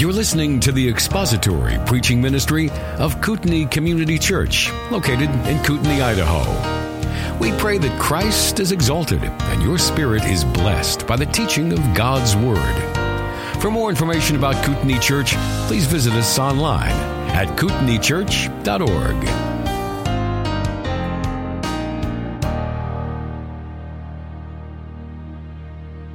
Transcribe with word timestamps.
You're 0.00 0.14
listening 0.14 0.60
to 0.60 0.72
the 0.72 0.88
expository 0.88 1.76
preaching 1.84 2.22
ministry 2.22 2.70
of 2.96 3.20
Kootenai 3.20 3.66
Community 3.66 4.18
Church, 4.18 4.72
located 4.90 5.28
in 5.46 5.62
Kootenai, 5.62 6.02
Idaho. 6.02 7.38
We 7.38 7.52
pray 7.58 7.76
that 7.76 8.00
Christ 8.00 8.60
is 8.60 8.72
exalted 8.72 9.22
and 9.22 9.62
your 9.62 9.76
spirit 9.76 10.24
is 10.24 10.42
blessed 10.42 11.06
by 11.06 11.16
the 11.16 11.26
teaching 11.26 11.74
of 11.74 11.80
God's 11.94 12.34
Word. 12.34 13.60
For 13.60 13.70
more 13.70 13.90
information 13.90 14.36
about 14.36 14.64
Kootenai 14.64 14.98
Church, 15.00 15.34
please 15.66 15.84
visit 15.84 16.14
us 16.14 16.38
online 16.38 16.96
at 17.32 17.48
kootenaichurch.org. 17.58 19.16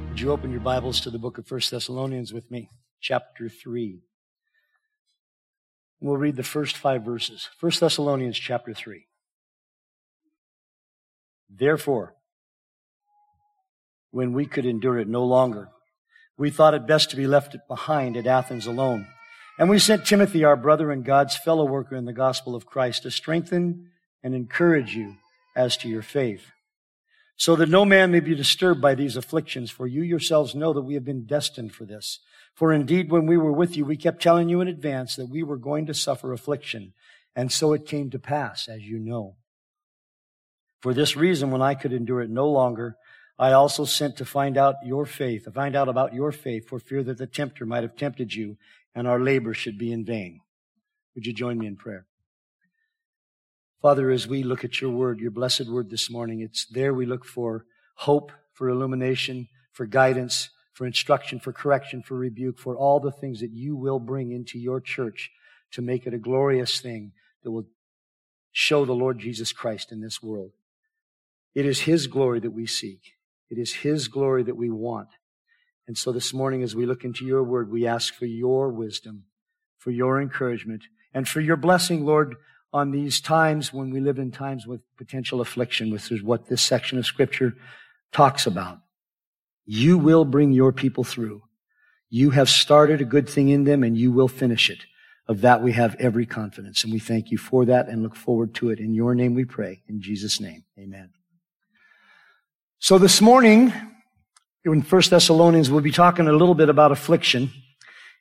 Would 0.08 0.20
you 0.20 0.32
open 0.32 0.50
your 0.50 0.58
Bibles 0.58 1.00
to 1.02 1.10
the 1.10 1.20
book 1.20 1.38
of 1.38 1.48
1 1.48 1.60
Thessalonians 1.70 2.32
with 2.32 2.50
me? 2.50 2.68
Chapter 3.00 3.48
3. 3.48 4.00
We'll 6.00 6.16
read 6.16 6.36
the 6.36 6.42
first 6.42 6.76
five 6.76 7.02
verses. 7.02 7.48
1 7.60 7.72
Thessalonians 7.80 8.38
chapter 8.38 8.74
3. 8.74 9.06
Therefore, 11.48 12.14
when 14.10 14.32
we 14.32 14.46
could 14.46 14.66
endure 14.66 14.98
it 14.98 15.08
no 15.08 15.24
longer, 15.24 15.68
we 16.38 16.50
thought 16.50 16.74
it 16.74 16.86
best 16.86 17.10
to 17.10 17.16
be 17.16 17.26
left 17.26 17.56
behind 17.68 18.16
at 18.16 18.26
Athens 18.26 18.66
alone. 18.66 19.06
And 19.58 19.70
we 19.70 19.78
sent 19.78 20.04
Timothy, 20.04 20.44
our 20.44 20.56
brother 20.56 20.90
and 20.90 21.04
God's 21.04 21.36
fellow 21.36 21.64
worker 21.64 21.96
in 21.96 22.04
the 22.04 22.12
gospel 22.12 22.54
of 22.54 22.66
Christ, 22.66 23.04
to 23.04 23.10
strengthen 23.10 23.90
and 24.22 24.34
encourage 24.34 24.94
you 24.94 25.16
as 25.54 25.76
to 25.78 25.88
your 25.88 26.02
faith, 26.02 26.50
so 27.36 27.54
that 27.56 27.68
no 27.68 27.84
man 27.84 28.10
may 28.10 28.20
be 28.20 28.34
disturbed 28.34 28.80
by 28.80 28.94
these 28.94 29.16
afflictions, 29.16 29.70
for 29.70 29.86
you 29.86 30.02
yourselves 30.02 30.54
know 30.54 30.72
that 30.72 30.82
we 30.82 30.94
have 30.94 31.04
been 31.04 31.26
destined 31.26 31.72
for 31.72 31.84
this. 31.84 32.20
For 32.54 32.72
indeed, 32.72 33.10
when 33.10 33.26
we 33.26 33.36
were 33.36 33.52
with 33.52 33.76
you, 33.76 33.84
we 33.84 33.96
kept 33.96 34.22
telling 34.22 34.48
you 34.48 34.60
in 34.62 34.68
advance 34.68 35.16
that 35.16 35.28
we 35.28 35.42
were 35.42 35.58
going 35.58 35.86
to 35.86 35.94
suffer 35.94 36.32
affliction. 36.32 36.94
And 37.34 37.52
so 37.52 37.74
it 37.74 37.86
came 37.86 38.10
to 38.10 38.18
pass, 38.18 38.66
as 38.68 38.82
you 38.82 38.98
know. 38.98 39.36
For 40.80 40.94
this 40.94 41.16
reason, 41.16 41.50
when 41.50 41.60
I 41.60 41.74
could 41.74 41.92
endure 41.92 42.22
it 42.22 42.30
no 42.30 42.48
longer, 42.48 42.96
I 43.38 43.52
also 43.52 43.84
sent 43.84 44.16
to 44.16 44.24
find 44.24 44.56
out 44.56 44.76
your 44.84 45.04
faith, 45.04 45.44
to 45.44 45.50
find 45.50 45.76
out 45.76 45.88
about 45.88 46.14
your 46.14 46.32
faith, 46.32 46.66
for 46.68 46.78
fear 46.78 47.02
that 47.02 47.18
the 47.18 47.26
tempter 47.26 47.66
might 47.66 47.82
have 47.82 47.96
tempted 47.96 48.32
you 48.34 48.56
and 48.94 49.06
our 49.06 49.20
labor 49.20 49.52
should 49.52 49.76
be 49.76 49.92
in 49.92 50.06
vain. 50.06 50.40
Would 51.14 51.26
you 51.26 51.34
join 51.34 51.58
me 51.58 51.66
in 51.66 51.76
prayer? 51.76 52.06
Father, 53.82 54.10
as 54.10 54.26
we 54.26 54.42
look 54.42 54.64
at 54.64 54.80
your 54.80 54.90
word, 54.90 55.20
your 55.20 55.30
blessed 55.30 55.68
word 55.68 55.90
this 55.90 56.10
morning, 56.10 56.40
it's 56.40 56.66
there 56.66 56.94
we 56.94 57.04
look 57.04 57.24
for 57.24 57.66
hope, 57.96 58.32
for 58.52 58.68
illumination, 58.68 59.48
for 59.72 59.84
guidance, 59.84 60.50
for 60.72 60.86
instruction, 60.86 61.38
for 61.38 61.52
correction, 61.52 62.02
for 62.02 62.16
rebuke, 62.16 62.58
for 62.58 62.76
all 62.76 63.00
the 63.00 63.12
things 63.12 63.40
that 63.40 63.50
you 63.50 63.76
will 63.76 63.98
bring 63.98 64.32
into 64.32 64.58
your 64.58 64.80
church 64.80 65.30
to 65.72 65.82
make 65.82 66.06
it 66.06 66.14
a 66.14 66.18
glorious 66.18 66.80
thing 66.80 67.12
that 67.42 67.50
will 67.50 67.66
show 68.50 68.86
the 68.86 68.94
Lord 68.94 69.18
Jesus 69.18 69.52
Christ 69.52 69.92
in 69.92 70.00
this 70.00 70.22
world. 70.22 70.52
It 71.54 71.66
is 71.66 71.80
His 71.80 72.06
glory 72.06 72.40
that 72.40 72.52
we 72.52 72.66
seek. 72.66 73.12
It 73.50 73.58
is 73.58 73.74
His 73.74 74.08
glory 74.08 74.42
that 74.44 74.56
we 74.56 74.70
want. 74.70 75.08
And 75.86 75.96
so 75.96 76.12
this 76.12 76.32
morning, 76.32 76.62
as 76.62 76.74
we 76.74 76.86
look 76.86 77.04
into 77.04 77.26
your 77.26 77.42
word, 77.42 77.70
we 77.70 77.86
ask 77.86 78.14
for 78.14 78.26
your 78.26 78.70
wisdom, 78.70 79.24
for 79.78 79.90
your 79.90 80.20
encouragement, 80.20 80.84
and 81.12 81.28
for 81.28 81.40
your 81.40 81.56
blessing, 81.56 82.04
Lord, 82.04 82.36
on 82.72 82.90
these 82.90 83.20
times 83.20 83.72
when 83.72 83.90
we 83.90 84.00
live 84.00 84.18
in 84.18 84.30
times 84.30 84.66
with 84.66 84.80
potential 84.96 85.40
affliction, 85.40 85.90
which 85.90 86.10
is 86.10 86.22
what 86.22 86.48
this 86.48 86.62
section 86.62 86.98
of 86.98 87.06
scripture 87.06 87.54
talks 88.12 88.46
about. 88.46 88.78
You 89.64 89.98
will 89.98 90.24
bring 90.24 90.52
your 90.52 90.72
people 90.72 91.04
through. 91.04 91.42
You 92.08 92.30
have 92.30 92.48
started 92.48 93.00
a 93.00 93.04
good 93.04 93.28
thing 93.28 93.48
in 93.48 93.64
them 93.64 93.82
and 93.82 93.96
you 93.96 94.12
will 94.12 94.28
finish 94.28 94.70
it. 94.70 94.84
Of 95.28 95.40
that 95.40 95.60
we 95.60 95.72
have 95.72 95.96
every 95.96 96.24
confidence. 96.24 96.84
And 96.84 96.92
we 96.92 97.00
thank 97.00 97.32
you 97.32 97.38
for 97.38 97.64
that 97.64 97.88
and 97.88 98.02
look 98.04 98.14
forward 98.14 98.54
to 98.56 98.70
it. 98.70 98.78
In 98.78 98.94
your 98.94 99.12
name 99.12 99.34
we 99.34 99.44
pray. 99.44 99.82
In 99.88 100.00
Jesus' 100.00 100.40
name. 100.40 100.64
Amen. 100.78 101.10
So 102.78 102.96
this 102.96 103.20
morning, 103.20 103.72
in 104.64 104.82
1 104.82 105.02
Thessalonians, 105.10 105.68
we'll 105.68 105.80
be 105.80 105.90
talking 105.90 106.28
a 106.28 106.32
little 106.32 106.54
bit 106.54 106.68
about 106.68 106.92
affliction. 106.92 107.50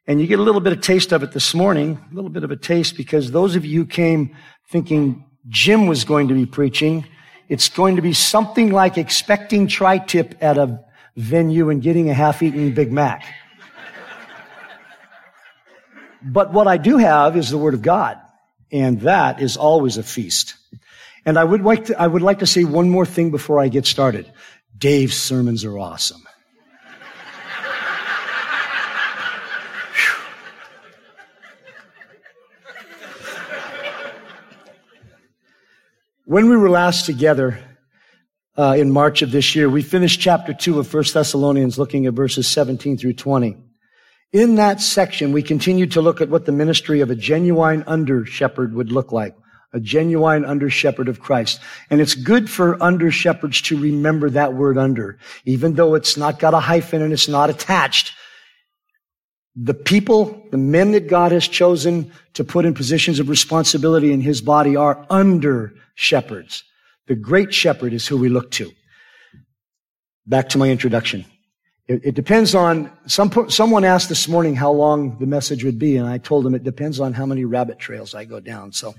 And 0.08 0.22
you 0.22 0.28
get 0.28 0.40
a 0.40 0.44
little 0.44 0.62
bit 0.62 0.74
of 0.74 0.82
taste 0.82 1.12
of 1.12 1.24
it 1.24 1.32
this 1.32 1.56
morning, 1.56 2.00
a 2.12 2.14
little 2.14 2.30
bit 2.30 2.44
of 2.44 2.52
a 2.52 2.56
taste 2.56 2.96
because 2.96 3.32
those 3.32 3.56
of 3.56 3.66
you 3.66 3.82
who 3.82 3.86
came 3.88 4.36
thinking 4.70 5.26
Jim 5.48 5.88
was 5.88 6.04
going 6.04 6.28
to 6.28 6.36
be 6.36 6.46
preaching, 6.46 7.08
it's 7.50 7.70
going 7.70 7.96
to 7.96 8.04
be 8.04 8.14
something 8.14 8.72
like 8.72 8.98
expecting 8.98 9.68
tri-tip 9.68 10.36
at 10.42 10.58
a 10.58 10.80
venue 11.16 11.70
and 11.70 11.82
getting 11.82 12.10
a 12.10 12.14
half-eaten 12.14 12.74
Big 12.76 12.92
Mac. 12.92 13.26
but 16.22 16.54
what 16.54 16.68
I 16.68 16.78
do 16.78 16.98
have 16.98 17.36
is 17.36 17.50
the 17.50 17.58
Word 17.58 17.74
of 17.74 17.82
God, 17.82 18.20
and 18.72 19.02
that 19.02 19.42
is 19.42 19.58
always 19.58 19.98
a 19.98 20.04
feast. 20.04 20.56
And 21.26 21.40
I 21.40 21.44
would 21.44 21.62
like 21.62 21.86
to, 21.86 22.00
I 22.00 22.06
would 22.06 22.22
like 22.22 22.40
to 22.40 22.48
say 22.48 22.64
one 22.64 22.90
more 22.90 23.08
thing 23.08 23.32
before 23.32 23.60
I 23.60 23.70
get 23.70 23.88
started. 23.88 24.32
Dave's 24.78 25.18
sermons 25.18 25.66
are 25.66 25.80
awesome. 25.80 26.24
When 36.26 36.50
we 36.50 36.58
were 36.58 36.70
last 36.70 37.06
together, 37.06 37.60
uh, 38.58 38.76
in 38.78 38.92
March 38.92 39.22
of 39.22 39.32
this 39.32 39.56
year. 39.56 39.70
We 39.70 39.82
finished 39.82 40.20
chapter 40.20 40.54
2 40.54 40.80
of 40.80 40.94
1 40.94 41.04
Thessalonians 41.14 41.78
looking 41.78 42.06
at 42.06 42.14
verses 42.14 42.48
17 42.48 42.98
through 42.98 43.14
20. 43.14 43.58
In 44.32 44.56
that 44.56 44.82
section, 44.82 45.32
we 45.32 45.44
continued 45.44 45.92
to 45.94 46.02
look 46.02 46.22
at 46.22 46.30
what 46.30 46.46
the 46.46 46.52
ministry 46.52 47.02
of 47.02 47.10
a 47.10 47.16
genuine 47.16 47.84
under 47.88 48.26
shepherd 48.26 48.74
would 48.74 48.92
look 48.92 49.12
like. 49.12 49.36
A 49.74 49.80
genuine 49.80 50.46
under 50.46 50.70
shepherd 50.70 51.10
of 51.10 51.20
Christ. 51.20 51.60
And 51.90 52.00
it's 52.00 52.16
good 52.16 52.50
for 52.50 52.82
under 52.82 53.12
shepherds 53.12 53.62
to 53.64 53.78
remember 53.78 54.30
that 54.30 54.54
word 54.54 54.78
under. 54.78 55.20
Even 55.44 55.76
though 55.76 55.96
it's 55.96 56.16
not 56.16 56.40
got 56.40 56.54
a 56.54 56.60
hyphen 56.60 57.02
and 57.02 57.12
it's 57.12 57.28
not 57.28 57.50
attached. 57.50 58.14
The 59.56 59.74
people, 59.74 60.46
the 60.52 60.58
men 60.58 60.92
that 60.92 61.08
God 61.08 61.32
has 61.32 61.48
chosen 61.48 62.12
to 62.34 62.44
put 62.44 62.66
in 62.66 62.74
positions 62.74 63.20
of 63.20 63.30
responsibility 63.30 64.12
in 64.12 64.20
his 64.22 64.42
body 64.42 64.76
are 64.76 65.06
under 65.10 65.74
shepherds. 65.96 66.64
The 67.08 67.16
great 67.16 67.54
shepherd 67.54 67.94
is 67.94 68.08
who 68.08 68.18
we 68.18 68.30
look 68.30 68.52
to. 68.52 68.72
Back 70.28 70.50
to 70.50 70.58
my 70.58 70.70
introduction. 70.70 71.24
It, 71.88 72.02
it 72.04 72.16
depends 72.16 72.56
on, 72.56 72.92
some, 73.08 73.32
someone 73.50 73.86
asked 73.86 74.10
this 74.10 74.28
morning 74.28 74.56
how 74.56 74.72
long 74.72 75.20
the 75.20 75.28
message 75.28 75.64
would 75.64 75.80
be, 75.80 75.96
and 75.98 76.08
I 76.08 76.18
told 76.18 76.44
them 76.44 76.56
it 76.56 76.64
depends 76.64 77.00
on 77.00 77.14
how 77.14 77.26
many 77.26 77.46
rabbit 77.46 77.80
trails 77.80 78.16
I 78.16 78.26
go 78.26 78.40
down. 78.40 78.72
So, 78.74 78.96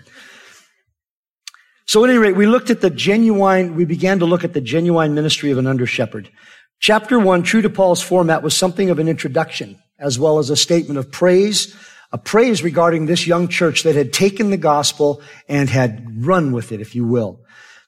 so 1.84 2.04
at 2.04 2.10
any 2.10 2.18
rate, 2.18 2.36
we 2.36 2.46
looked 2.46 2.70
at 2.70 2.80
the 2.80 2.90
genuine, 2.90 3.74
we 3.74 3.84
began 3.84 4.20
to 4.20 4.24
look 4.24 4.44
at 4.44 4.54
the 4.54 4.60
genuine 4.60 5.14
ministry 5.14 5.50
of 5.50 5.58
an 5.58 5.66
under 5.66 5.86
shepherd. 5.86 6.30
Chapter 6.78 7.18
one, 7.18 7.42
true 7.42 7.62
to 7.62 7.70
Paul's 7.70 8.02
format, 8.02 8.42
was 8.42 8.56
something 8.56 8.88
of 8.88 8.98
an 8.98 9.08
introduction, 9.08 9.82
as 9.98 10.18
well 10.18 10.38
as 10.38 10.50
a 10.50 10.56
statement 10.56 10.98
of 10.98 11.10
praise, 11.10 11.74
a 12.12 12.18
praise 12.18 12.62
regarding 12.62 13.06
this 13.06 13.26
young 13.26 13.48
church 13.48 13.82
that 13.82 13.94
had 13.94 14.12
taken 14.12 14.50
the 14.50 14.56
gospel 14.56 15.20
and 15.48 15.68
had 15.68 16.24
run 16.24 16.52
with 16.52 16.72
it, 16.72 16.80
if 16.80 16.94
you 16.94 17.06
will. 17.06 17.40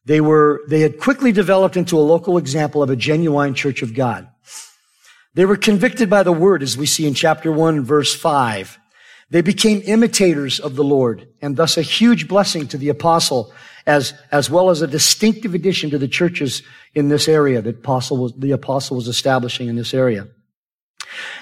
They 0.05 0.21
were, 0.21 0.63
they 0.69 0.81
had 0.81 0.99
quickly 0.99 1.33
developed 1.33 1.77
into 1.77 1.99
a 1.99 2.01
local 2.01 2.39
example 2.39 2.83
of 2.83 2.91
a 2.91 2.97
genuine 2.97 3.55
church 3.55 3.83
of 3.83 3.95
God. 3.95 4.29
They 5.35 5.45
were 5.45 5.57
convicted 5.57 6.09
by 6.09 6.23
the 6.23 6.33
word, 6.33 6.63
as 6.63 6.77
we 6.77 6.87
see 6.87 7.07
in 7.07 7.15
chapter 7.15 7.53
1, 7.53 7.85
verse 7.85 8.15
5. 8.15 8.79
They 9.31 9.43
became 9.43 9.83
imitators 9.85 10.59
of 10.59 10.75
the 10.75 10.85
Lord 10.85 11.29
and 11.43 11.57
thus 11.57 11.77
a 11.77 11.83
huge 11.83 12.27
blessing 12.27 12.67
to 12.69 12.79
the 12.79 12.89
apostle 12.89 13.53
as, 13.87 14.15
as 14.33 14.51
well 14.51 14.71
as 14.71 14.81
a 14.81 14.87
distinctive 14.87 15.55
addition 15.55 15.91
to 15.91 15.99
the 15.99 16.09
churches 16.09 16.63
in 16.95 17.09
this 17.09 17.29
area 17.29 17.61
that 17.61 17.77
apostle 17.77 18.17
was, 18.17 18.33
the 18.35 18.53
apostle 18.53 18.97
was 18.97 19.09
establishing 19.09 19.69
in 19.69 19.77
this 19.77 19.93
area. 19.93 20.27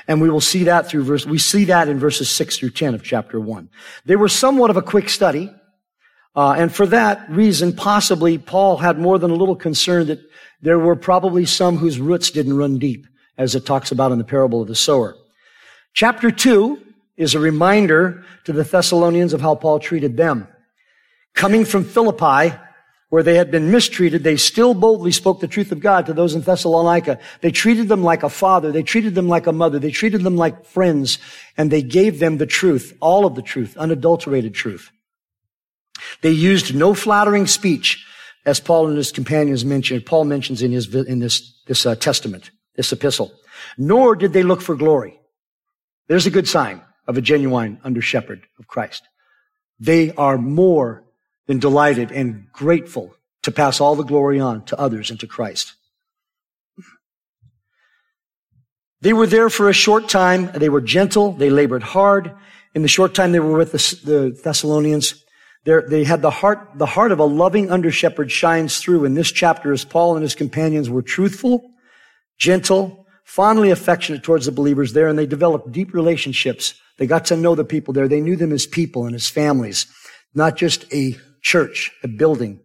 And 0.09 0.21
we 0.21 0.31
will 0.31 0.41
see 0.41 0.65
that 0.65 0.89
through 0.89 1.05
verse, 1.05 1.27
we 1.27 1.39
see 1.39 1.65
that 1.67 1.89
in 1.89 1.99
verses 1.99 2.31
6 2.31 2.59
through 2.59 2.71
10 2.71 2.95
of 2.95 3.03
chapter 3.03 3.41
1. 3.41 3.69
They 4.05 4.17
were 4.17 4.29
somewhat 4.29 4.71
of 4.71 4.77
a 4.77 4.83
quick 4.83 5.09
study. 5.09 5.51
Uh, 6.35 6.53
and 6.53 6.75
for 6.75 6.87
that 6.87 7.29
reason, 7.31 7.73
possibly 7.73 8.39
Paul 8.39 8.77
had 8.77 8.99
more 8.99 9.19
than 9.19 9.31
a 9.31 9.35
little 9.37 9.57
concern 9.57 10.07
that 10.09 10.21
there 10.61 10.79
were 10.79 10.97
probably 10.97 11.47
some 11.47 11.77
whose 11.79 11.99
roots 11.99 12.31
didn't 12.31 12.57
run 12.57 12.79
deep, 12.79 13.07
as 13.39 13.55
it 13.55 13.67
talks 13.67 13.91
about 13.91 14.13
in 14.13 14.19
the 14.19 14.25
parable 14.25 14.63
of 14.63 14.69
the 14.69 14.75
sower. 14.75 15.17
Chapter 15.95 16.31
two 16.31 16.83
is 17.17 17.35
a 17.35 17.41
reminder 17.41 18.25
to 18.45 18.53
the 18.53 18.65
Thessalonians 18.65 19.33
of 19.33 19.41
how 19.41 19.55
Paul 19.55 19.79
treated 19.79 20.17
them. 20.17 20.47
Coming 21.35 21.65
from 21.65 21.85
Philippi, 21.85 22.55
where 23.09 23.23
they 23.23 23.37
had 23.37 23.51
been 23.51 23.71
mistreated, 23.71 24.25
they 24.25 24.37
still 24.37 24.75
boldly 24.75 25.13
spoke 25.13 25.41
the 25.41 25.47
truth 25.47 25.71
of 25.73 25.81
God 25.81 26.07
to 26.07 26.13
those 26.13 26.35
in 26.35 26.41
Thessalonica. 26.41 27.19
They 27.41 27.51
treated 27.51 27.89
them 27.89 28.03
like 28.03 28.23
a 28.23 28.29
father. 28.29 28.73
They 28.73 28.83
treated 28.83 29.15
them 29.15 29.29
like 29.29 29.47
a 29.47 29.53
mother. 29.53 29.79
They 29.79 29.91
treated 29.91 30.23
them 30.23 30.37
like 30.37 30.65
friends, 30.65 31.19
and 31.57 31.71
they 31.71 31.83
gave 31.83 32.19
them 32.19 32.39
the 32.39 32.47
truth, 32.47 32.97
all 33.01 33.25
of 33.25 33.35
the 33.35 33.43
truth, 33.43 33.77
unadulterated 33.77 34.55
truth. 34.55 34.91
They 36.23 36.31
used 36.31 36.75
no 36.75 36.95
flattering 36.95 37.47
speech, 37.47 38.05
as 38.45 38.61
Paul 38.61 38.89
and 38.89 38.97
his 38.97 39.13
companions 39.13 39.65
mentioned, 39.65 40.07
Paul 40.07 40.25
mentions 40.25 40.63
in 40.63 40.73
his, 40.73 40.95
in 40.95 41.19
this, 41.19 41.63
this 41.67 41.87
uh, 41.87 41.95
testament, 41.95 42.51
this 42.75 42.93
epistle. 42.93 43.33
Nor 43.79 44.17
did 44.17 44.33
they 44.33 44.43
look 44.43 44.61
for 44.61 44.77
glory. 44.77 45.19
There's 46.09 46.27
a 46.27 46.31
good 46.31 46.49
sign. 46.49 46.83
of 47.07 47.17
a 47.17 47.21
genuine 47.21 47.79
under 47.85 48.01
shepherd 48.01 48.47
of 48.59 48.67
Christ. 48.67 49.09
They 49.79 50.13
are 50.13 50.39
more 50.39 51.05
than 51.47 51.59
delighted 51.59 52.11
and 52.11 52.47
grateful 52.53 53.15
to 53.43 53.53
pass 53.53 53.81
all 53.81 53.95
the 53.95 54.03
glory 54.03 54.41
on 54.41 54.65
to 54.65 54.79
others 54.79 55.11
and 55.11 55.21
to 55.21 55.27
Christ. 55.27 55.75
They 59.01 59.13
were 59.13 59.27
there 59.27 59.51
for 59.51 59.69
a 59.69 59.75
short 59.75 60.09
time. 60.09 60.51
They 60.53 60.69
were 60.69 60.81
gentle. 60.81 61.33
They 61.33 61.51
labored 61.51 61.83
hard. 61.83 62.35
In 62.75 62.83
the 62.83 62.89
short 62.89 63.15
time 63.15 63.33
they 63.33 63.41
were 63.41 63.57
with 63.57 63.73
the, 63.73 64.01
the 64.05 64.41
Thessalonians, 64.43 65.25
they 65.65 66.05
had 66.05 66.23
the 66.23 66.31
heart, 66.31 66.71
the 66.77 66.87
heart 66.87 67.13
of 67.13 67.19
a 67.19 67.25
loving 67.25 67.71
under 67.71 67.91
shepherd 67.91 68.31
shines 68.31 68.79
through 68.79 69.05
in 69.05 69.15
this 69.15 69.33
chapter 69.33 69.73
as 69.73 69.85
Paul 69.85 70.15
and 70.15 70.23
his 70.23 70.35
companions 70.35 70.89
were 70.89 71.03
truthful, 71.03 71.71
gentle, 72.39 73.07
fondly 73.25 73.71
affectionate 73.71 74.23
towards 74.23 74.47
the 74.47 74.53
believers 74.53 74.93
there, 74.93 75.09
and 75.09 75.19
they 75.19 75.27
developed 75.27 75.73
deep 75.73 75.93
relationships. 75.93 76.75
They 76.99 77.07
got 77.07 77.27
to 77.27 77.37
know 77.37 77.55
the 77.55 77.65
people 77.65 77.93
there. 77.93 78.09
They 78.09 78.21
knew 78.21 78.37
them 78.37 78.53
as 78.53 78.67
people 78.67 79.07
and 79.07 79.15
as 79.15 79.29
families, 79.29 79.87
not 80.35 80.57
just 80.57 80.85
a 80.93 81.17
church, 81.47 81.93
a 82.03 82.09
building. 82.09 82.59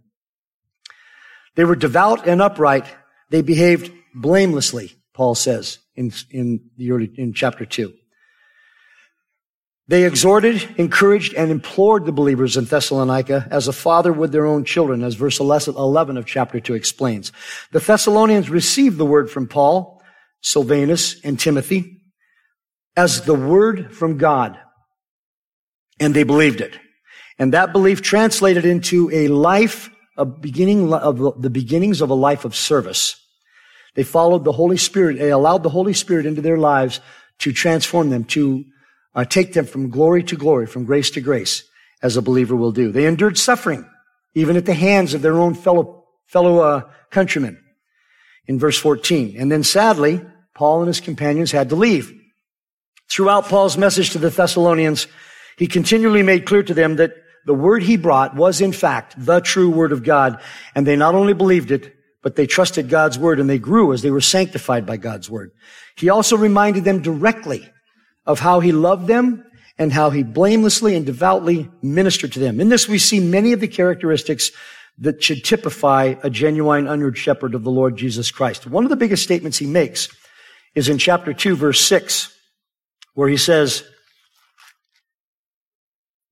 They 1.56 1.66
were 1.66 1.76
devout 1.76 2.28
and 2.28 2.42
upright. 2.42 2.86
They 3.30 3.44
behaved 3.44 3.92
blamelessly, 4.16 4.96
Paul 5.14 5.36
says 5.36 5.78
in, 5.96 6.12
in 6.32 6.62
the 6.78 6.92
early, 6.92 7.12
in 7.16 7.34
chapter 7.34 7.64
two. 7.64 7.94
They 9.88 10.06
exhorted, 10.06 10.68
encouraged, 10.78 11.36
and 11.36 11.52
implored 11.52 12.06
the 12.06 12.12
believers 12.12 12.58
in 12.58 12.66
Thessalonica 12.66 13.48
as 13.52 13.68
a 13.68 13.74
father 13.74 14.12
would 14.12 14.32
their 14.32 14.48
own 14.48 14.64
children, 14.64 15.04
as 15.04 15.14
verse 15.14 15.40
11 15.40 16.18
of 16.18 16.26
chapter 16.26 16.60
2 16.60 16.74
explains. 16.74 17.32
The 17.72 17.80
Thessalonians 17.80 18.50
received 18.50 18.98
the 18.98 19.06
word 19.06 19.30
from 19.30 19.48
Paul, 19.48 20.02
Silvanus, 20.42 21.20
and 21.24 21.40
Timothy 21.40 22.02
as 22.96 23.22
the 23.22 23.36
word 23.36 23.94
from 23.94 24.18
God, 24.18 24.58
and 26.00 26.16
they 26.16 26.24
believed 26.24 26.62
it. 26.62 26.80
And 27.42 27.56
that 27.56 27.72
belief 27.74 28.04
translated 28.04 28.66
into 28.66 29.10
a 29.12 29.28
life, 29.28 29.90
a 30.16 30.26
beginning 30.26 30.94
of 30.94 31.42
the 31.42 31.50
beginnings 31.50 32.00
of 32.00 32.12
a 32.12 32.14
life 32.14 32.46
of 32.46 32.56
service. 32.56 33.20
They 33.96 34.04
followed 34.04 34.44
the 34.44 34.52
Holy 34.52 34.78
Spirit. 34.78 35.18
They 35.18 35.32
allowed 35.32 35.64
the 35.64 35.70
Holy 35.70 35.94
Spirit 35.94 36.28
into 36.28 36.44
their 36.44 36.60
lives 36.60 37.00
to 37.40 37.52
transform 37.52 38.12
them, 38.12 38.26
to 38.26 38.64
uh, 39.16 39.26
take 39.26 39.54
them 39.54 39.66
from 39.66 39.90
glory 39.90 40.22
to 40.26 40.36
glory, 40.36 40.68
from 40.68 40.86
grace 40.86 41.10
to 41.10 41.20
grace, 41.20 41.64
as 42.04 42.16
a 42.16 42.22
believer 42.22 42.56
will 42.56 42.72
do. 42.72 42.92
They 42.92 43.08
endured 43.08 43.40
suffering, 43.40 43.90
even 44.36 44.56
at 44.56 44.68
the 44.68 44.76
hands 44.76 45.16
of 45.16 45.24
their 45.24 45.40
own 45.40 45.56
fellow, 45.56 46.06
fellow 46.28 46.60
uh, 46.60 46.82
countrymen, 47.10 47.60
in 48.46 48.60
verse 48.60 48.78
14. 48.78 49.36
And 49.36 49.52
then 49.52 49.64
sadly, 49.64 50.24
Paul 50.54 50.82
and 50.82 50.88
his 50.90 51.02
companions 51.02 51.52
had 51.52 51.70
to 51.70 51.76
leave. 51.76 52.14
Throughout 53.10 53.46
Paul's 53.46 53.80
message 53.80 54.12
to 54.12 54.20
the 54.20 54.30
Thessalonians, 54.30 55.08
he 55.58 55.66
continually 55.66 56.22
made 56.22 56.46
clear 56.46 56.62
to 56.62 56.76
them 56.76 56.98
that 56.98 57.16
the 57.46 57.54
word 57.54 57.84
he 57.84 57.98
brought 57.98 58.36
was 58.36 58.62
in 58.62 58.72
fact 58.72 59.16
the 59.18 59.40
true 59.40 59.70
word 59.70 59.92
of 59.92 60.04
God. 60.04 60.42
And 60.76 60.86
they 60.86 60.96
not 60.96 61.16
only 61.16 61.34
believed 61.34 61.72
it, 61.72 61.96
but 62.22 62.36
they 62.36 62.46
trusted 62.46 62.90
God's 62.90 63.18
word 63.18 63.40
and 63.40 63.50
they 63.50 63.58
grew 63.58 63.94
as 63.94 64.02
they 64.02 64.12
were 64.12 64.22
sanctified 64.22 64.86
by 64.86 64.98
God's 64.98 65.30
word. 65.30 65.52
He 65.96 66.10
also 66.10 66.38
reminded 66.38 66.84
them 66.84 67.02
directly 67.02 67.68
of 68.26 68.40
how 68.40 68.60
he 68.60 68.72
loved 68.72 69.08
them 69.08 69.44
and 69.78 69.92
how 69.92 70.12
he 70.12 70.22
blamelessly 70.22 70.96
and 70.96 71.06
devoutly 71.06 71.70
ministered 71.82 72.32
to 72.34 72.40
them. 72.40 72.60
In 72.60 72.70
this, 72.70 72.88
we 72.88 73.00
see 73.00 73.20
many 73.20 73.54
of 73.54 73.60
the 73.60 73.68
characteristics 73.68 74.52
that 75.00 75.24
should 75.24 75.44
typify 75.44 76.16
a 76.22 76.30
genuine 76.30 76.88
under 76.88 77.14
shepherd 77.16 77.56
of 77.56 77.64
the 77.64 77.72
Lord 77.72 77.98
Jesus 77.98 78.30
Christ. 78.30 78.68
One 78.68 78.84
of 78.84 78.92
the 78.92 78.96
biggest 78.96 79.24
statements 79.24 79.58
he 79.58 79.66
makes 79.66 80.10
is 80.76 80.90
in 80.90 81.00
chapter 81.00 81.34
2, 81.34 81.56
verse 81.56 81.82
6, 81.82 82.32
where 83.16 83.30
he 83.30 83.38
says, 83.38 83.84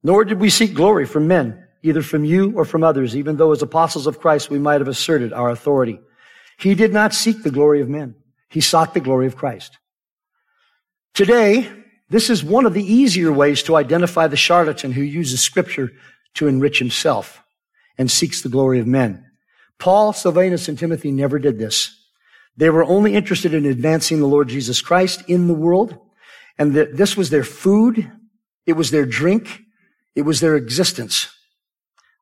Nor 0.03 0.25
did 0.25 0.39
we 0.39 0.49
seek 0.49 0.73
glory 0.73 1.05
from 1.05 1.27
men, 1.27 1.65
either 1.83 2.01
from 2.01 2.23
you 2.23 2.53
or 2.55 2.65
from 2.65 2.83
others, 2.83 3.15
even 3.15 3.37
though 3.37 3.51
as 3.51 3.61
apostles 3.61 4.07
of 4.07 4.19
Christ 4.19 4.49
we 4.49 4.59
might 4.59 4.81
have 4.81 4.87
asserted 4.87 5.33
our 5.33 5.49
authority. 5.49 5.99
He 6.57 6.75
did 6.75 6.93
not 6.93 7.13
seek 7.13 7.43
the 7.43 7.51
glory 7.51 7.81
of 7.81 7.89
men. 7.89 8.15
He 8.49 8.61
sought 8.61 8.93
the 8.93 8.99
glory 8.99 9.27
of 9.27 9.35
Christ. 9.35 9.77
Today, 11.13 11.69
this 12.09 12.29
is 12.29 12.43
one 12.43 12.65
of 12.65 12.73
the 12.73 12.83
easier 12.83 13.31
ways 13.31 13.61
to 13.63 13.75
identify 13.75 14.27
the 14.27 14.37
charlatan 14.37 14.91
who 14.91 15.01
uses 15.01 15.41
scripture 15.41 15.91
to 16.35 16.47
enrich 16.47 16.79
himself 16.79 17.41
and 17.97 18.09
seeks 18.09 18.41
the 18.41 18.49
glory 18.49 18.79
of 18.79 18.87
men. 18.87 19.25
Paul, 19.77 20.13
Silvanus, 20.13 20.67
and 20.67 20.77
Timothy 20.77 21.11
never 21.11 21.39
did 21.39 21.59
this. 21.59 21.95
They 22.57 22.69
were 22.69 22.83
only 22.83 23.15
interested 23.15 23.53
in 23.53 23.65
advancing 23.65 24.19
the 24.19 24.27
Lord 24.27 24.49
Jesus 24.49 24.81
Christ 24.81 25.23
in 25.27 25.47
the 25.47 25.53
world, 25.53 25.97
and 26.57 26.73
this 26.73 27.15
was 27.15 27.29
their 27.29 27.43
food, 27.43 28.11
it 28.65 28.73
was 28.73 28.91
their 28.91 29.05
drink, 29.05 29.61
it 30.19 30.25
was 30.25 30.41
their 30.41 30.57
existence. 30.57 31.33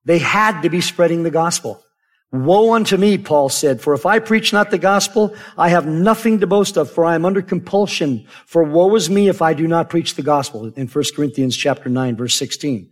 They 0.05 0.19
had 0.19 0.61
to 0.61 0.69
be 0.69 0.81
spreading 0.81 1.23
the 1.23 1.31
gospel. 1.31 1.83
Woe 2.31 2.73
unto 2.73 2.95
me, 2.95 3.17
Paul 3.17 3.49
said, 3.49 3.81
for 3.81 3.95
if 3.95 4.05
I 4.05 4.19
preach 4.19 4.53
not 4.53 4.69
the 4.69 4.77
gospel, 4.77 5.35
I 5.57 5.69
have 5.69 5.88
nothing 5.88 6.39
to 6.39 6.45
boast 6.45 6.77
of, 6.77 6.91
for 6.91 7.05
I 7.05 7.15
am 7.15 7.25
under 7.25 7.41
compulsion. 7.41 8.27
For 8.45 8.63
woe 8.63 8.94
is 8.95 9.09
me 9.09 9.29
if 9.29 9.41
I 9.41 9.55
do 9.55 9.67
not 9.67 9.89
preach 9.89 10.13
the 10.13 10.21
gospel, 10.21 10.71
in 10.75 10.88
1 10.88 11.03
Corinthians 11.15 11.57
chapter 11.57 11.89
9, 11.89 12.15
verse 12.15 12.35
16. 12.35 12.91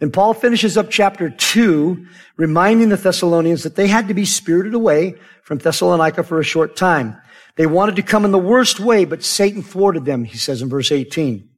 And 0.00 0.12
Paul 0.12 0.34
finishes 0.34 0.76
up 0.76 0.88
chapter 0.88 1.30
2, 1.30 2.06
reminding 2.36 2.90
the 2.90 2.96
Thessalonians 2.96 3.64
that 3.64 3.74
they 3.74 3.88
had 3.88 4.06
to 4.06 4.14
be 4.14 4.24
spirited 4.24 4.74
away 4.74 5.16
from 5.42 5.58
Thessalonica 5.58 6.22
for 6.22 6.38
a 6.38 6.44
short 6.44 6.76
time. 6.76 7.20
They 7.56 7.66
wanted 7.66 7.96
to 7.96 8.02
come 8.02 8.24
in 8.24 8.30
the 8.30 8.38
worst 8.38 8.78
way, 8.78 9.04
but 9.04 9.24
Satan 9.24 9.64
thwarted 9.64 10.04
them, 10.04 10.22
he 10.22 10.38
says 10.38 10.62
in 10.62 10.68
verse 10.68 10.92
18. 10.92 11.48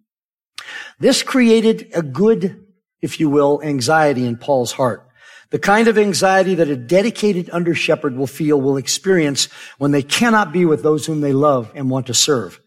This 0.99 1.23
created 1.23 1.91
a 1.95 2.03
good, 2.03 2.66
if 3.01 3.21
you 3.21 3.29
will, 3.29 3.61
anxiety 3.63 4.27
in 4.27 4.37
Paul's 4.37 4.73
heart. 4.73 5.07
The 5.51 5.59
kind 5.59 5.87
of 5.87 5.97
anxiety 5.97 6.57
that 6.57 6.69
a 6.69 6.77
dedicated 6.77 7.51
under 7.53 7.75
shepherd 7.75 8.17
will 8.17 8.27
feel, 8.27 8.61
will 8.61 8.77
experience 8.77 9.49
when 9.79 9.93
they 9.93 10.03
cannot 10.03 10.53
be 10.53 10.65
with 10.65 10.83
those 10.83 11.07
whom 11.07 11.21
they 11.21 11.33
love 11.33 11.71
and 11.75 11.89
want 11.89 12.09
to 12.09 12.15
serve. 12.15 12.61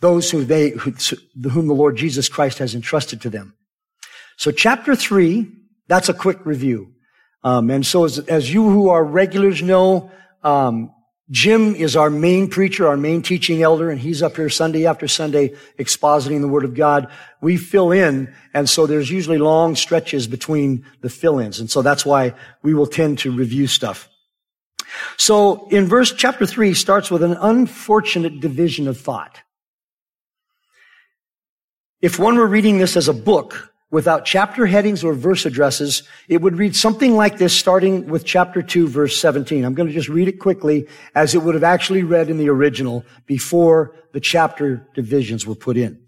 Those 0.00 0.30
who 0.30 0.44
they, 0.44 0.70
who, 0.70 0.92
whom 1.48 1.66
the 1.66 1.74
Lord 1.74 1.96
Jesus 1.96 2.28
Christ 2.28 2.58
has 2.58 2.74
entrusted 2.74 3.22
to 3.22 3.30
them. 3.30 3.54
So 4.36 4.50
chapter 4.50 4.94
three, 4.94 5.50
that's 5.88 6.08
a 6.08 6.14
quick 6.14 6.44
review. 6.44 6.92
Um, 7.42 7.70
and 7.70 7.86
so 7.86 8.04
as, 8.04 8.18
as, 8.18 8.52
you 8.52 8.68
who 8.68 8.90
are 8.90 9.02
regulars 9.02 9.62
know, 9.62 10.10
um, 10.42 10.92
Jim 11.30 11.74
is 11.74 11.94
our 11.94 12.08
main 12.08 12.48
preacher, 12.48 12.88
our 12.88 12.96
main 12.96 13.20
teaching 13.20 13.62
elder, 13.62 13.90
and 13.90 14.00
he's 14.00 14.22
up 14.22 14.36
here 14.36 14.48
Sunday 14.48 14.86
after 14.86 15.06
Sunday 15.06 15.54
expositing 15.78 16.40
the 16.40 16.48
Word 16.48 16.64
of 16.64 16.74
God. 16.74 17.10
We 17.42 17.58
fill 17.58 17.92
in, 17.92 18.34
and 18.54 18.68
so 18.68 18.86
there's 18.86 19.10
usually 19.10 19.36
long 19.36 19.76
stretches 19.76 20.26
between 20.26 20.86
the 21.02 21.10
fill-ins, 21.10 21.60
and 21.60 21.70
so 21.70 21.82
that's 21.82 22.06
why 22.06 22.34
we 22.62 22.72
will 22.72 22.86
tend 22.86 23.18
to 23.18 23.30
review 23.30 23.66
stuff. 23.66 24.08
So 25.18 25.68
in 25.68 25.86
verse 25.86 26.14
chapter 26.14 26.46
three 26.46 26.72
starts 26.72 27.10
with 27.10 27.22
an 27.22 27.36
unfortunate 27.38 28.40
division 28.40 28.88
of 28.88 28.98
thought. 28.98 29.40
If 32.00 32.18
one 32.18 32.36
were 32.36 32.46
reading 32.46 32.78
this 32.78 32.96
as 32.96 33.08
a 33.08 33.12
book, 33.12 33.70
without 33.90 34.24
chapter 34.24 34.66
headings 34.66 35.02
or 35.02 35.14
verse 35.14 35.46
addresses, 35.46 36.02
it 36.28 36.42
would 36.42 36.56
read 36.56 36.76
something 36.76 37.16
like 37.16 37.38
this, 37.38 37.56
starting 37.56 38.06
with 38.08 38.24
chapter 38.24 38.62
2, 38.62 38.88
verse 38.88 39.16
17. 39.16 39.64
I'm 39.64 39.74
going 39.74 39.88
to 39.88 39.94
just 39.94 40.08
read 40.08 40.28
it 40.28 40.38
quickly 40.38 40.86
as 41.14 41.34
it 41.34 41.42
would 41.42 41.54
have 41.54 41.64
actually 41.64 42.02
read 42.02 42.28
in 42.28 42.38
the 42.38 42.50
original 42.50 43.04
before 43.26 43.94
the 44.12 44.20
chapter 44.20 44.86
divisions 44.94 45.46
were 45.46 45.54
put 45.54 45.76
in. 45.76 46.02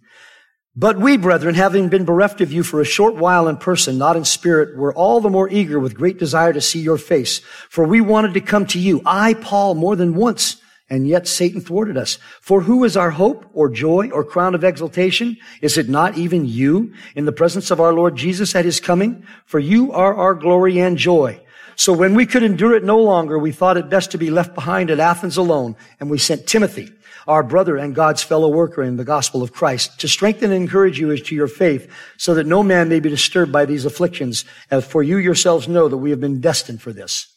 But 0.76 0.98
we, 0.98 1.16
brethren, 1.16 1.56
having 1.56 1.88
been 1.88 2.04
bereft 2.04 2.40
of 2.40 2.52
you 2.52 2.62
for 2.62 2.80
a 2.80 2.84
short 2.84 3.16
while 3.16 3.48
in 3.48 3.56
person, 3.56 3.98
not 3.98 4.16
in 4.16 4.24
spirit, 4.24 4.76
were 4.76 4.94
all 4.94 5.20
the 5.20 5.28
more 5.28 5.48
eager 5.50 5.80
with 5.80 5.96
great 5.96 6.18
desire 6.18 6.52
to 6.52 6.60
see 6.60 6.80
your 6.80 6.96
face. 6.96 7.40
For 7.68 7.84
we 7.84 8.00
wanted 8.00 8.34
to 8.34 8.40
come 8.40 8.66
to 8.66 8.78
you, 8.78 9.02
I, 9.04 9.34
Paul, 9.34 9.74
more 9.74 9.96
than 9.96 10.14
once, 10.14 10.62
and 10.90 11.06
yet 11.06 11.28
Satan 11.28 11.60
thwarted 11.60 11.96
us. 11.96 12.18
For 12.40 12.62
who 12.62 12.84
is 12.84 12.96
our 12.96 13.12
hope 13.12 13.48
or 13.54 13.70
joy 13.70 14.10
or 14.10 14.24
crown 14.24 14.56
of 14.56 14.64
exaltation? 14.64 15.36
Is 15.62 15.78
it 15.78 15.88
not 15.88 16.18
even 16.18 16.44
you 16.44 16.92
in 17.14 17.24
the 17.24 17.32
presence 17.32 17.70
of 17.70 17.80
our 17.80 17.94
Lord 17.94 18.16
Jesus 18.16 18.54
at 18.56 18.64
his 18.64 18.80
coming? 18.80 19.24
For 19.46 19.60
you 19.60 19.92
are 19.92 20.14
our 20.14 20.34
glory 20.34 20.80
and 20.80 20.98
joy. 20.98 21.40
So 21.76 21.94
when 21.94 22.14
we 22.14 22.26
could 22.26 22.42
endure 22.42 22.74
it 22.74 22.84
no 22.84 23.00
longer, 23.00 23.38
we 23.38 23.52
thought 23.52 23.78
it 23.78 23.88
best 23.88 24.10
to 24.10 24.18
be 24.18 24.30
left 24.30 24.54
behind 24.54 24.90
at 24.90 25.00
Athens 25.00 25.38
alone, 25.38 25.76
and 25.98 26.10
we 26.10 26.18
sent 26.18 26.46
Timothy, 26.46 26.90
our 27.26 27.42
brother 27.42 27.78
and 27.78 27.94
God's 27.94 28.22
fellow 28.22 28.50
worker 28.50 28.82
in 28.82 28.98
the 28.98 29.04
gospel 29.04 29.42
of 29.42 29.54
Christ, 29.54 29.98
to 30.00 30.08
strengthen 30.08 30.52
and 30.52 30.62
encourage 30.62 30.98
you 30.98 31.10
as 31.10 31.22
to 31.22 31.34
your 31.34 31.48
faith, 31.48 31.90
so 32.18 32.34
that 32.34 32.46
no 32.46 32.62
man 32.62 32.90
may 32.90 33.00
be 33.00 33.08
disturbed 33.08 33.50
by 33.50 33.64
these 33.64 33.86
afflictions, 33.86 34.44
as 34.70 34.84
for 34.84 35.02
you 35.02 35.16
yourselves 35.16 35.68
know 35.68 35.88
that 35.88 35.96
we 35.96 36.10
have 36.10 36.20
been 36.20 36.42
destined 36.42 36.82
for 36.82 36.92
this. 36.92 37.28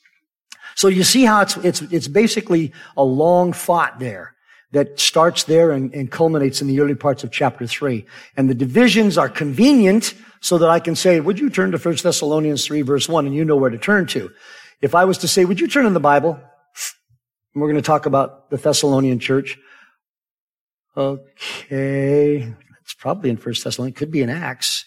So 0.76 0.88
you 0.88 1.04
see 1.04 1.24
how 1.24 1.42
it's, 1.42 1.58
it's, 1.58 1.82
it's 1.84 2.08
basically 2.08 2.74
a 2.98 3.04
long 3.04 3.54
thought 3.54 4.00
there 4.00 4.34
that 4.72 5.00
starts 5.00 5.44
there 5.44 5.72
and, 5.72 5.94
and, 5.94 6.12
culminates 6.12 6.60
in 6.60 6.68
the 6.68 6.80
early 6.80 6.96
parts 6.96 7.24
of 7.24 7.32
chapter 7.32 7.68
three. 7.68 8.06
And 8.36 8.50
the 8.50 8.56
divisions 8.56 9.20
are 9.20 9.30
convenient 9.30 10.16
so 10.42 10.58
that 10.58 10.70
I 10.70 10.80
can 10.80 10.96
say, 10.96 11.20
would 11.20 11.40
you 11.40 11.50
turn 11.50 11.72
to 11.72 11.78
1 11.78 11.98
Thessalonians 12.02 12.66
3 12.66 12.82
verse 12.82 13.08
1 13.08 13.28
and 13.28 13.36
you 13.36 13.46
know 13.46 13.56
where 13.56 13.70
to 13.70 13.78
turn 13.78 14.08
to. 14.08 14.32
If 14.82 14.96
I 14.96 15.06
was 15.06 15.20
to 15.20 15.28
say, 15.28 15.46
would 15.46 15.60
you 15.60 15.68
turn 15.68 15.86
in 15.86 15.94
the 15.94 16.00
Bible? 16.00 16.40
And 17.54 17.62
we're 17.62 17.70
going 17.70 17.82
to 17.82 17.86
talk 17.86 18.06
about 18.08 18.50
the 18.50 18.58
Thessalonian 18.58 19.20
church. 19.20 19.58
Okay. 20.98 22.54
it's 22.82 22.94
probably 22.96 23.30
in 23.30 23.38
First 23.38 23.64
Thessalonians. 23.64 23.98
Could 23.98 24.12
be 24.12 24.22
in 24.22 24.30
Acts. 24.30 24.86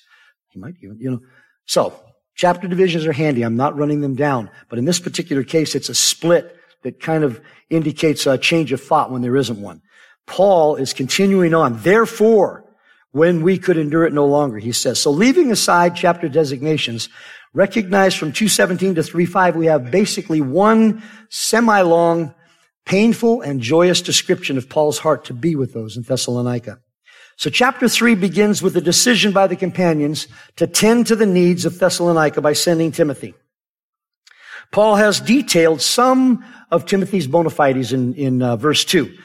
He 0.50 0.58
might 0.58 0.74
even, 0.82 0.98
you 1.00 1.10
know. 1.10 1.20
So 1.64 1.94
chapter 2.36 2.68
divisions 2.68 3.06
are 3.06 3.12
handy. 3.12 3.42
I'm 3.42 3.56
not 3.56 3.76
running 3.76 4.02
them 4.02 4.14
down, 4.14 4.50
but 4.68 4.78
in 4.78 4.84
this 4.84 5.00
particular 5.00 5.42
case, 5.42 5.74
it's 5.74 5.88
a 5.88 5.94
split 5.94 6.56
that 6.84 7.00
kind 7.00 7.24
of 7.24 7.40
indicates 7.68 8.26
a 8.26 8.38
change 8.38 8.70
of 8.72 8.80
thought 8.80 9.10
when 9.10 9.22
there 9.22 9.36
isn't 9.36 9.60
one. 9.60 9.82
Paul 10.26 10.76
is 10.76 10.92
continuing 10.92 11.54
on. 11.54 11.80
Therefore, 11.82 12.64
when 13.12 13.42
we 13.42 13.58
could 13.58 13.78
endure 13.78 14.04
it 14.04 14.12
no 14.12 14.26
longer, 14.26 14.58
he 14.58 14.72
says. 14.72 15.00
So 15.00 15.10
leaving 15.10 15.50
aside 15.50 15.96
chapter 15.96 16.28
designations, 16.28 17.08
recognize 17.54 18.14
from 18.14 18.32
217 18.32 18.96
to 18.96 19.02
35, 19.02 19.56
we 19.56 19.66
have 19.66 19.90
basically 19.90 20.40
one 20.40 21.02
semi-long, 21.30 22.34
painful 22.84 23.40
and 23.40 23.60
joyous 23.60 24.02
description 24.02 24.58
of 24.58 24.68
Paul's 24.68 24.98
heart 24.98 25.24
to 25.24 25.34
be 25.34 25.56
with 25.56 25.72
those 25.72 25.96
in 25.96 26.02
Thessalonica. 26.02 26.80
So 27.36 27.50
chapter 27.50 27.86
three 27.86 28.14
begins 28.14 28.62
with 28.62 28.76
a 28.76 28.80
decision 28.80 29.32
by 29.32 29.46
the 29.46 29.56
companions 29.56 30.26
to 30.56 30.66
tend 30.66 31.06
to 31.08 31.16
the 31.16 31.26
needs 31.26 31.66
of 31.66 31.78
Thessalonica 31.78 32.40
by 32.40 32.54
sending 32.54 32.92
Timothy. 32.92 33.34
Paul 34.72 34.96
has 34.96 35.20
detailed 35.20 35.82
some 35.82 36.44
of 36.70 36.86
Timothy's 36.86 37.26
bona 37.26 37.50
fides 37.50 37.92
in, 37.92 38.14
in 38.14 38.42
uh, 38.42 38.56
verse 38.56 38.84
two. 38.84 39.16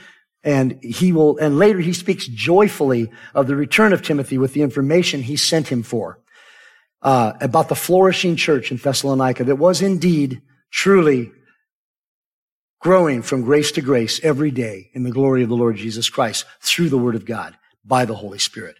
And 0.44 0.84
he 0.84 1.14
will, 1.14 1.38
and 1.38 1.58
later 1.58 1.80
he 1.80 1.94
speaks 1.94 2.28
joyfully 2.28 3.10
of 3.34 3.48
the 3.48 3.56
return 3.56 3.94
of 3.94 4.02
Timothy 4.02 4.38
with 4.38 4.54
the 4.54 4.62
information 4.62 5.22
he 5.22 5.38
sent 5.38 5.70
him 5.70 5.82
for, 5.82 6.20
uh, 7.02 7.34
about 7.40 7.70
the 7.70 7.76
flourishing 7.76 8.36
church 8.36 8.72
in 8.72 8.78
Thessalonica 8.78 9.46
that 9.46 9.56
was 9.56 9.82
indeed 9.82 10.42
truly 10.70 11.32
growing 12.82 13.22
from 13.22 13.44
grace 13.44 13.72
to 13.74 13.82
grace 13.82 14.20
every 14.24 14.52
day 14.52 14.90
in 14.94 15.04
the 15.04 15.12
glory 15.12 15.44
of 15.44 15.50
the 15.50 15.56
Lord 15.56 15.78
Jesus 15.78 16.10
Christ 16.10 16.46
through 16.60 16.90
the 16.90 16.98
word 16.98 17.16
of 17.16 17.24
God 17.24 17.56
by 17.86 18.06
the 18.06 18.16
Holy 18.16 18.40
Spirit. 18.40 18.78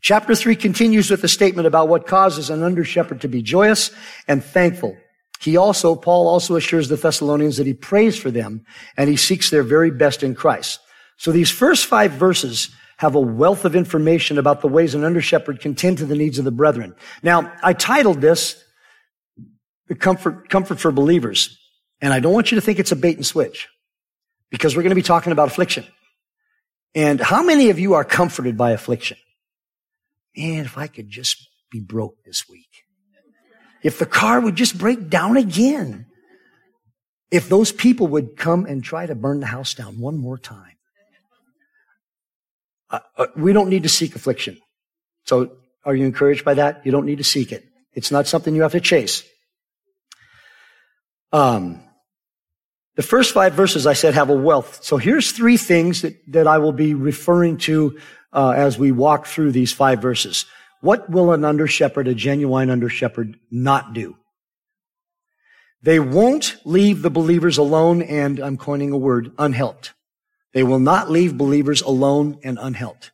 Chapter 0.00 0.34
three 0.34 0.56
continues 0.56 1.10
with 1.10 1.24
a 1.24 1.28
statement 1.28 1.66
about 1.66 1.88
what 1.88 2.06
causes 2.06 2.50
an 2.50 2.62
under 2.62 2.84
shepherd 2.84 3.20
to 3.22 3.28
be 3.28 3.42
joyous 3.42 3.90
and 4.28 4.44
thankful. 4.44 4.96
He 5.40 5.56
also, 5.56 5.94
Paul 5.94 6.28
also 6.28 6.56
assures 6.56 6.88
the 6.88 6.96
Thessalonians 6.96 7.56
that 7.56 7.66
he 7.66 7.74
prays 7.74 8.16
for 8.16 8.30
them 8.30 8.64
and 8.96 9.10
he 9.10 9.16
seeks 9.16 9.50
their 9.50 9.62
very 9.62 9.90
best 9.90 10.22
in 10.22 10.34
Christ. 10.34 10.80
So 11.16 11.32
these 11.32 11.50
first 11.50 11.86
five 11.86 12.12
verses 12.12 12.70
have 12.98 13.14
a 13.14 13.20
wealth 13.20 13.64
of 13.64 13.76
information 13.76 14.38
about 14.38 14.60
the 14.60 14.68
ways 14.68 14.94
an 14.94 15.04
under 15.04 15.20
shepherd 15.20 15.60
can 15.60 15.74
tend 15.74 15.98
to 15.98 16.06
the 16.06 16.14
needs 16.14 16.38
of 16.38 16.44
the 16.44 16.50
brethren. 16.50 16.94
Now, 17.22 17.52
I 17.62 17.72
titled 17.72 18.20
this 18.20 18.62
the 19.88 19.94
comfort, 19.94 20.48
comfort 20.48 20.80
for 20.80 20.90
believers. 20.90 21.58
And 22.00 22.12
I 22.12 22.20
don't 22.20 22.32
want 22.32 22.50
you 22.50 22.56
to 22.56 22.60
think 22.60 22.78
it's 22.78 22.92
a 22.92 22.96
bait 22.96 23.16
and 23.16 23.26
switch 23.26 23.68
because 24.50 24.76
we're 24.76 24.82
going 24.82 24.90
to 24.90 24.96
be 24.96 25.02
talking 25.02 25.32
about 25.32 25.48
affliction. 25.48 25.84
And 26.96 27.20
how 27.20 27.42
many 27.42 27.68
of 27.68 27.78
you 27.78 27.92
are 27.92 28.04
comforted 28.04 28.56
by 28.56 28.70
affliction? 28.70 29.18
Man, 30.34 30.64
if 30.64 30.78
I 30.78 30.86
could 30.86 31.10
just 31.10 31.46
be 31.70 31.78
broke 31.78 32.24
this 32.24 32.48
week. 32.48 32.70
If 33.82 33.98
the 33.98 34.06
car 34.06 34.40
would 34.40 34.56
just 34.56 34.78
break 34.78 35.10
down 35.10 35.36
again. 35.36 36.06
If 37.30 37.50
those 37.50 37.70
people 37.70 38.06
would 38.08 38.38
come 38.38 38.64
and 38.64 38.82
try 38.82 39.04
to 39.04 39.14
burn 39.14 39.40
the 39.40 39.46
house 39.46 39.74
down 39.74 40.00
one 40.00 40.16
more 40.16 40.38
time. 40.38 40.72
Uh, 42.88 43.00
uh, 43.18 43.26
we 43.36 43.52
don't 43.52 43.68
need 43.68 43.82
to 43.82 43.90
seek 43.90 44.16
affliction. 44.16 44.56
So 45.24 45.50
are 45.84 45.94
you 45.94 46.06
encouraged 46.06 46.46
by 46.46 46.54
that? 46.54 46.86
You 46.86 46.92
don't 46.92 47.04
need 47.04 47.18
to 47.18 47.24
seek 47.24 47.52
it. 47.52 47.66
It's 47.92 48.10
not 48.10 48.26
something 48.26 48.54
you 48.54 48.62
have 48.62 48.72
to 48.72 48.80
chase. 48.80 49.22
Um, 51.30 51.82
the 52.96 53.02
first 53.02 53.32
five 53.32 53.52
verses 53.52 53.86
I 53.86 53.92
said 53.92 54.14
have 54.14 54.30
a 54.30 54.34
wealth. 54.34 54.82
So 54.82 54.96
here's 54.96 55.32
three 55.32 55.56
things 55.56 56.02
that, 56.02 56.16
that 56.32 56.46
I 56.46 56.58
will 56.58 56.72
be 56.72 56.94
referring 56.94 57.58
to 57.58 57.98
uh, 58.32 58.50
as 58.56 58.78
we 58.78 58.90
walk 58.90 59.26
through 59.26 59.52
these 59.52 59.72
five 59.72 60.00
verses. 60.00 60.46
What 60.80 61.08
will 61.08 61.32
an 61.32 61.44
under 61.44 61.66
shepherd, 61.66 62.08
a 62.08 62.14
genuine 62.14 62.70
under 62.70 62.88
shepherd, 62.88 63.38
not 63.50 63.92
do? 63.92 64.16
They 65.82 66.00
won't 66.00 66.56
leave 66.64 67.02
the 67.02 67.10
believers 67.10 67.58
alone 67.58 68.02
and, 68.02 68.40
I'm 68.40 68.56
coining 68.56 68.92
a 68.92 68.98
word, 68.98 69.32
unhelped. 69.38 69.92
They 70.52 70.62
will 70.62 70.78
not 70.78 71.10
leave 71.10 71.36
believers 71.36 71.82
alone 71.82 72.38
and 72.42 72.58
unhelped. 72.58 73.10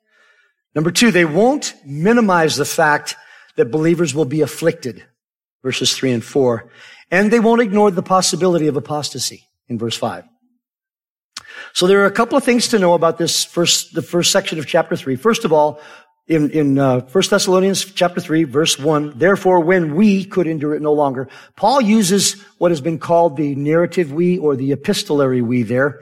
Number 0.75 0.93
two, 0.93 1.11
they 1.11 1.25
won't 1.25 1.75
minimize 1.85 2.57
the 2.57 2.65
fact 2.65 3.17
that 3.57 3.73
believers 3.73 4.15
will 4.15 4.25
be 4.25 4.41
afflicted. 4.41 5.05
Verses 5.63 5.93
three 5.95 6.13
and 6.13 6.25
four. 6.25 6.71
And 7.11 7.31
they 7.31 7.41
won't 7.41 7.61
ignore 7.61 7.91
the 7.91 8.03
possibility 8.03 8.69
of 8.69 8.77
apostasy 8.77 9.49
in 9.73 9.79
verse 9.79 9.97
5. 9.97 10.25
So 11.75 11.87
there 11.87 12.01
are 12.03 12.07
a 12.07 12.13
couple 12.13 12.37
of 12.37 12.45
things 12.45 12.69
to 12.69 12.79
know 12.79 12.95
about 12.95 13.19
this 13.19 13.45
first, 13.45 13.95
the 13.95 14.03
first 14.03 14.31
section 14.31 14.59
of 14.59 14.67
chapter 14.67 14.97
3. 14.97 15.17
First 15.17 15.45
of 15.45 15.53
all, 15.53 15.81
in, 16.29 16.51
in 16.51 16.79
uh, 16.79 17.01
1 17.01 17.25
Thessalonians 17.31 17.85
chapter 17.85 18.21
3, 18.21 18.45
verse 18.45 18.79
1, 18.79 19.19
therefore 19.19 19.61
when 19.61 19.95
we 19.97 20.25
could 20.25 20.47
endure 20.47 20.75
it 20.75 20.83
no 20.83 20.93
longer. 20.93 21.29
Paul 21.57 21.81
uses 21.81 22.41
what 22.59 22.71
has 22.71 22.81
been 22.81 22.99
called 22.99 23.37
the 23.37 23.55
narrative 23.57 24.13
we 24.13 24.39
or 24.39 24.55
the 24.55 24.73
epistolary 24.73 25.43
we 25.43 25.63
there. 25.63 26.01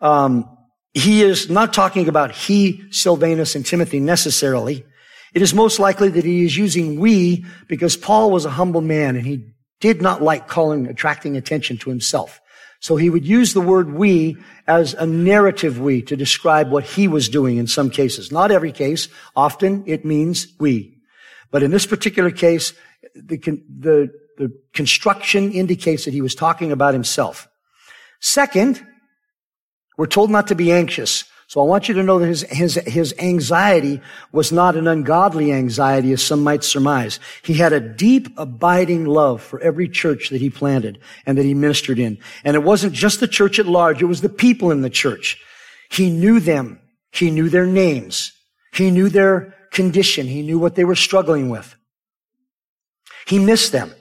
Um, 0.00 0.48
he 0.92 1.22
is 1.22 1.48
not 1.48 1.72
talking 1.72 2.08
about 2.08 2.30
he, 2.32 2.84
Silvanus, 2.90 3.56
and 3.56 3.64
Timothy 3.64 4.00
necessarily. 4.00 4.84
It 5.32 5.42
is 5.42 5.54
most 5.54 5.78
likely 5.80 6.10
that 6.10 6.24
he 6.24 6.44
is 6.44 6.56
using 6.56 7.00
we 7.00 7.44
because 7.66 7.96
Paul 7.96 8.30
was 8.30 8.44
a 8.44 8.50
humble 8.50 8.82
man 8.82 9.16
and 9.16 9.26
he 9.26 9.54
did 9.80 10.00
not 10.00 10.22
like 10.22 10.46
calling, 10.46 10.86
attracting 10.86 11.36
attention 11.36 11.78
to 11.78 11.90
himself. 11.90 12.40
So 12.84 12.96
he 12.96 13.08
would 13.08 13.24
use 13.24 13.54
the 13.54 13.62
word 13.62 13.94
we 13.94 14.36
as 14.66 14.92
a 14.92 15.06
narrative 15.06 15.80
we 15.80 16.02
to 16.02 16.16
describe 16.16 16.70
what 16.70 16.84
he 16.84 17.08
was 17.08 17.30
doing 17.30 17.56
in 17.56 17.66
some 17.66 17.88
cases. 17.88 18.30
Not 18.30 18.50
every 18.50 18.72
case. 18.72 19.08
Often 19.34 19.84
it 19.86 20.04
means 20.04 20.48
we. 20.60 20.98
But 21.50 21.62
in 21.62 21.70
this 21.70 21.86
particular 21.86 22.30
case, 22.30 22.74
the, 23.14 23.38
the, 23.38 24.12
the 24.36 24.52
construction 24.74 25.50
indicates 25.50 26.04
that 26.04 26.12
he 26.12 26.20
was 26.20 26.34
talking 26.34 26.72
about 26.72 26.92
himself. 26.92 27.48
Second, 28.20 28.86
we're 29.96 30.04
told 30.04 30.30
not 30.30 30.48
to 30.48 30.54
be 30.54 30.70
anxious. 30.70 31.24
So 31.46 31.60
I 31.60 31.64
want 31.64 31.88
you 31.88 31.94
to 31.94 32.02
know 32.02 32.18
that 32.18 32.26
his, 32.26 32.42
his, 32.42 32.74
his 32.74 33.14
anxiety 33.18 34.00
was 34.32 34.50
not 34.50 34.76
an 34.76 34.88
ungodly 34.88 35.52
anxiety 35.52 36.12
as 36.12 36.22
some 36.22 36.42
might 36.42 36.64
surmise. 36.64 37.20
He 37.42 37.54
had 37.54 37.72
a 37.72 37.80
deep, 37.80 38.28
abiding 38.36 39.04
love 39.04 39.42
for 39.42 39.60
every 39.60 39.88
church 39.88 40.30
that 40.30 40.40
he 40.40 40.50
planted 40.50 40.98
and 41.26 41.36
that 41.36 41.44
he 41.44 41.54
ministered 41.54 41.98
in. 41.98 42.18
And 42.44 42.56
it 42.56 42.62
wasn't 42.62 42.94
just 42.94 43.20
the 43.20 43.28
church 43.28 43.58
at 43.58 43.66
large, 43.66 44.00
it 44.00 44.06
was 44.06 44.22
the 44.22 44.28
people 44.28 44.70
in 44.70 44.80
the 44.80 44.90
church. 44.90 45.40
He 45.90 46.10
knew 46.10 46.40
them. 46.40 46.80
He 47.12 47.30
knew 47.30 47.48
their 47.48 47.66
names. 47.66 48.32
He 48.72 48.90
knew 48.90 49.08
their 49.08 49.54
condition. 49.70 50.26
He 50.26 50.42
knew 50.42 50.58
what 50.58 50.74
they 50.74 50.84
were 50.84 50.96
struggling 50.96 51.50
with. 51.50 51.76
He 53.26 53.38
missed 53.38 53.72
them. 53.72 53.94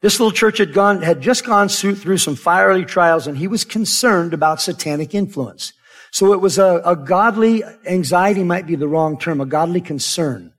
This 0.00 0.20
little 0.20 0.32
church 0.32 0.58
had 0.58 0.72
gone, 0.72 1.02
had 1.02 1.20
just 1.20 1.44
gone 1.44 1.68
through 1.68 2.18
some 2.18 2.36
fiery 2.36 2.84
trials 2.84 3.26
and 3.26 3.36
he 3.36 3.48
was 3.48 3.64
concerned 3.64 4.32
about 4.32 4.60
satanic 4.60 5.14
influence. 5.14 5.72
So 6.10 6.32
it 6.32 6.40
was 6.40 6.58
a, 6.58 6.82
a 6.84 6.96
godly 6.96 7.62
anxiety 7.86 8.44
might 8.44 8.66
be 8.66 8.76
the 8.76 8.88
wrong 8.88 9.18
term, 9.18 9.40
a 9.40 9.46
godly 9.46 9.80
concern 9.80 10.52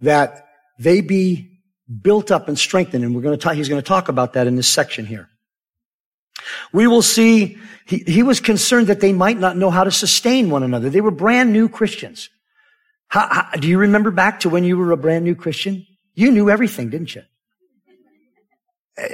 that 0.00 0.46
they 0.78 1.00
be 1.00 1.60
built 2.02 2.30
up 2.30 2.48
and 2.48 2.58
strengthened. 2.58 3.04
And 3.04 3.14
we're 3.14 3.22
going 3.22 3.38
to 3.38 3.42
talk, 3.42 3.54
he's 3.54 3.68
going 3.68 3.82
to 3.82 3.86
talk 3.86 4.08
about 4.08 4.34
that 4.34 4.46
in 4.46 4.56
this 4.56 4.68
section 4.68 5.06
here. 5.06 5.28
We 6.72 6.86
will 6.86 7.02
see 7.02 7.58
he, 7.86 7.98
he 7.98 8.22
was 8.22 8.40
concerned 8.40 8.86
that 8.86 9.00
they 9.00 9.12
might 9.12 9.38
not 9.38 9.56
know 9.56 9.70
how 9.70 9.84
to 9.84 9.90
sustain 9.90 10.50
one 10.50 10.62
another. 10.62 10.90
They 10.90 11.00
were 11.00 11.10
brand 11.10 11.52
new 11.52 11.68
Christians. 11.68 12.28
How, 13.08 13.26
how, 13.28 13.50
do 13.58 13.68
you 13.68 13.78
remember 13.78 14.10
back 14.10 14.40
to 14.40 14.48
when 14.48 14.64
you 14.64 14.76
were 14.76 14.92
a 14.92 14.96
brand 14.96 15.24
new 15.24 15.34
Christian? 15.34 15.86
You 16.14 16.30
knew 16.30 16.48
everything, 16.48 16.90
didn't 16.90 17.14
you? 17.14 17.22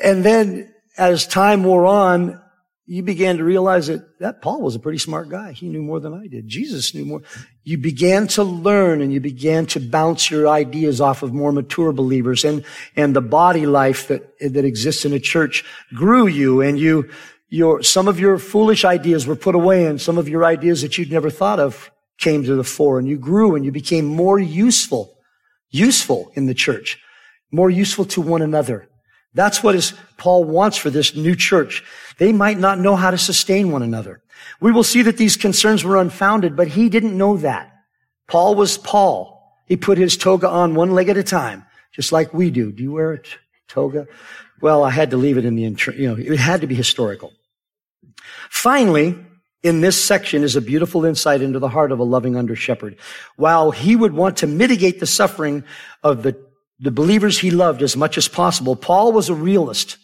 And 0.02 0.24
then 0.24 0.72
as 0.98 1.26
time 1.26 1.64
wore 1.64 1.86
on, 1.86 2.40
you 2.88 3.02
began 3.02 3.38
to 3.38 3.44
realize 3.44 3.88
that, 3.88 4.20
that 4.20 4.40
Paul 4.40 4.62
was 4.62 4.76
a 4.76 4.78
pretty 4.78 4.98
smart 4.98 5.28
guy. 5.28 5.50
He 5.50 5.68
knew 5.68 5.82
more 5.82 5.98
than 5.98 6.14
I 6.14 6.28
did. 6.28 6.46
Jesus 6.46 6.94
knew 6.94 7.04
more. 7.04 7.22
You 7.64 7.78
began 7.78 8.28
to 8.28 8.44
learn 8.44 9.00
and 9.00 9.12
you 9.12 9.18
began 9.18 9.66
to 9.66 9.80
bounce 9.80 10.30
your 10.30 10.46
ideas 10.46 11.00
off 11.00 11.24
of 11.24 11.34
more 11.34 11.50
mature 11.50 11.92
believers 11.92 12.44
and, 12.44 12.64
and 12.94 13.14
the 13.14 13.20
body 13.20 13.66
life 13.66 14.06
that, 14.06 14.38
that 14.38 14.64
exists 14.64 15.04
in 15.04 15.12
a 15.12 15.18
church 15.18 15.64
grew 15.94 16.28
you 16.28 16.60
and 16.60 16.78
you, 16.78 17.10
your, 17.48 17.82
some 17.82 18.06
of 18.06 18.20
your 18.20 18.38
foolish 18.38 18.84
ideas 18.84 19.26
were 19.26 19.36
put 19.36 19.56
away 19.56 19.86
and 19.86 20.00
some 20.00 20.16
of 20.16 20.28
your 20.28 20.44
ideas 20.44 20.82
that 20.82 20.96
you'd 20.96 21.10
never 21.10 21.28
thought 21.28 21.58
of 21.58 21.90
came 22.18 22.44
to 22.44 22.54
the 22.54 22.64
fore 22.64 23.00
and 23.00 23.08
you 23.08 23.18
grew 23.18 23.56
and 23.56 23.64
you 23.64 23.72
became 23.72 24.04
more 24.04 24.38
useful, 24.38 25.18
useful 25.70 26.30
in 26.34 26.46
the 26.46 26.54
church, 26.54 27.00
more 27.50 27.68
useful 27.68 28.04
to 28.04 28.20
one 28.20 28.42
another. 28.42 28.88
That's 29.34 29.62
what 29.62 29.74
is 29.74 29.92
Paul 30.16 30.44
wants 30.44 30.76
for 30.76 30.90
this 30.90 31.14
new 31.14 31.36
church. 31.36 31.84
They 32.18 32.32
might 32.32 32.58
not 32.58 32.78
know 32.78 32.96
how 32.96 33.10
to 33.10 33.18
sustain 33.18 33.70
one 33.70 33.82
another. 33.82 34.22
We 34.60 34.72
will 34.72 34.84
see 34.84 35.02
that 35.02 35.18
these 35.18 35.36
concerns 35.36 35.84
were 35.84 35.96
unfounded, 35.96 36.56
but 36.56 36.68
he 36.68 36.88
didn't 36.88 37.16
know 37.16 37.36
that. 37.38 37.72
Paul 38.28 38.54
was 38.54 38.78
Paul. 38.78 39.36
He 39.66 39.76
put 39.76 39.98
his 39.98 40.16
toga 40.16 40.48
on 40.48 40.74
one 40.74 40.92
leg 40.92 41.08
at 41.08 41.16
a 41.16 41.22
time, 41.22 41.64
just 41.92 42.12
like 42.12 42.32
we 42.32 42.50
do. 42.50 42.72
Do 42.72 42.82
you 42.82 42.92
wear 42.92 43.14
a 43.14 43.20
toga? 43.68 44.06
Well, 44.60 44.84
I 44.84 44.90
had 44.90 45.10
to 45.10 45.16
leave 45.16 45.36
it 45.36 45.44
in 45.44 45.54
the, 45.54 45.62
you 45.62 46.08
know, 46.08 46.16
it 46.16 46.38
had 46.38 46.62
to 46.62 46.66
be 46.66 46.74
historical. 46.74 47.32
Finally, 48.48 49.18
in 49.62 49.80
this 49.80 50.02
section 50.02 50.44
is 50.44 50.56
a 50.56 50.60
beautiful 50.60 51.04
insight 51.04 51.42
into 51.42 51.58
the 51.58 51.68
heart 51.68 51.92
of 51.92 51.98
a 51.98 52.04
loving 52.04 52.36
under 52.36 52.54
shepherd. 52.54 52.96
While 53.36 53.72
he 53.72 53.96
would 53.96 54.12
want 54.12 54.38
to 54.38 54.46
mitigate 54.46 55.00
the 55.00 55.06
suffering 55.06 55.64
of 56.02 56.22
the, 56.22 56.36
the 56.78 56.90
believers 56.90 57.38
he 57.38 57.50
loved 57.50 57.82
as 57.82 57.96
much 57.96 58.18
as 58.18 58.28
possible, 58.28 58.76
Paul 58.76 59.12
was 59.12 59.28
a 59.28 59.34
realist. 59.34 59.98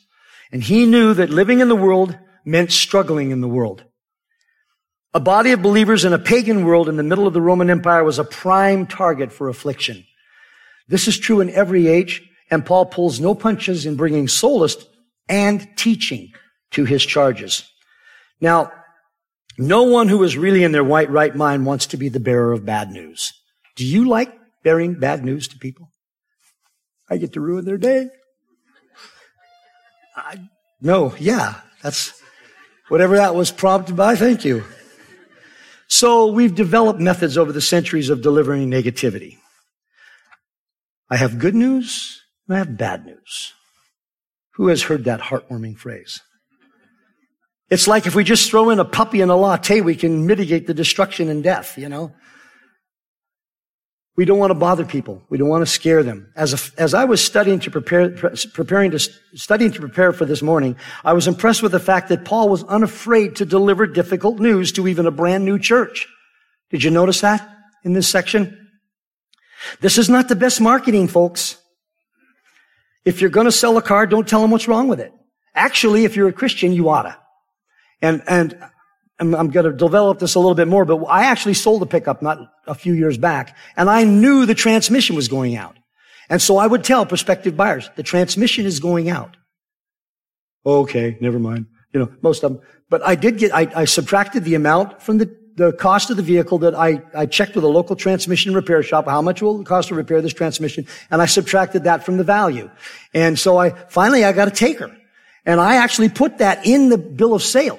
And 0.51 0.63
he 0.63 0.87
knew 0.87 1.15
that 1.15 1.31
living 1.31 1.61
in 1.61 1.69
the 1.69 1.77
world 1.77 2.17
meant 2.45 2.73
struggling 2.73 3.31
in 3.31 3.41
the 3.41 3.49
world. 3.49 3.85
A 5.15 5.21
body 5.21 5.53
of 5.53 5.63
believers 5.63 6.05
in 6.05 6.13
a 6.13 6.19
pagan 6.19 6.65
world 6.65 6.89
in 6.89 6.97
the 6.97 7.03
middle 7.03 7.27
of 7.27 7.35
the 7.35 7.41
Roman 7.41 7.71
Empire 7.71 8.05
was 8.05 8.19
a 8.19 8.25
prime 8.25 8.87
target 8.87 9.33
for 9.33 9.49
affliction. 9.49 10.05
This 10.89 11.07
is 11.07 11.19
true 11.19 11.41
in 11.41 11.51
every 11.51 11.87
age, 11.87 12.23
and 12.51 12.65
Paul 12.65 12.87
pulls 12.87 13.21
no 13.21 13.35
punches 13.35 13.87
in 13.87 13.97
bringing 13.97 14.29
solace 14.29 14.77
and 15.29 15.67
teaching 15.77 16.31
to 16.73 16.85
his 16.85 17.05
charges. 17.05 17.69
Now, 18.41 18.73
no 19.59 19.85
one 19.85 20.09
who 20.09 20.23
is 20.23 20.37
really 20.37 20.65
in 20.65 20.73
their 20.73 20.85
white 20.85 21.11
right 21.11 21.35
mind 21.35 21.67
wants 21.67 21.87
to 21.87 21.97
be 21.97 22.09
the 22.09 22.21
bearer 22.21 22.53
of 22.53 22.65
bad 22.65 22.91
news. 22.91 23.33
Do 23.77 23.87
you 23.87 24.09
like 24.09 24.33
bearing 24.65 24.99
bad 24.99 25.25
news 25.25 25.49
to 25.49 25.59
people? 25.59 25.91
I 27.13 27.19
get 27.19 27.35
to 27.35 27.43
ruin 27.43 27.67
their 27.67 27.77
day. 27.77 28.09
I, 30.17 30.49
no, 30.81 31.15
yeah, 31.19 31.57
that's 31.83 32.19
whatever 32.89 33.17
that 33.17 33.35
was 33.35 33.51
prompted 33.51 33.97
by. 33.97 34.17
Thank 34.17 34.47
you. 34.47 34.65
So 35.89 36.29
we've 36.29 36.55
developed 36.55 37.01
methods 37.01 37.37
over 37.37 37.53
the 37.53 37.61
centuries 37.61 38.09
of 38.09 38.23
delivering 38.23 38.71
negativity. 38.71 39.37
I 41.11 41.17
have 41.19 41.39
good 41.39 41.55
news 41.55 42.23
and 42.49 42.57
I 42.57 42.59
have 42.61 42.79
bad 42.79 43.05
news. 43.05 43.53
Who 44.55 44.69
has 44.69 44.85
heard 44.85 45.05
that 45.05 45.21
heartwarming 45.21 45.77
phrase? 45.77 46.23
It's 47.69 47.87
like 47.87 48.07
if 48.07 48.15
we 48.15 48.25
just 48.25 48.51
throw 48.51 48.71
in 48.71 48.79
a 48.79 48.87
puppy 48.87 49.21
and 49.21 49.31
a 49.31 49.35
latte, 49.37 49.83
we 49.83 49.97
can 49.97 50.27
mitigate 50.27 50.67
the 50.67 50.73
destruction 50.73 51.29
and 51.29 51.45
death, 51.45 51.77
you 51.77 51.91
know? 51.91 52.15
We 54.15 54.27
don't 54.27 54.39
want 54.39 54.51
to 54.51 54.55
bother 54.55 54.85
people. 54.85 55.23
We 55.31 55.39
don't 55.39 55.49
want 55.49 55.63
to 55.63 55.71
scare 55.71 56.03
them. 56.03 56.31
As, 56.37 56.53
a, 56.53 56.81
as 56.81 56.93
I 56.93 57.05
was 57.05 57.25
studying 57.25 57.61
to 57.61 57.71
prepare, 57.71 58.11
preparing 58.53 58.91
to, 58.91 58.99
studying 58.99 59.73
to 59.73 59.81
prepare 59.81 60.13
for 60.13 60.27
this 60.27 60.43
morning, 60.43 60.77
I 61.03 61.15
was 61.15 61.27
impressed 61.27 61.63
with 61.63 61.73
the 61.73 61.81
fact 61.81 62.11
that 62.11 62.25
Paul 62.25 62.51
was 62.51 62.63
unafraid 62.65 63.37
to 63.37 63.47
deliver 63.47 63.87
difficult 63.87 64.39
news 64.39 64.73
to 64.73 64.87
even 64.87 65.07
a 65.07 65.11
brand 65.11 65.47
new 65.47 65.59
church. 65.59 66.07
Did 66.71 66.85
you 66.85 66.91
notice 66.91 67.23
that 67.23 67.49
in 67.85 67.95
this 67.95 68.07
section? 68.07 68.71
This 69.81 69.97
is 69.97 70.11
not 70.11 70.29
the 70.29 70.37
best 70.37 70.61
marketing, 70.61 71.09
folks. 71.09 71.57
If 73.07 73.21
you're 73.21 73.31
going 73.31 73.47
to 73.47 73.53
sell 73.53 73.79
a 73.79 73.83
car, 73.83 74.07
don't 74.07 74.29
tell 74.29 74.43
them 74.43 74.51
what's 74.51 74.69
wrong 74.69 74.89
with 74.89 75.01
it. 75.01 75.13
Actually, 75.55 76.05
if 76.05 76.17
you're 76.17 76.29
a 76.29 76.33
Christian, 76.33 76.73
you 76.73 76.91
oughta. 76.91 77.17
And, 78.03 78.23
and 78.27 78.59
I'm, 79.23 79.37
I'm 79.37 79.51
going 79.51 79.67
to 79.67 79.73
develop 79.73 80.19
this 80.19 80.35
a 80.35 80.41
little 80.41 80.57
bit 80.57 80.67
more, 80.67 80.85
but 80.85 81.05
I 81.05 81.27
actually 81.27 81.55
sold 81.55 81.81
a 81.83 81.87
pickup 81.87 82.23
not 82.23 82.39
a 82.67 82.75
few 82.75 82.93
years 82.93 83.17
back, 83.17 83.57
and 83.77 83.89
I 83.89 84.03
knew 84.03 84.47
the 84.47 84.55
transmission 84.55 85.15
was 85.15 85.29
going 85.29 85.55
out. 85.55 85.77
And 86.29 86.43
so 86.43 86.57
I 86.57 86.67
would 86.67 86.83
tell 86.83 87.07
prospective 87.07 87.57
buyers, 87.57 87.89
the 87.95 88.03
transmission 88.03 88.67
is 88.67 88.81
going 88.81 89.09
out. 89.09 89.37
Okay, 90.67 91.17
never 91.21 91.39
mind. 91.39 91.67
You 91.93 92.01
know, 92.01 92.13
most 92.21 92.43
of 92.43 92.53
them. 92.53 92.63
But 92.91 93.07
I 93.07 93.15
did 93.15 93.39
get, 93.39 93.55
I, 93.55 93.71
I 93.77 93.85
subtracted 93.85 94.43
the 94.43 94.57
amount 94.57 95.01
from 95.01 95.19
the, 95.19 95.37
the 95.55 95.73
cost 95.73 96.11
of 96.11 96.17
the 96.17 96.23
vehicle 96.25 96.59
that 96.59 96.75
I, 96.75 97.03
I 97.15 97.27
checked 97.27 97.55
with 97.55 97.63
a 97.63 97.69
local 97.69 97.95
transmission 97.95 98.55
repair 98.55 98.83
shop. 98.83 99.05
How 99.07 99.23
much 99.23 99.41
will 99.41 99.61
it 99.61 99.67
cost 99.67 99.89
to 99.89 99.95
repair 99.95 100.21
this 100.21 100.33
transmission? 100.33 100.87
And 101.13 101.23
I 101.23 101.27
subtracted 101.27 101.85
that 101.85 102.05
from 102.05 102.17
the 102.17 102.25
value. 102.25 102.71
And 103.15 103.39
so 103.39 103.57
I, 103.57 103.71
finally 103.89 104.25
I 104.25 104.33
got 104.33 104.49
a 104.49 104.53
taker. 104.53 104.91
And 105.47 105.61
I 105.61 105.77
actually 105.77 106.09
put 106.09 106.39
that 106.39 106.67
in 106.67 106.89
the 106.89 106.99
bill 106.99 107.35
of 107.35 107.43
sale. 107.43 107.79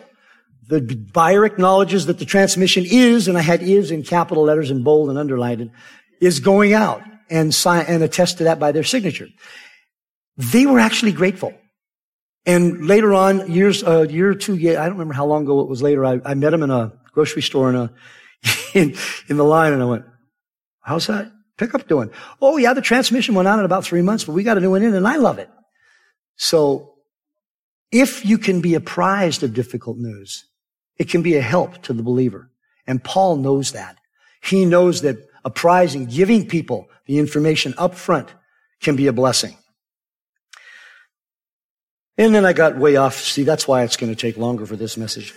The 0.80 0.96
buyer 0.96 1.46
acknowledges 1.46 2.08
that 2.08 2.20
the 2.20 2.25
transmission 2.25 2.84
is, 2.88 3.27
and 3.27 3.38
I 3.38 3.42
had 3.42 3.62
is 3.62 3.92
in 3.92 4.03
capital 4.03 4.44
letters 4.44 4.72
in 4.72 4.84
bold 4.84 5.10
and 5.10 5.20
underlined, 5.20 5.70
is 6.19 6.39
going 6.39 6.74
out 6.74 7.04
and 7.30 7.54
sign, 7.54 7.86
and 7.88 8.02
attest 8.02 8.39
to 8.39 8.45
that 8.45 8.60
by 8.60 8.71
their 8.71 8.84
signature. 8.84 9.28
They 10.38 10.65
were 10.65 10.80
actually 10.80 11.12
grateful. 11.12 11.54
And 12.45 12.88
later 12.88 13.13
on, 13.13 13.52
years, 13.52 13.84
a 13.84 14.00
uh, 14.00 14.02
year 14.04 14.32
or 14.32 14.36
two, 14.36 14.56
I 14.56 14.74
don't 14.74 14.93
remember 14.93 15.13
how 15.13 15.26
long 15.26 15.43
ago 15.43 15.62
it 15.62 15.69
was 15.69 15.82
later, 15.82 16.04
I, 16.06 16.19
I 16.26 16.34
met 16.34 16.54
him 16.54 16.63
in 16.63 16.71
a 16.71 16.91
grocery 17.13 17.41
store 17.41 17.69
in 17.69 17.76
a, 17.76 17.93
in, 18.74 18.95
in 19.30 19.38
the 19.38 19.45
line 19.45 19.74
and 19.74 19.82
I 19.82 19.86
went, 19.86 20.06
how's 20.82 21.08
that 21.08 21.32
pickup 21.58 21.88
doing? 21.88 22.10
Oh 22.41 22.58
yeah, 22.58 22.74
the 22.74 22.82
transmission 22.82 23.36
went 23.36 23.48
out 23.48 23.60
in 23.60 23.65
about 23.65 23.86
three 23.86 24.02
months, 24.02 24.24
but 24.24 24.34
we 24.34 24.43
got 24.43 24.58
a 24.58 24.62
new 24.62 24.71
one 24.71 24.82
in 24.82 24.93
and 24.93 25.08
I 25.08 25.17
love 25.17 25.39
it. 25.39 25.50
So 26.36 26.95
if 27.91 28.26
you 28.26 28.38
can 28.38 28.60
be 28.60 28.74
apprised 28.74 29.43
of 29.43 29.54
difficult 29.54 29.98
news, 29.98 30.45
it 30.97 31.10
can 31.10 31.21
be 31.21 31.36
a 31.36 31.41
help 31.41 31.82
to 31.84 31.93
the 31.93 32.03
believer. 32.03 32.49
And 32.86 33.03
Paul 33.03 33.38
knows 33.38 33.71
that. 33.71 33.97
He 34.41 34.65
knows 34.65 35.01
that 35.01 35.17
apprising, 35.45 36.06
giving 36.06 36.47
people 36.47 36.89
the 37.06 37.19
information 37.19 37.73
up 37.77 37.95
front 37.95 38.34
can 38.82 38.95
be 38.95 39.08
a 39.08 39.13
blessing. 39.13 39.58
And 42.17 42.36
then 42.36 42.45
I 42.45 42.53
got 42.53 42.77
way 42.77 42.95
off. 42.95 43.15
See, 43.15 43.43
that's 43.43 43.67
why 43.67 43.84
it's 43.84 43.97
going 43.97 44.13
to 44.13 44.19
take 44.19 44.38
longer 44.38 44.65
for 44.65 44.75
this 44.75 44.97
message. 44.97 45.34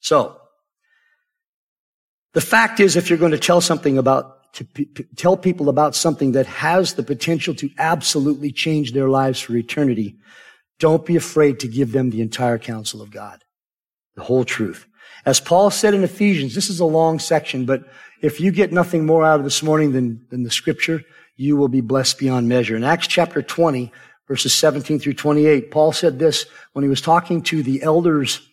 So, 0.00 0.40
the 2.34 2.40
fact 2.40 2.80
is, 2.80 2.96
if 2.96 3.08
you're 3.08 3.18
going 3.18 3.32
to 3.32 3.38
tell 3.38 3.60
something 3.60 3.98
about, 3.98 4.52
to 4.52 4.64
p- 4.64 4.88
tell 5.16 5.36
people 5.36 5.68
about 5.68 5.96
something 5.96 6.32
that 6.32 6.46
has 6.46 6.94
the 6.94 7.02
potential 7.02 7.54
to 7.54 7.70
absolutely 7.78 8.52
change 8.52 8.92
their 8.92 9.08
lives 9.08 9.40
for 9.40 9.56
eternity, 9.56 10.16
don't 10.78 11.06
be 11.06 11.16
afraid 11.16 11.60
to 11.60 11.68
give 11.68 11.92
them 11.92 12.10
the 12.10 12.20
entire 12.20 12.58
counsel 12.58 13.00
of 13.00 13.10
God, 13.10 13.42
the 14.14 14.22
whole 14.22 14.44
truth. 14.44 14.86
As 15.24 15.40
Paul 15.40 15.70
said 15.70 15.94
in 15.94 16.04
Ephesians, 16.04 16.54
this 16.54 16.70
is 16.70 16.80
a 16.80 16.84
long 16.84 17.18
section, 17.18 17.64
but 17.64 17.84
if 18.22 18.40
you 18.40 18.50
get 18.50 18.72
nothing 18.72 19.06
more 19.06 19.24
out 19.24 19.40
of 19.40 19.44
this 19.44 19.62
morning 19.62 19.92
than, 19.92 20.24
than 20.30 20.42
the 20.42 20.50
scripture, 20.50 21.02
you 21.36 21.56
will 21.56 21.68
be 21.68 21.80
blessed 21.80 22.18
beyond 22.18 22.48
measure. 22.48 22.76
In 22.76 22.84
Acts 22.84 23.06
chapter 23.06 23.42
20, 23.42 23.92
verses 24.28 24.54
17 24.54 24.98
through 24.98 25.14
28, 25.14 25.70
Paul 25.70 25.92
said 25.92 26.18
this 26.18 26.46
when 26.72 26.82
he 26.82 26.88
was 26.88 27.00
talking 27.00 27.42
to 27.42 27.62
the 27.62 27.82
elders 27.82 28.48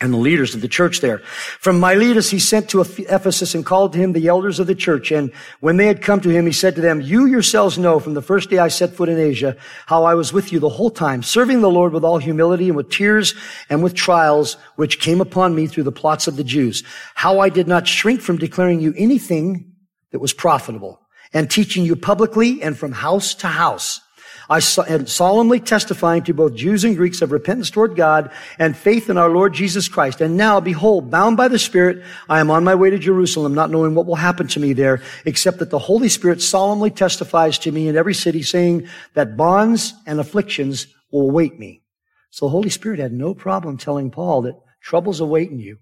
and 0.00 0.12
the 0.12 0.18
leaders 0.18 0.56
of 0.56 0.60
the 0.60 0.68
church 0.68 1.00
there. 1.00 1.18
From 1.18 1.78
Miletus, 1.78 2.28
he 2.28 2.40
sent 2.40 2.68
to 2.70 2.80
Ephesus 2.80 3.54
and 3.54 3.64
called 3.64 3.92
to 3.92 3.98
him 3.98 4.12
the 4.12 4.26
elders 4.26 4.58
of 4.58 4.66
the 4.66 4.74
church. 4.74 5.12
And 5.12 5.32
when 5.60 5.76
they 5.76 5.86
had 5.86 6.02
come 6.02 6.20
to 6.22 6.30
him, 6.30 6.46
he 6.46 6.52
said 6.52 6.74
to 6.74 6.80
them, 6.80 7.00
you 7.00 7.26
yourselves 7.26 7.78
know 7.78 8.00
from 8.00 8.14
the 8.14 8.22
first 8.22 8.50
day 8.50 8.58
I 8.58 8.68
set 8.68 8.90
foot 8.90 9.08
in 9.08 9.20
Asia, 9.20 9.56
how 9.86 10.02
I 10.02 10.14
was 10.14 10.32
with 10.32 10.52
you 10.52 10.58
the 10.58 10.68
whole 10.68 10.90
time, 10.90 11.22
serving 11.22 11.60
the 11.60 11.70
Lord 11.70 11.92
with 11.92 12.02
all 12.02 12.18
humility 12.18 12.66
and 12.66 12.76
with 12.76 12.90
tears 12.90 13.34
and 13.70 13.84
with 13.84 13.94
trials, 13.94 14.56
which 14.74 14.98
came 14.98 15.20
upon 15.20 15.54
me 15.54 15.68
through 15.68 15.84
the 15.84 15.92
plots 15.92 16.26
of 16.26 16.34
the 16.34 16.44
Jews. 16.44 16.82
How 17.14 17.38
I 17.38 17.48
did 17.48 17.68
not 17.68 17.86
shrink 17.86 18.20
from 18.20 18.36
declaring 18.36 18.80
you 18.80 18.94
anything 18.96 19.72
that 20.10 20.18
was 20.18 20.32
profitable 20.32 21.00
and 21.32 21.48
teaching 21.48 21.84
you 21.84 21.94
publicly 21.94 22.62
and 22.62 22.76
from 22.76 22.90
house 22.90 23.32
to 23.34 23.46
house 23.46 24.00
I 24.48 24.60
am 24.88 25.06
solemnly 25.06 25.60
testifying 25.60 26.22
to 26.24 26.34
both 26.34 26.54
Jews 26.54 26.84
and 26.84 26.96
Greeks 26.96 27.22
of 27.22 27.32
repentance 27.32 27.70
toward 27.70 27.96
God 27.96 28.30
and 28.58 28.76
faith 28.76 29.08
in 29.08 29.16
our 29.16 29.30
Lord 29.30 29.54
Jesus 29.54 29.88
Christ. 29.88 30.20
And 30.20 30.36
now, 30.36 30.60
behold, 30.60 31.10
bound 31.10 31.36
by 31.36 31.48
the 31.48 31.58
Spirit, 31.58 32.04
I 32.28 32.40
am 32.40 32.50
on 32.50 32.64
my 32.64 32.74
way 32.74 32.90
to 32.90 32.98
Jerusalem, 32.98 33.54
not 33.54 33.70
knowing 33.70 33.94
what 33.94 34.06
will 34.06 34.16
happen 34.16 34.46
to 34.48 34.60
me 34.60 34.72
there, 34.72 35.02
except 35.24 35.58
that 35.58 35.70
the 35.70 35.78
Holy 35.78 36.08
Spirit 36.08 36.42
solemnly 36.42 36.90
testifies 36.90 37.58
to 37.60 37.72
me 37.72 37.88
in 37.88 37.96
every 37.96 38.14
city, 38.14 38.42
saying 38.42 38.88
that 39.14 39.36
bonds 39.36 39.94
and 40.06 40.20
afflictions 40.20 40.86
will 41.10 41.30
await 41.30 41.58
me. 41.58 41.82
So 42.30 42.46
the 42.46 42.50
Holy 42.50 42.70
Spirit 42.70 42.98
had 42.98 43.12
no 43.12 43.34
problem 43.34 43.78
telling 43.78 44.10
Paul 44.10 44.42
that 44.42 44.60
trouble's 44.80 45.20
awaiting 45.20 45.60
you. 45.60 45.78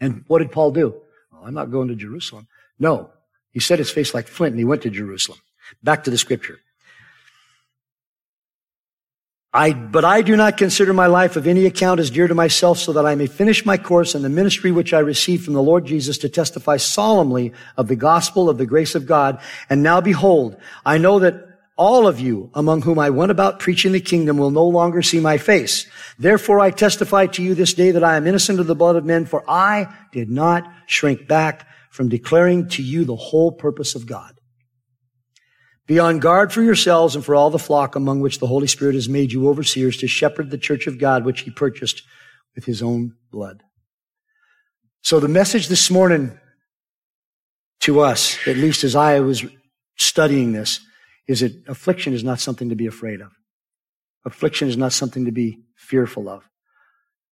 And 0.00 0.24
what 0.26 0.38
did 0.38 0.52
Paul 0.52 0.70
do? 0.70 0.94
Well, 1.32 1.42
I'm 1.44 1.54
not 1.54 1.70
going 1.70 1.88
to 1.88 1.94
Jerusalem. 1.94 2.48
No. 2.78 3.10
He 3.50 3.60
set 3.60 3.78
his 3.78 3.90
face 3.90 4.14
like 4.14 4.26
flint 4.26 4.52
and 4.52 4.58
he 4.58 4.64
went 4.64 4.82
to 4.82 4.90
Jerusalem. 4.90 5.38
Back 5.82 6.04
to 6.04 6.10
the 6.10 6.18
scripture. 6.18 6.58
I, 9.54 9.74
but 9.74 10.02
I 10.04 10.22
do 10.22 10.34
not 10.34 10.56
consider 10.56 10.94
my 10.94 11.06
life 11.06 11.36
of 11.36 11.46
any 11.46 11.66
account 11.66 12.00
as 12.00 12.10
dear 12.10 12.26
to 12.26 12.34
myself 12.34 12.78
so 12.78 12.94
that 12.94 13.04
I 13.04 13.14
may 13.14 13.26
finish 13.26 13.66
my 13.66 13.76
course 13.76 14.14
in 14.14 14.22
the 14.22 14.30
ministry 14.30 14.72
which 14.72 14.94
I 14.94 15.00
received 15.00 15.44
from 15.44 15.52
the 15.52 15.62
Lord 15.62 15.84
Jesus 15.84 16.16
to 16.18 16.30
testify 16.30 16.78
solemnly 16.78 17.52
of 17.76 17.88
the 17.88 17.96
gospel 17.96 18.48
of 18.48 18.56
the 18.56 18.64
grace 18.64 18.94
of 18.94 19.04
God. 19.04 19.38
And 19.68 19.82
now 19.82 20.00
behold, 20.00 20.56
I 20.86 20.96
know 20.96 21.18
that 21.18 21.48
all 21.76 22.06
of 22.06 22.18
you 22.18 22.50
among 22.54 22.80
whom 22.80 22.98
I 22.98 23.10
went 23.10 23.30
about 23.30 23.58
preaching 23.58 23.92
the 23.92 24.00
kingdom 24.00 24.38
will 24.38 24.50
no 24.50 24.66
longer 24.66 25.02
see 25.02 25.20
my 25.20 25.36
face. 25.36 25.86
Therefore 26.18 26.60
I 26.60 26.70
testify 26.70 27.26
to 27.26 27.42
you 27.42 27.54
this 27.54 27.74
day 27.74 27.90
that 27.90 28.04
I 28.04 28.16
am 28.16 28.26
innocent 28.26 28.58
of 28.58 28.66
the 28.66 28.74
blood 28.74 28.96
of 28.96 29.04
men, 29.04 29.26
for 29.26 29.44
I 29.48 29.94
did 30.12 30.30
not 30.30 30.66
shrink 30.86 31.28
back 31.28 31.66
from 31.90 32.08
declaring 32.08 32.68
to 32.68 32.82
you 32.82 33.04
the 33.04 33.16
whole 33.16 33.52
purpose 33.52 33.94
of 33.94 34.06
God. 34.06 34.34
Be 35.92 35.98
on 35.98 36.20
guard 36.20 36.54
for 36.54 36.62
yourselves 36.62 37.14
and 37.14 37.22
for 37.22 37.34
all 37.34 37.50
the 37.50 37.58
flock 37.58 37.96
among 37.96 38.20
which 38.20 38.38
the 38.38 38.46
Holy 38.46 38.66
Spirit 38.66 38.94
has 38.94 39.10
made 39.10 39.30
you 39.30 39.46
overseers 39.46 39.98
to 39.98 40.08
shepherd 40.08 40.50
the 40.50 40.56
church 40.56 40.86
of 40.86 40.98
God, 40.98 41.26
which 41.26 41.42
he 41.42 41.50
purchased 41.50 42.02
with 42.54 42.64
his 42.64 42.82
own 42.82 43.14
blood. 43.30 43.62
So 45.02 45.20
the 45.20 45.28
message 45.28 45.68
this 45.68 45.90
morning 45.90 46.40
to 47.80 48.00
us, 48.00 48.38
at 48.48 48.56
least 48.56 48.84
as 48.84 48.96
I 48.96 49.20
was 49.20 49.44
studying 49.98 50.52
this, 50.52 50.80
is 51.28 51.40
that 51.40 51.62
affliction 51.68 52.14
is 52.14 52.24
not 52.24 52.40
something 52.40 52.70
to 52.70 52.74
be 52.74 52.86
afraid 52.86 53.20
of. 53.20 53.32
Affliction 54.24 54.68
is 54.68 54.78
not 54.78 54.94
something 54.94 55.26
to 55.26 55.30
be 55.30 55.58
fearful 55.76 56.26
of. 56.26 56.48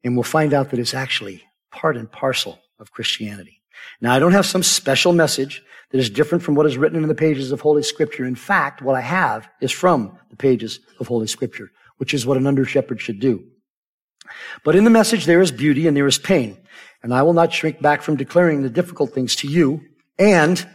And 0.04 0.18
we'll 0.18 0.24
find 0.24 0.54
out 0.54 0.72
that 0.72 0.80
it's 0.82 0.94
actually 0.94 1.44
part 1.72 1.96
and 1.96 2.12
parcel 2.12 2.60
of 2.78 2.92
Christianity. 2.92 3.59
Now, 4.02 4.14
I 4.14 4.20
don't 4.20 4.32
have 4.32 4.46
some 4.46 4.64
special 4.64 5.14
message 5.14 5.64
that 5.92 5.98
is 5.98 6.10
different 6.10 6.44
from 6.44 6.56
what 6.56 6.66
is 6.66 6.78
written 6.78 7.02
in 7.02 7.08
the 7.08 7.16
pages 7.16 7.52
of 7.52 7.62
Holy 7.62 7.84
Scripture. 7.84 8.26
In 8.26 8.36
fact, 8.36 8.82
what 8.82 8.96
I 8.96 9.02
have 9.02 9.50
is 9.62 9.72
from 9.72 10.18
the 10.30 10.36
pages 10.36 10.80
of 11.00 11.08
Holy 11.08 11.28
Scripture, 11.28 11.72
which 11.98 12.14
is 12.14 12.26
what 12.26 12.38
an 12.38 12.48
under 12.48 12.66
shepherd 12.66 13.02
should 13.02 13.20
do. 13.20 13.44
But 14.64 14.76
in 14.76 14.84
the 14.84 14.90
message, 14.90 15.26
there 15.26 15.42
is 15.42 15.52
beauty 15.52 15.88
and 15.88 15.98
there 15.98 16.08
is 16.08 16.20
pain. 16.20 16.58
And 17.02 17.14
I 17.14 17.24
will 17.24 17.34
not 17.34 17.54
shrink 17.54 17.82
back 17.82 18.02
from 18.02 18.18
declaring 18.18 18.62
the 18.62 18.70
difficult 18.70 19.14
things 19.14 19.36
to 19.38 19.48
you 19.48 19.82
and 20.18 20.66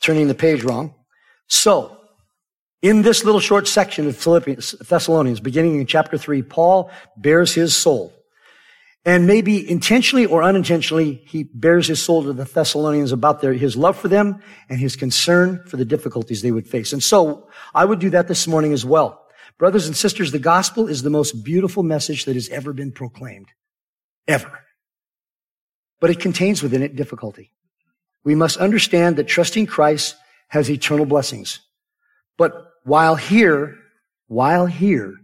turning 0.00 0.28
the 0.28 0.34
page 0.34 0.62
wrong. 0.62 0.94
So, 1.48 1.96
in 2.80 3.02
this 3.02 3.24
little 3.24 3.40
short 3.40 3.66
section 3.66 4.06
of 4.06 4.16
Philippians, 4.16 4.72
Thessalonians, 4.88 5.40
beginning 5.40 5.80
in 5.80 5.86
chapter 5.86 6.16
3, 6.16 6.42
Paul 6.42 6.90
bares 7.16 7.52
his 7.52 7.76
soul. 7.76 8.12
And 9.08 9.26
maybe 9.26 9.68
intentionally 9.70 10.26
or 10.26 10.42
unintentionally, 10.42 11.22
he 11.24 11.44
bares 11.44 11.86
his 11.86 12.02
soul 12.02 12.24
to 12.24 12.34
the 12.34 12.44
Thessalonians 12.44 13.10
about 13.10 13.40
their, 13.40 13.54
his 13.54 13.74
love 13.74 13.96
for 13.96 14.08
them 14.08 14.42
and 14.68 14.78
his 14.78 14.96
concern 14.96 15.64
for 15.66 15.78
the 15.78 15.86
difficulties 15.86 16.42
they 16.42 16.52
would 16.52 16.68
face. 16.68 16.92
And 16.92 17.02
so 17.02 17.48
I 17.74 17.86
would 17.86 18.00
do 18.00 18.10
that 18.10 18.28
this 18.28 18.46
morning 18.46 18.74
as 18.74 18.84
well. 18.84 19.24
Brothers 19.56 19.86
and 19.86 19.96
sisters, 19.96 20.30
the 20.30 20.38
gospel 20.38 20.88
is 20.88 21.00
the 21.00 21.08
most 21.08 21.42
beautiful 21.42 21.82
message 21.82 22.26
that 22.26 22.34
has 22.34 22.50
ever 22.50 22.74
been 22.74 22.92
proclaimed. 22.92 23.48
Ever. 24.26 24.60
But 26.00 26.10
it 26.10 26.20
contains 26.20 26.62
within 26.62 26.82
it 26.82 26.94
difficulty. 26.94 27.50
We 28.24 28.34
must 28.34 28.58
understand 28.58 29.16
that 29.16 29.26
trusting 29.26 29.68
Christ 29.68 30.16
has 30.48 30.70
eternal 30.70 31.06
blessings. 31.06 31.60
But 32.36 32.52
while 32.84 33.14
here, 33.14 33.78
while 34.26 34.66
here, 34.66 35.14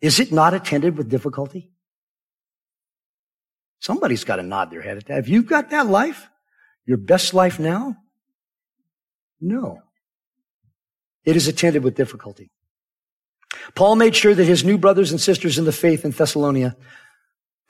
is 0.00 0.18
it 0.18 0.32
not 0.32 0.54
attended 0.54 0.98
with 0.98 1.08
difficulty? 1.08 1.71
Somebody's 3.82 4.22
got 4.22 4.36
to 4.36 4.44
nod 4.44 4.70
their 4.70 4.80
head 4.80 4.96
at 4.96 5.06
that. 5.06 5.14
Have 5.14 5.28
you 5.28 5.42
got 5.42 5.70
that 5.70 5.88
life? 5.88 6.28
Your 6.86 6.98
best 6.98 7.34
life 7.34 7.58
now? 7.58 7.96
No. 9.40 9.82
It 11.24 11.34
is 11.34 11.48
attended 11.48 11.82
with 11.82 11.96
difficulty. 11.96 12.52
Paul 13.74 13.96
made 13.96 14.14
sure 14.14 14.36
that 14.36 14.44
his 14.44 14.62
new 14.62 14.78
brothers 14.78 15.10
and 15.10 15.20
sisters 15.20 15.58
in 15.58 15.64
the 15.64 15.72
faith 15.72 16.04
in 16.04 16.12
Thessalonica, 16.12 16.76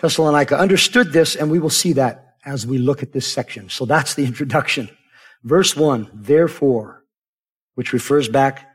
Thessalonica 0.00 0.58
understood 0.58 1.14
this, 1.14 1.34
and 1.34 1.50
we 1.50 1.58
will 1.58 1.70
see 1.70 1.94
that 1.94 2.34
as 2.44 2.66
we 2.66 2.76
look 2.76 3.02
at 3.02 3.12
this 3.12 3.26
section. 3.26 3.70
So 3.70 3.86
that's 3.86 4.12
the 4.12 4.26
introduction. 4.26 4.90
Verse 5.42 5.74
one, 5.74 6.10
therefore, 6.12 7.04
which 7.74 7.94
refers 7.94 8.28
back 8.28 8.68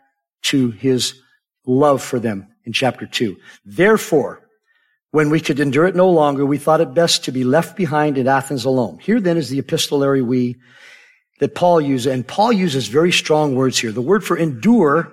to 0.45 0.71
his 0.71 1.21
love 1.67 2.01
for 2.01 2.17
them 2.17 2.47
in 2.65 2.73
chapter 2.73 3.05
2. 3.05 3.37
Therefore, 3.63 4.46
when 5.17 5.31
we 5.31 5.39
could 5.39 5.59
endure 5.59 5.87
it 5.87 5.95
no 5.95 6.11
longer, 6.11 6.45
we 6.45 6.59
thought 6.59 6.79
it 6.79 6.93
best 6.93 7.23
to 7.23 7.31
be 7.31 7.43
left 7.43 7.75
behind 7.75 8.19
in 8.19 8.27
Athens 8.27 8.65
alone. 8.65 8.99
Here 8.99 9.19
then 9.19 9.35
is 9.35 9.49
the 9.49 9.57
epistolary 9.57 10.21
we 10.21 10.57
that 11.39 11.55
Paul 11.55 11.81
uses, 11.81 12.05
and 12.05 12.27
Paul 12.27 12.53
uses 12.53 12.87
very 12.87 13.11
strong 13.11 13.55
words 13.55 13.79
here. 13.79 13.91
The 13.91 13.99
word 13.99 14.23
for 14.23 14.37
endure 14.37 15.11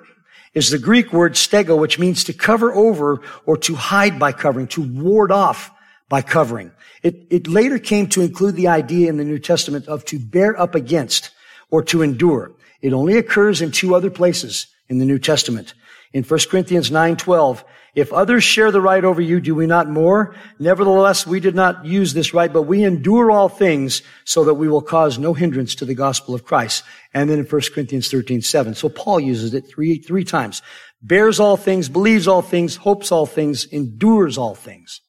is 0.53 0.69
the 0.69 0.79
Greek 0.79 1.15
word 1.15 1.33
stego, 1.33 1.79
which 1.79 1.99
means 1.99 2.25
to 2.25 2.35
cover 2.35 2.71
over 2.75 3.23
or 3.47 3.57
to 3.57 3.75
hide 3.77 4.19
by 4.19 4.33
covering, 4.33 4.67
to 4.67 4.83
ward 4.83 5.33
off 5.33 5.71
by 6.11 6.21
covering. 6.21 6.71
It, 7.03 7.27
it 7.31 7.47
later 7.47 7.79
came 7.79 8.07
to 8.09 8.21
include 8.21 8.57
the 8.57 8.69
idea 8.69 9.09
in 9.09 9.17
the 9.17 9.25
New 9.25 9.39
Testament 9.39 9.89
of 9.89 10.05
to 10.05 10.19
bear 10.19 10.61
up 10.61 10.75
against 10.75 11.31
or 11.71 11.83
to 11.85 12.03
endure. 12.03 12.53
It 12.83 12.93
only 12.93 13.17
occurs 13.17 13.63
in 13.63 13.71
two 13.71 13.95
other 13.95 14.11
places 14.11 14.67
in 14.87 14.99
the 14.99 15.07
New 15.07 15.19
Testament. 15.19 15.73
In 16.13 16.25
1 16.25 16.41
Corinthians 16.51 16.91
9:12, 16.91 17.65
if 17.95 18.13
others 18.13 18.43
share 18.43 18.73
the 18.73 18.81
right 18.81 19.05
over 19.05 19.21
you, 19.21 19.41
do 19.41 19.55
we 19.55 19.67
not 19.67 19.89
more? 19.89 20.35
Nevertheless, 20.59 21.27
we 21.27 21.39
did 21.39 21.55
not 21.55 21.85
use 21.85 22.13
this 22.13 22.35
right, 22.35 22.53
but 22.53 22.63
we 22.63 22.83
endure 22.83 23.31
all 23.31 23.49
things 23.49 24.03
so 24.25 24.45
that 24.45 24.55
we 24.55 24.69
will 24.69 24.83
cause 24.83 25.17
no 25.17 25.33
hindrance 25.33 25.77
to 25.77 25.85
the 25.85 25.95
gospel 25.95 26.35
of 26.35 26.45
Christ. 26.45 26.83
And 27.13 27.31
then 27.31 27.39
in 27.39 27.45
1 27.45 27.73
Corinthians 27.73 28.09
13:7. 28.09 28.75
So 28.75 28.89
Paul 28.89 29.21
uses 29.21 29.55
it 29.55 29.65
three, 29.69 29.99
three 29.99 30.25
times. 30.25 30.61
Bears 31.03 31.39
all 31.39 31.57
things, 31.57 31.89
believes 31.89 32.27
all 32.27 32.43
things, 32.43 32.77
hopes 32.77 33.13
all 33.13 33.27
things, 33.27 33.65
endures 33.67 34.37
all 34.37 34.57
things. 34.57 35.01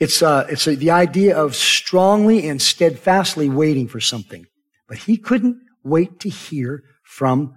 It's, 0.00 0.22
uh, 0.22 0.46
it's 0.48 0.64
the 0.64 0.90
idea 0.90 1.36
of 1.36 1.54
strongly 1.54 2.48
and 2.48 2.60
steadfastly 2.60 3.48
waiting 3.48 3.86
for 3.86 4.00
something. 4.00 4.46
But 4.88 4.98
he 4.98 5.16
couldn't 5.16 5.60
wait 5.84 6.20
to 6.20 6.28
hear 6.28 6.82
from 7.04 7.54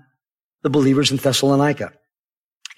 the 0.62 0.70
believers 0.70 1.12
in 1.12 1.18
Thessalonica. 1.18 1.94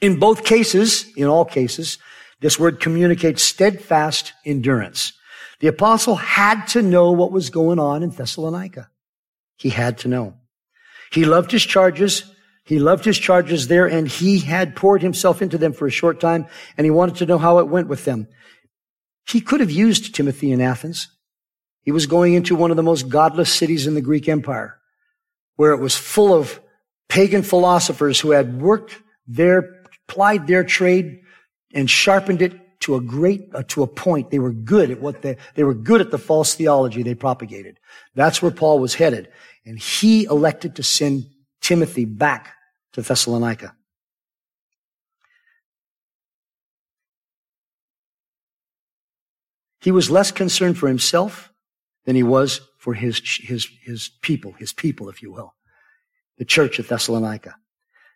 In 0.04 0.20
both 0.20 0.44
cases, 0.44 1.10
in 1.16 1.28
all 1.28 1.46
cases, 1.46 1.98
this 2.42 2.60
word 2.60 2.82
communicates 2.82 3.42
steadfast 3.42 4.34
endurance. 4.46 5.14
The 5.62 5.70
apostle 5.70 6.16
had 6.16 6.66
to 6.68 6.82
know 6.82 7.14
what 7.14 7.32
was 7.32 7.50
going 7.50 7.80
on 7.80 8.04
in 8.04 8.10
Thessalonica. 8.10 8.90
He 9.56 9.70
had 9.70 10.00
to 10.00 10.10
know. 10.10 10.34
He 11.14 11.24
loved 11.24 11.52
his 11.52 11.64
charges. 11.64 12.26
He 12.66 12.80
loved 12.80 13.06
his 13.06 13.18
charges 13.18 13.70
there 13.70 13.88
and 13.88 14.06
he 14.06 14.40
had 14.40 14.76
poured 14.76 15.02
himself 15.02 15.42
into 15.42 15.58
them 15.58 15.72
for 15.72 15.88
a 15.88 15.92
short 15.92 16.20
time 16.20 16.48
and 16.78 16.84
he 16.84 16.92
wanted 16.92 17.16
to 17.16 17.26
know 17.26 17.38
how 17.38 17.60
it 17.60 17.70
went 17.70 17.88
with 17.88 18.04
them. 18.04 18.28
He 19.26 19.40
could 19.40 19.62
have 19.62 19.72
used 19.72 20.14
Timothy 20.14 20.52
in 20.52 20.60
Athens. 20.60 21.08
He 21.84 21.94
was 21.94 22.08
going 22.08 22.34
into 22.34 22.58
one 22.58 22.72
of 22.72 22.78
the 22.78 22.84
most 22.84 23.08
godless 23.08 23.54
cities 23.54 23.88
in 23.88 23.94
the 23.94 24.02
Greek 24.02 24.28
Empire 24.28 24.80
where 25.56 25.72
it 25.72 25.80
was 25.80 25.96
full 25.96 26.34
of 26.34 26.60
pagan 27.08 27.42
philosophers 27.42 28.20
who 28.20 28.32
had 28.32 28.62
worked 28.62 28.98
their, 29.26 29.83
plied 30.08 30.48
their 30.48 30.64
trade 30.64 31.22
and 31.74 31.90
sharpened 31.90 32.42
it 32.42 32.80
to 32.82 32.96
a 32.96 33.02
great, 33.02 33.50
uh, 33.54 33.64
to 33.70 33.84
a 33.84 33.88
point. 33.88 34.30
They 34.30 34.40
were 34.40 34.52
good 34.52 34.92
at 34.92 35.02
what 35.02 35.22
they, 35.22 35.38
they 35.56 35.64
were 35.64 35.74
good 35.74 36.02
at 36.02 36.12
the 36.12 36.18
false 36.18 36.54
theology 36.56 37.02
they 37.02 37.16
propagated. 37.16 37.80
That's 38.14 38.42
where 38.42 38.52
Paul 38.52 38.80
was 38.80 38.96
headed. 38.96 39.30
And 39.66 39.80
he 39.80 40.26
elected 40.26 40.76
to 40.76 40.84
send 40.84 41.26
Timothy 41.62 42.06
back 42.06 42.54
to 42.94 43.02
Thessalonica. 43.02 43.76
He 49.82 49.92
was 49.92 50.10
less 50.12 50.32
concerned 50.32 50.78
for 50.78 50.88
himself 50.88 51.52
than 52.06 52.16
he 52.16 52.24
was 52.24 52.62
for 52.80 52.94
his, 52.94 53.22
his, 53.42 53.68
his 53.82 54.10
people, 54.22 54.54
his 54.54 54.74
people, 54.74 55.10
if 55.10 55.22
you 55.22 55.32
will 55.32 55.54
the 56.38 56.46
church 56.46 56.80
at 56.80 56.88
Thessalonica. 56.88 57.56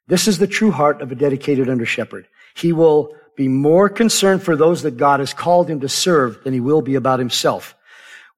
This 0.08 0.28
is 0.28 0.38
the 0.38 0.48
true 0.48 0.72
heart 0.72 1.02
of 1.02 1.12
a 1.12 1.16
dedicated 1.16 1.70
under 1.70 1.86
shepherd. 1.86 2.28
He 2.56 2.72
will 2.72 3.14
be 3.36 3.48
more 3.48 3.90
concerned 3.90 4.42
for 4.42 4.56
those 4.56 4.82
that 4.82 4.98
God 4.98 5.20
has 5.20 5.34
called 5.34 5.70
him 5.70 5.82
to 5.82 5.90
serve 5.90 6.44
than 6.44 6.54
he 6.54 6.60
will 6.60 6.82
be 6.82 6.96
about 6.96 7.20
himself. 7.20 7.76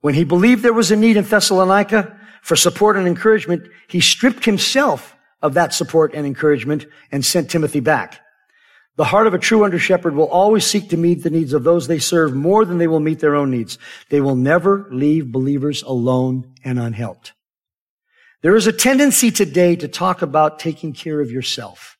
When 0.01 0.13
he 0.13 0.23
believed 0.23 0.63
there 0.63 0.73
was 0.73 0.91
a 0.91 0.95
need 0.95 1.17
in 1.17 1.23
Thessalonica 1.23 2.17
for 2.41 2.55
support 2.55 2.97
and 2.97 3.07
encouragement, 3.07 3.67
he 3.87 4.01
stripped 4.01 4.45
himself 4.45 5.15
of 5.41 5.53
that 5.53 5.73
support 5.73 6.13
and 6.13 6.25
encouragement 6.25 6.85
and 7.11 7.23
sent 7.23 7.49
Timothy 7.49 7.79
back. 7.79 8.19
The 8.97 9.05
heart 9.05 9.27
of 9.27 9.33
a 9.33 9.39
true 9.39 9.63
under 9.63 9.79
shepherd 9.79 10.13
will 10.13 10.27
always 10.27 10.65
seek 10.65 10.89
to 10.89 10.97
meet 10.97 11.23
the 11.23 11.29
needs 11.29 11.53
of 11.53 11.63
those 11.63 11.87
they 11.87 11.99
serve 11.99 12.33
more 12.33 12.65
than 12.65 12.79
they 12.79 12.87
will 12.87 12.99
meet 12.99 13.19
their 13.19 13.35
own 13.35 13.51
needs. 13.51 13.77
They 14.09 14.19
will 14.19 14.35
never 14.35 14.87
leave 14.91 15.31
believers 15.31 15.83
alone 15.83 16.53
and 16.65 16.77
unhelped. 16.77 17.31
There 18.41 18.55
is 18.55 18.67
a 18.67 18.71
tendency 18.71 19.31
today 19.31 19.75
to 19.75 19.87
talk 19.87 20.21
about 20.21 20.59
taking 20.59 20.93
care 20.93 21.19
of 21.19 21.29
yourself, 21.29 21.97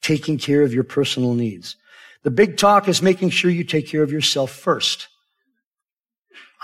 taking 0.00 0.38
care 0.38 0.62
of 0.62 0.72
your 0.72 0.84
personal 0.84 1.34
needs. 1.34 1.76
The 2.22 2.30
big 2.30 2.56
talk 2.56 2.88
is 2.88 3.02
making 3.02 3.30
sure 3.30 3.50
you 3.50 3.64
take 3.64 3.88
care 3.88 4.02
of 4.02 4.12
yourself 4.12 4.50
first. 4.50 5.08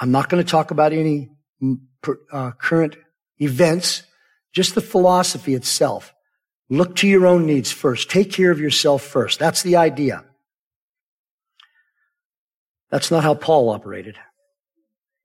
I'm 0.01 0.11
not 0.11 0.29
going 0.29 0.43
to 0.43 0.51
talk 0.51 0.71
about 0.71 0.93
any 0.93 1.31
uh, 2.33 2.53
current 2.53 2.97
events, 3.39 4.05
just 4.53 4.75
the 4.75 4.81
philosophy 4.81 5.55
itself. 5.55 6.15
Look 6.71 6.97
to 6.97 7.09
your 7.09 7.27
own 7.27 7.45
needs 7.45 7.71
first. 7.71 8.11
Take 8.11 8.33
care 8.33 8.51
of 8.51 8.61
yourself 8.61 9.03
first. 9.03 9.39
That's 9.39 9.63
the 9.63 9.77
idea. 9.77 10.25
That's 12.91 13.11
not 13.11 13.25
how 13.25 13.35
Paul 13.35 13.69
operated. 13.69 14.17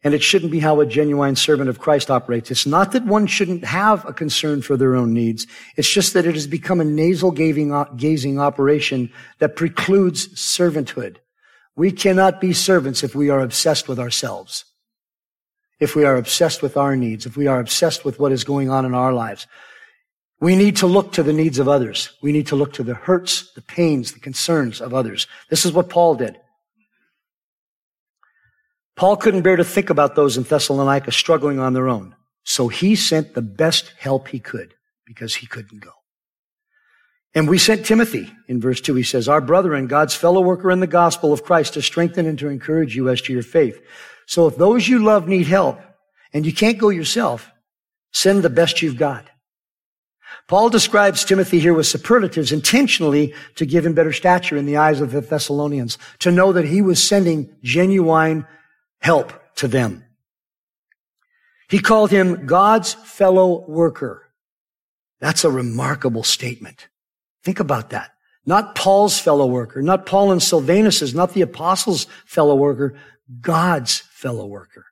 And 0.03 0.13
it 0.13 0.21
shouldn't 0.21 0.51
be 0.51 0.59
how 0.59 0.81
a 0.81 0.85
genuine 0.85 1.35
servant 1.35 1.69
of 1.69 1.79
Christ 1.79 2.11
operates. 2.11 2.51
It's 2.51 2.65
not 2.65 2.91
that 2.91 3.05
one 3.05 3.25
shouldn't 3.25 3.63
have 3.63 4.05
a 4.05 4.11
concern 4.11 4.61
for 4.61 4.75
their 4.75 4.95
own 4.95 5.13
needs. 5.13 5.47
It's 5.77 5.89
just 5.89 6.13
that 6.13 6.25
it 6.25 6.35
has 6.35 6.45
become 6.45 6.81
a 6.81 6.85
nasal 6.85 7.29
uh, 7.29 7.85
gazing 7.95 8.39
operation 8.39 9.11
that 9.39 9.55
precludes 9.55 10.27
servanthood. 10.29 11.17
We 11.75 11.91
cannot 11.91 12.41
be 12.41 12.53
servants 12.53 13.03
if 13.03 13.15
we 13.15 13.29
are 13.29 13.39
obsessed 13.39 13.87
with 13.87 13.99
ourselves. 13.99 14.65
If 15.79 15.95
we 15.95 16.03
are 16.03 16.17
obsessed 16.17 16.61
with 16.61 16.77
our 16.77 16.95
needs, 16.95 17.25
if 17.25 17.35
we 17.35 17.47
are 17.47 17.59
obsessed 17.59 18.05
with 18.05 18.19
what 18.19 18.31
is 18.31 18.43
going 18.43 18.69
on 18.69 18.85
in 18.85 18.93
our 18.93 19.13
lives. 19.13 19.47
We 20.39 20.57
need 20.57 20.75
to 20.77 20.87
look 20.87 21.13
to 21.13 21.23
the 21.23 21.31
needs 21.31 21.59
of 21.59 21.69
others. 21.69 22.11
We 22.21 22.33
need 22.33 22.47
to 22.47 22.57
look 22.57 22.73
to 22.73 22.83
the 22.83 22.93
hurts, 22.93 23.53
the 23.53 23.61
pains, 23.61 24.11
the 24.11 24.19
concerns 24.19 24.81
of 24.81 24.93
others. 24.93 25.27
This 25.49 25.65
is 25.65 25.71
what 25.71 25.89
Paul 25.89 26.15
did. 26.15 26.37
Paul 28.95 29.17
couldn't 29.17 29.41
bear 29.41 29.55
to 29.55 29.63
think 29.63 29.89
about 29.89 30.15
those 30.15 30.37
in 30.37 30.43
Thessalonica 30.43 31.11
struggling 31.11 31.59
on 31.59 31.73
their 31.73 31.89
own. 31.89 32.15
So 32.43 32.67
he 32.67 32.95
sent 32.95 33.33
the 33.33 33.41
best 33.41 33.93
help 33.97 34.27
he 34.27 34.39
could 34.39 34.75
because 35.05 35.35
he 35.35 35.47
couldn't 35.47 35.81
go. 35.81 35.91
And 37.35 37.47
we 37.47 37.57
sent 37.57 37.85
Timothy 37.85 38.31
in 38.47 38.61
verse 38.61 38.79
two. 38.79 38.93
He 38.93 39.03
says, 39.03 39.27
our 39.27 39.41
brother 39.41 39.73
and 39.73 39.89
God's 39.89 40.13
fellow 40.13 40.41
worker 40.41 40.69
in 40.69 40.79
the 40.79 40.87
gospel 40.87 41.33
of 41.33 41.43
Christ 41.43 41.73
to 41.73 41.81
strengthen 41.81 42.27
and 42.27 42.37
to 42.37 42.49
encourage 42.49 42.95
you 42.95 43.09
as 43.09 43.21
to 43.21 43.33
your 43.33 43.41
faith. 43.41 43.81
So 44.27 44.45
if 44.47 44.55
those 44.55 44.87
you 44.87 44.99
love 44.99 45.27
need 45.27 45.47
help 45.47 45.79
and 46.31 46.45
you 46.45 46.53
can't 46.53 46.77
go 46.77 46.89
yourself, 46.89 47.51
send 48.11 48.43
the 48.43 48.49
best 48.49 48.81
you've 48.81 48.97
got. 48.97 49.25
Paul 50.47 50.69
describes 50.69 51.23
Timothy 51.23 51.59
here 51.59 51.73
with 51.73 51.87
superlatives 51.87 52.51
intentionally 52.51 53.33
to 53.55 53.65
give 53.65 53.85
him 53.85 53.93
better 53.93 54.13
stature 54.13 54.57
in 54.57 54.65
the 54.65 54.77
eyes 54.77 55.01
of 55.01 55.11
the 55.11 55.21
Thessalonians, 55.21 55.97
to 56.19 56.31
know 56.31 56.51
that 56.51 56.65
he 56.65 56.81
was 56.81 57.01
sending 57.01 57.55
genuine 57.63 58.45
help 59.03 59.33
to 59.55 59.67
them. 59.67 60.05
He 61.69 61.79
called 61.79 62.09
him 62.09 62.45
God's 62.45 62.93
fellow 62.93 63.65
worker. 63.67 64.31
That's 65.19 65.43
a 65.43 65.51
remarkable 65.51 66.23
statement. 66.23 66.87
Think 67.43 67.59
about 67.59 67.89
that. 67.91 68.11
Not 68.45 68.75
Paul's 68.75 69.19
fellow 69.19 69.45
worker, 69.45 69.81
not 69.81 70.05
Paul 70.05 70.31
and 70.31 70.41
Silvanus's, 70.41 71.13
not 71.13 71.33
the 71.33 71.41
apostles' 71.41 72.07
fellow 72.25 72.55
worker, 72.55 72.95
God's 73.39 73.99
fellow 73.99 74.45
worker. 74.45 74.85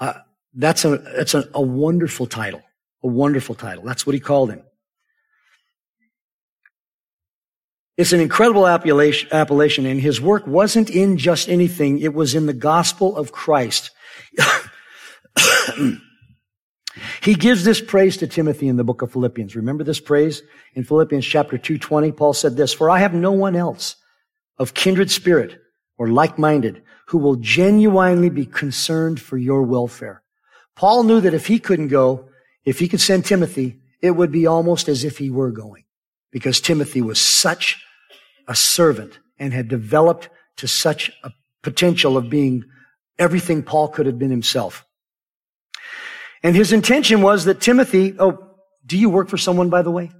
Uh, 0.00 0.14
that's 0.54 0.84
a, 0.84 0.98
that's 0.98 1.34
a, 1.34 1.48
a 1.54 1.60
wonderful 1.60 2.26
title. 2.26 2.62
A 3.02 3.08
wonderful 3.08 3.54
title. 3.54 3.84
That's 3.84 4.06
what 4.06 4.14
he 4.14 4.20
called 4.20 4.50
him. 4.50 4.62
It's 8.00 8.14
an 8.14 8.20
incredible 8.20 8.66
appellation, 8.66 9.84
and 9.84 10.00
his 10.00 10.22
work 10.22 10.46
wasn't 10.46 10.88
in 10.88 11.18
just 11.18 11.50
anything. 11.50 11.98
It 11.98 12.14
was 12.14 12.34
in 12.34 12.46
the 12.46 12.54
gospel 12.54 13.14
of 13.14 13.30
Christ. 13.30 13.90
he 17.20 17.34
gives 17.34 17.62
this 17.62 17.82
praise 17.82 18.16
to 18.16 18.26
Timothy 18.26 18.68
in 18.68 18.78
the 18.78 18.84
book 18.84 19.02
of 19.02 19.12
Philippians. 19.12 19.54
Remember 19.54 19.84
this 19.84 20.00
praise? 20.00 20.42
In 20.72 20.82
Philippians 20.82 21.26
chapter 21.26 21.58
2.20, 21.58 22.16
Paul 22.16 22.32
said 22.32 22.56
this, 22.56 22.72
For 22.72 22.88
I 22.88 23.00
have 23.00 23.12
no 23.12 23.32
one 23.32 23.54
else 23.54 23.96
of 24.56 24.72
kindred 24.72 25.10
spirit 25.10 25.60
or 25.98 26.08
like-minded 26.08 26.80
who 27.08 27.18
will 27.18 27.36
genuinely 27.36 28.30
be 28.30 28.46
concerned 28.46 29.20
for 29.20 29.36
your 29.36 29.62
welfare. 29.64 30.22
Paul 30.74 31.02
knew 31.02 31.20
that 31.20 31.34
if 31.34 31.48
he 31.48 31.58
couldn't 31.58 31.88
go, 31.88 32.30
if 32.64 32.78
he 32.78 32.88
could 32.88 33.02
send 33.02 33.26
Timothy, 33.26 33.80
it 34.00 34.12
would 34.12 34.32
be 34.32 34.46
almost 34.46 34.88
as 34.88 35.04
if 35.04 35.18
he 35.18 35.28
were 35.28 35.52
going 35.52 35.84
because 36.30 36.62
Timothy 36.62 37.02
was 37.02 37.20
such 37.20 37.84
a 38.48 38.54
servant 38.54 39.18
and 39.38 39.52
had 39.52 39.68
developed 39.68 40.28
to 40.56 40.68
such 40.68 41.10
a 41.22 41.32
potential 41.62 42.16
of 42.16 42.30
being 42.30 42.64
everything 43.18 43.62
Paul 43.62 43.88
could 43.88 44.06
have 44.06 44.18
been 44.18 44.30
himself. 44.30 44.84
And 46.42 46.56
his 46.56 46.72
intention 46.72 47.22
was 47.22 47.44
that 47.44 47.60
Timothy, 47.60 48.14
oh, 48.18 48.56
do 48.86 48.96
you 48.96 49.10
work 49.10 49.28
for 49.28 49.36
someone, 49.36 49.68
by 49.68 49.82
the 49.82 49.90
way? 49.90 50.10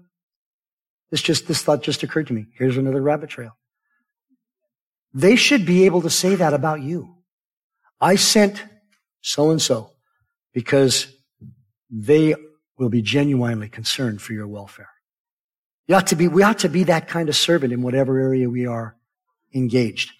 This 1.11 1.22
just, 1.22 1.48
this 1.48 1.62
thought 1.62 1.83
just 1.83 2.02
occurred 2.02 2.28
to 2.28 2.33
me. 2.33 2.46
Here's 2.56 2.76
another 2.76 3.00
rabbit 3.00 3.30
trail. 3.30 3.56
They 5.12 5.37
should 5.37 5.66
be 5.66 5.87
able 5.87 6.02
to 6.02 6.11
say 6.11 6.37
that 6.37 6.54
about 6.54 6.83
you. 6.83 7.16
I 8.00 8.16
sent 8.16 8.62
so 9.20 9.50
and 9.50 9.61
so 9.61 9.92
because 10.52 11.12
they 11.90 12.35
will 12.78 12.88
be 12.88 13.02
genuinely 13.02 13.68
concerned 13.68 14.22
for 14.22 14.33
your 14.33 14.46
welfare. 14.46 14.88
You 15.90 15.96
ought 15.96 16.07
to 16.07 16.14
be, 16.14 16.29
we 16.29 16.44
ought 16.44 16.61
to 16.61 16.68
be 16.68 16.85
that 16.85 17.09
kind 17.09 17.29
of 17.29 17.35
servant 17.35 17.72
in 17.72 17.83
whatever 17.83 18.16
area 18.16 18.48
we 18.48 18.64
are 18.64 18.94
engaged. 19.53 20.12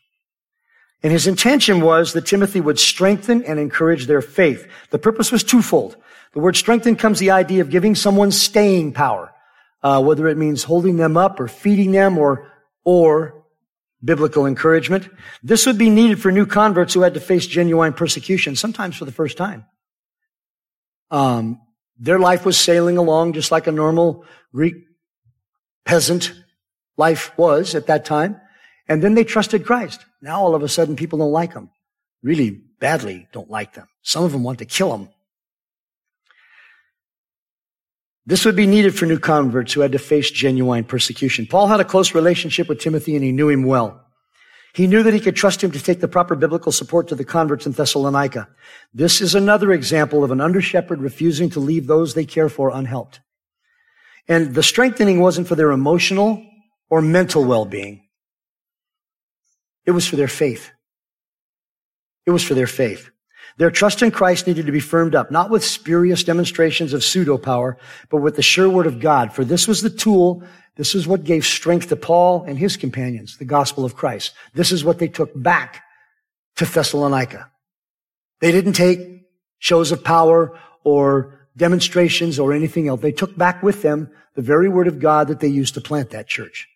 And 1.00 1.12
his 1.12 1.28
intention 1.28 1.80
was 1.80 2.12
that 2.12 2.26
Timothy 2.26 2.61
would 2.61 2.80
strengthen 2.80 3.44
and 3.44 3.61
encourage 3.61 4.06
their 4.06 4.20
faith. 4.20 4.66
The 4.90 4.98
purpose 4.98 5.30
was 5.30 5.44
twofold. 5.44 5.94
The 6.33 6.40
word 6.40 6.56
strengthen 6.56 6.96
comes 6.96 7.20
the 7.20 7.30
idea 7.30 7.61
of 7.61 7.70
giving 7.70 7.94
someone 7.94 8.33
staying 8.33 8.94
power, 8.94 9.33
uh, 9.80 10.02
whether 10.02 10.26
it 10.26 10.37
means 10.37 10.64
holding 10.64 10.96
them 10.96 11.16
up 11.16 11.38
or 11.38 11.46
feeding 11.46 11.92
them 11.92 12.18
or, 12.18 12.50
or 12.83 13.44
biblical 14.02 14.46
encouragement. 14.46 15.09
This 15.40 15.66
would 15.66 15.78
be 15.78 15.88
needed 15.88 16.20
for 16.20 16.33
new 16.33 16.46
converts 16.46 16.94
who 16.94 17.02
had 17.02 17.14
to 17.14 17.20
face 17.20 17.46
genuine 17.46 17.92
persecution, 17.92 18.56
sometimes 18.56 18.96
for 18.96 19.04
the 19.04 19.12
first 19.12 19.37
time. 19.37 19.66
Um, 21.12 21.61
their 21.96 22.18
life 22.18 22.44
was 22.44 22.59
sailing 22.59 22.96
along 22.96 23.35
just 23.35 23.52
like 23.52 23.68
a 23.68 23.72
normal 23.72 24.24
Greek 24.52 24.89
peasant 25.84 26.32
life 26.96 27.36
was 27.38 27.74
at 27.74 27.86
that 27.86 28.04
time. 28.04 28.40
And 28.88 29.02
then 29.02 29.14
they 29.14 29.24
trusted 29.24 29.64
Christ. 29.64 30.04
Now 30.20 30.40
all 30.40 30.54
of 30.54 30.62
a 30.62 30.68
sudden 30.68 30.96
people 30.96 31.18
don't 31.18 31.32
like 31.32 31.54
them. 31.54 31.70
Really 32.22 32.50
badly 32.50 33.28
don't 33.32 33.50
like 33.50 33.74
them. 33.74 33.86
Some 34.02 34.24
of 34.24 34.32
them 34.32 34.42
want 34.42 34.58
to 34.58 34.64
kill 34.64 34.90
them. 34.90 35.08
This 38.26 38.44
would 38.44 38.56
be 38.56 38.66
needed 38.66 38.96
for 38.96 39.06
new 39.06 39.18
converts 39.18 39.72
who 39.72 39.80
had 39.80 39.92
to 39.92 39.98
face 39.98 40.30
genuine 40.30 40.84
persecution. 40.84 41.46
Paul 41.46 41.68
had 41.68 41.80
a 41.80 41.84
close 41.84 42.14
relationship 42.14 42.68
with 42.68 42.80
Timothy 42.80 43.16
and 43.16 43.24
he 43.24 43.32
knew 43.32 43.48
him 43.48 43.64
well. 43.64 44.04
He 44.72 44.86
knew 44.86 45.02
that 45.02 45.14
he 45.14 45.20
could 45.20 45.34
trust 45.34 45.64
him 45.64 45.72
to 45.72 45.82
take 45.82 46.00
the 46.00 46.06
proper 46.06 46.36
biblical 46.36 46.70
support 46.70 47.08
to 47.08 47.16
the 47.16 47.24
converts 47.24 47.66
in 47.66 47.72
Thessalonica. 47.72 48.48
This 48.94 49.20
is 49.20 49.34
another 49.34 49.72
example 49.72 50.22
of 50.22 50.30
an 50.30 50.40
under 50.40 50.60
shepherd 50.60 51.00
refusing 51.00 51.50
to 51.50 51.60
leave 51.60 51.86
those 51.86 52.14
they 52.14 52.24
care 52.24 52.48
for 52.48 52.70
unhelped. 52.70 53.20
And 54.30 54.54
the 54.54 54.62
strengthening 54.62 55.20
wasn't 55.20 55.48
for 55.48 55.56
their 55.56 55.72
emotional 55.72 56.42
or 56.88 57.02
mental 57.02 57.44
well-being. 57.44 58.08
It 59.84 59.90
was 59.90 60.06
for 60.06 60.16
their 60.16 60.28
faith. 60.28 60.70
It 62.24 62.30
was 62.30 62.42
for 62.42 62.54
their 62.54 62.66
faith. 62.66 63.10
Their 63.58 63.70
trust 63.70 64.02
in 64.02 64.10
Christ 64.10 64.46
needed 64.46 64.66
to 64.66 64.72
be 64.72 64.80
firmed 64.80 65.14
up, 65.14 65.30
not 65.30 65.50
with 65.50 65.64
spurious 65.64 66.24
demonstrations 66.24 66.92
of 66.92 67.04
pseudo 67.04 67.36
power, 67.36 67.76
but 68.08 68.18
with 68.18 68.36
the 68.36 68.42
sure 68.42 68.70
word 68.70 68.86
of 68.86 69.00
God. 69.00 69.32
For 69.32 69.44
this 69.44 69.68
was 69.68 69.82
the 69.82 69.90
tool 69.90 70.44
this 70.76 70.94
is 70.94 71.06
what 71.06 71.24
gave 71.24 71.44
strength 71.44 71.88
to 71.88 71.96
Paul 71.96 72.44
and 72.44 72.58
his 72.58 72.78
companions, 72.78 73.36
the 73.36 73.44
gospel 73.44 73.84
of 73.84 73.96
Christ. 73.96 74.32
This 74.54 74.72
is 74.72 74.82
what 74.82 74.98
they 74.98 75.08
took 75.08 75.30
back 75.34 75.82
to 76.56 76.64
Thessalonica. 76.64 77.50
They 78.40 78.50
didn't 78.50 78.72
take 78.72 79.26
shows 79.58 79.92
of 79.92 80.02
power 80.02 80.58
or 80.82 81.39
demonstrations 81.61 82.38
or 82.38 82.53
anything 82.53 82.88
else. 82.88 83.01
They 83.01 83.12
took 83.12 83.37
back 83.37 83.62
with 83.62 83.83
them 83.83 84.11
the 84.35 84.42
very 84.42 84.68
word 84.68 84.88
of 84.88 84.99
God 84.99 85.29
that 85.29 85.40
they 85.40 85.49
used 85.49 85.75
to 85.75 85.81
plant 85.81 86.11
that 86.11 86.27
church. 86.27 86.66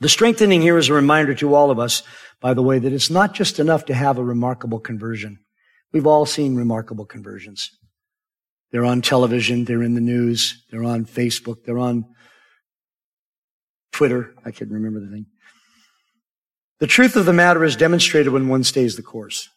The 0.00 0.08
strengthening 0.08 0.60
here 0.60 0.76
is 0.76 0.90
a 0.90 0.94
reminder 0.94 1.34
to 1.36 1.54
all 1.54 1.70
of 1.70 1.78
us, 1.78 2.02
by 2.40 2.52
the 2.54 2.62
way, 2.62 2.78
that 2.78 2.92
it's 2.92 3.10
not 3.10 3.34
just 3.34 3.58
enough 3.58 3.86
to 3.86 3.94
have 3.94 4.18
a 4.18 4.24
remarkable 4.24 4.80
conversion. 4.80 5.40
We've 5.92 6.06
all 6.06 6.26
seen 6.26 6.56
remarkable 6.56 7.06
conversions. 7.06 7.70
They're 8.70 8.84
on 8.84 9.00
television, 9.00 9.64
they're 9.64 9.82
in 9.82 9.94
the 9.94 10.00
news, 10.00 10.62
they're 10.70 10.84
on 10.84 11.06
Facebook, 11.06 11.64
they're 11.64 11.78
on 11.78 12.04
Twitter. 13.92 14.34
I 14.44 14.50
can't 14.52 14.70
remember 14.70 15.00
the 15.00 15.10
thing. 15.10 15.26
The 16.78 16.86
truth 16.86 17.16
of 17.16 17.26
the 17.26 17.32
matter 17.32 17.64
is 17.64 17.76
demonstrated 17.76 18.32
when 18.32 18.48
one 18.48 18.62
stays 18.62 18.96
the 18.96 19.02
course. 19.02 19.48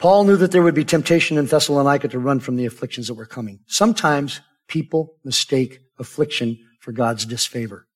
Paul 0.00 0.24
knew 0.24 0.36
that 0.36 0.50
there 0.50 0.62
would 0.62 0.74
be 0.74 0.84
temptation 0.84 1.36
in 1.36 1.44
Thessalonica 1.44 2.08
to 2.08 2.18
run 2.18 2.40
from 2.40 2.56
the 2.56 2.64
afflictions 2.64 3.08
that 3.08 3.14
were 3.14 3.26
coming. 3.26 3.60
Sometimes 3.66 4.40
people 4.66 5.16
mistake 5.24 5.80
affliction 5.98 6.58
for 6.80 6.90
God's 6.90 7.26
disfavor. 7.26 7.86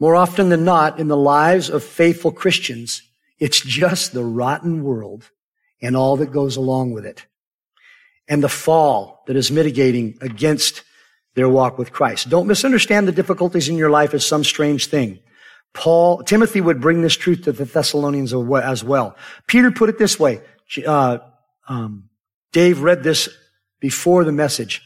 More 0.00 0.16
often 0.16 0.48
than 0.48 0.64
not, 0.64 0.98
in 0.98 1.08
the 1.08 1.16
lives 1.16 1.68
of 1.68 1.84
faithful 1.84 2.32
Christians, 2.32 3.02
it's 3.38 3.60
just 3.60 4.14
the 4.14 4.24
rotten 4.24 4.82
world 4.82 5.30
and 5.82 5.94
all 5.94 6.16
that 6.16 6.32
goes 6.32 6.56
along 6.56 6.92
with 6.92 7.04
it. 7.04 7.26
And 8.26 8.42
the 8.42 8.48
fall 8.48 9.24
that 9.26 9.36
is 9.36 9.50
mitigating 9.50 10.16
against 10.22 10.82
their 11.34 11.50
walk 11.50 11.76
with 11.76 11.92
Christ. 11.92 12.30
Don't 12.30 12.46
misunderstand 12.46 13.06
the 13.06 13.12
difficulties 13.12 13.68
in 13.68 13.76
your 13.76 13.90
life 13.90 14.14
as 14.14 14.24
some 14.24 14.42
strange 14.42 14.86
thing. 14.86 15.18
Paul, 15.74 16.22
Timothy 16.22 16.60
would 16.60 16.80
bring 16.80 17.02
this 17.02 17.14
truth 17.14 17.42
to 17.42 17.52
the 17.52 17.64
Thessalonians 17.64 18.32
as 18.32 18.82
well. 18.82 19.16
Peter 19.46 19.70
put 19.70 19.88
it 19.88 19.98
this 19.98 20.18
way. 20.18 20.40
Uh, 20.86 21.18
um, 21.68 22.08
Dave 22.52 22.80
read 22.80 23.02
this 23.02 23.28
before 23.80 24.24
the 24.24 24.32
message. 24.32 24.80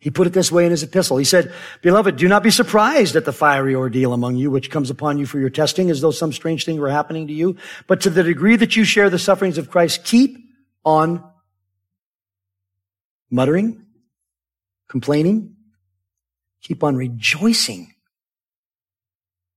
He 0.00 0.10
put 0.10 0.26
it 0.26 0.32
this 0.32 0.50
way 0.50 0.64
in 0.64 0.70
his 0.70 0.82
epistle. 0.82 1.16
He 1.16 1.24
said, 1.24 1.52
Beloved, 1.82 2.16
do 2.16 2.28
not 2.28 2.42
be 2.42 2.50
surprised 2.50 3.16
at 3.16 3.24
the 3.24 3.32
fiery 3.32 3.74
ordeal 3.74 4.12
among 4.12 4.36
you, 4.36 4.50
which 4.50 4.70
comes 4.70 4.90
upon 4.90 5.18
you 5.18 5.26
for 5.26 5.38
your 5.38 5.50
testing, 5.50 5.90
as 5.90 6.00
though 6.00 6.12
some 6.12 6.32
strange 6.32 6.64
thing 6.64 6.80
were 6.80 6.90
happening 6.90 7.26
to 7.26 7.32
you. 7.32 7.56
But 7.86 8.00
to 8.02 8.10
the 8.10 8.22
degree 8.22 8.56
that 8.56 8.76
you 8.76 8.84
share 8.84 9.10
the 9.10 9.18
sufferings 9.18 9.58
of 9.58 9.70
Christ, 9.70 10.04
keep 10.04 10.38
on 10.84 11.24
muttering, 13.30 13.84
complaining, 14.88 15.56
Keep 16.62 16.84
on 16.84 16.96
rejoicing. 16.96 17.94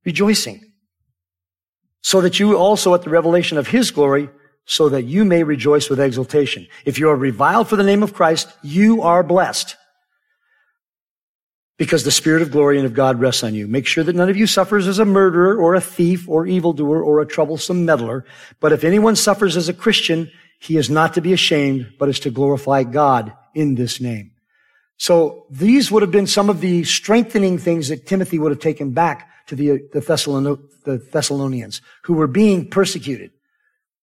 Rejoicing. 0.05 0.73
So 2.01 2.21
that 2.21 2.39
you 2.39 2.57
also 2.57 2.93
at 2.93 3.03
the 3.03 3.09
revelation 3.09 3.57
of 3.57 3.67
His 3.67 3.91
glory, 3.91 4.29
so 4.65 4.89
that 4.89 5.03
you 5.03 5.25
may 5.25 5.43
rejoice 5.43 5.89
with 5.89 5.99
exultation. 5.99 6.67
If 6.85 6.99
you 6.99 7.09
are 7.09 7.15
reviled 7.15 7.67
for 7.67 7.75
the 7.75 7.83
name 7.83 8.03
of 8.03 8.13
Christ, 8.13 8.47
you 8.63 9.01
are 9.01 9.23
blessed. 9.23 9.75
Because 11.77 12.03
the 12.03 12.11
Spirit 12.11 12.41
of 12.41 12.51
glory 12.51 12.77
and 12.77 12.85
of 12.85 12.93
God 12.93 13.19
rests 13.19 13.43
on 13.43 13.55
you. 13.55 13.67
Make 13.67 13.87
sure 13.87 14.03
that 14.03 14.15
none 14.15 14.29
of 14.29 14.37
you 14.37 14.45
suffers 14.45 14.87
as 14.87 14.99
a 14.99 15.05
murderer 15.05 15.57
or 15.57 15.73
a 15.73 15.81
thief 15.81 16.29
or 16.29 16.45
evildoer 16.45 17.03
or 17.03 17.19
a 17.19 17.25
troublesome 17.25 17.85
meddler. 17.85 18.23
But 18.59 18.71
if 18.71 18.83
anyone 18.83 19.15
suffers 19.15 19.57
as 19.57 19.67
a 19.67 19.73
Christian, 19.73 20.31
he 20.59 20.77
is 20.77 20.91
not 20.91 21.15
to 21.15 21.21
be 21.21 21.33
ashamed, 21.33 21.93
but 21.97 22.07
is 22.07 22.19
to 22.19 22.29
glorify 22.29 22.83
God 22.83 23.33
in 23.55 23.75
this 23.75 23.99
name. 23.99 24.31
So 24.97 25.47
these 25.49 25.91
would 25.91 26.03
have 26.03 26.11
been 26.11 26.27
some 26.27 26.51
of 26.51 26.61
the 26.61 26.83
strengthening 26.83 27.57
things 27.57 27.87
that 27.87 28.05
Timothy 28.05 28.37
would 28.37 28.51
have 28.51 28.59
taken 28.59 28.91
back 28.91 29.30
to 29.51 29.55
the, 29.57 29.81
the, 29.91 29.99
Thessalon- 29.99 30.61
the 30.85 30.97
Thessalonians 31.11 31.81
who 32.03 32.13
were 32.13 32.27
being 32.27 32.69
persecuted. 32.69 33.31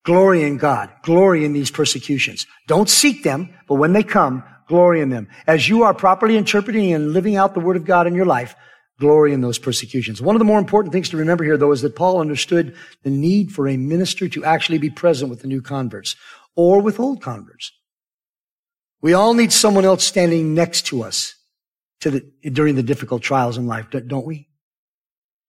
Glory 0.05 0.43
in 0.43 0.59
God. 0.59 0.91
Glory 1.03 1.43
in 1.47 1.55
these 1.55 1.71
persecutions. 1.71 2.47
Don't 2.67 2.89
seek 2.89 3.23
them, 3.23 3.49
but 3.67 3.77
when 3.77 3.95
they 3.95 4.03
come, 4.03 4.45
glory 4.69 5.01
in 5.01 5.09
them. 5.09 5.27
As 5.47 5.67
you 5.67 5.85
are 5.85 5.95
properly 5.95 6.37
interpreting 6.37 6.93
and 6.93 7.15
living 7.15 7.37
out 7.37 7.55
the 7.55 7.61
word 7.61 7.77
of 7.77 7.87
God 7.87 8.07
in 8.07 8.15
your 8.15 8.27
life, 8.27 8.55
glory 9.01 9.33
in 9.33 9.41
those 9.41 9.59
persecutions. 9.59 10.21
One 10.21 10.35
of 10.35 10.39
the 10.39 10.45
more 10.45 10.59
important 10.59 10.93
things 10.93 11.09
to 11.11 11.17
remember 11.17 11.45
here, 11.45 11.57
though, 11.57 11.73
is 11.73 11.81
that 11.81 11.97
Paul 11.97 12.21
understood 12.21 12.77
the 13.05 13.11
need 13.11 13.51
for 13.51 13.67
a 13.67 13.79
minister 13.79 14.29
to 14.29 14.45
actually 14.45 14.79
be 14.79 14.91
present 14.91 15.31
with 15.31 15.41
the 15.41 15.49
new 15.49 15.63
converts 15.63 16.15
or 16.57 16.83
with 16.83 17.01
old 17.01 17.23
converts. 17.23 17.73
We 19.01 19.15
all 19.15 19.33
need 19.33 19.53
someone 19.53 19.87
else 19.87 20.05
standing 20.05 20.53
next 20.53 20.83
to 20.89 21.03
us 21.03 21.37
to 22.01 22.11
the, 22.11 22.51
during 22.51 22.75
the 22.75 22.83
difficult 22.83 23.23
trials 23.23 23.57
in 23.57 23.67
life, 23.67 23.87
don't 23.91 24.27
we? 24.27 24.49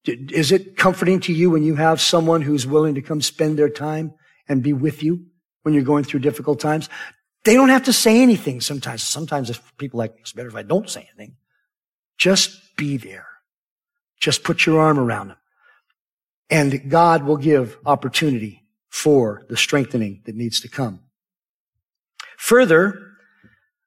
Is 0.06 0.52
it 0.52 0.78
comforting 0.78 1.20
to 1.22 1.34
you 1.34 1.50
when 1.50 1.64
you 1.64 1.76
have 1.76 2.00
someone 2.00 2.42
who's 2.42 2.66
willing 2.66 2.96
to 2.96 3.02
come 3.02 3.22
spend 3.22 3.60
their 3.60 3.70
time 3.70 4.14
and 4.48 4.64
be 4.64 4.74
with 4.74 5.04
you 5.04 5.26
when 5.64 5.74
you're 5.74 5.84
going 5.84 6.04
through 6.04 6.22
difficult 6.22 6.60
times? 6.60 6.90
They 7.44 7.54
don't 7.54 7.70
have 7.70 7.84
to 7.84 7.94
say 7.94 8.22
anything 8.22 8.62
sometimes. 8.62 9.04
Sometimes 9.04 9.50
if 9.50 9.78
people 9.78 9.98
like, 9.98 10.16
it's 10.20 10.34
better 10.34 10.50
if 10.50 10.56
I 10.56 10.64
don't 10.64 10.90
say 10.90 11.08
anything. 11.10 11.36
Just 12.18 12.76
be 12.76 12.98
there. 12.98 13.28
Just 14.20 14.44
put 14.44 14.66
your 14.66 14.82
arm 14.82 15.00
around 15.00 15.30
them. 15.30 15.38
And 16.50 16.90
God 16.90 17.24
will 17.24 17.38
give 17.38 17.78
opportunity 17.86 18.66
for 18.90 19.46
the 19.50 19.58
strengthening 19.58 20.22
that 20.26 20.36
needs 20.36 20.60
to 20.62 20.68
come. 20.68 21.02
Further, 22.38 23.14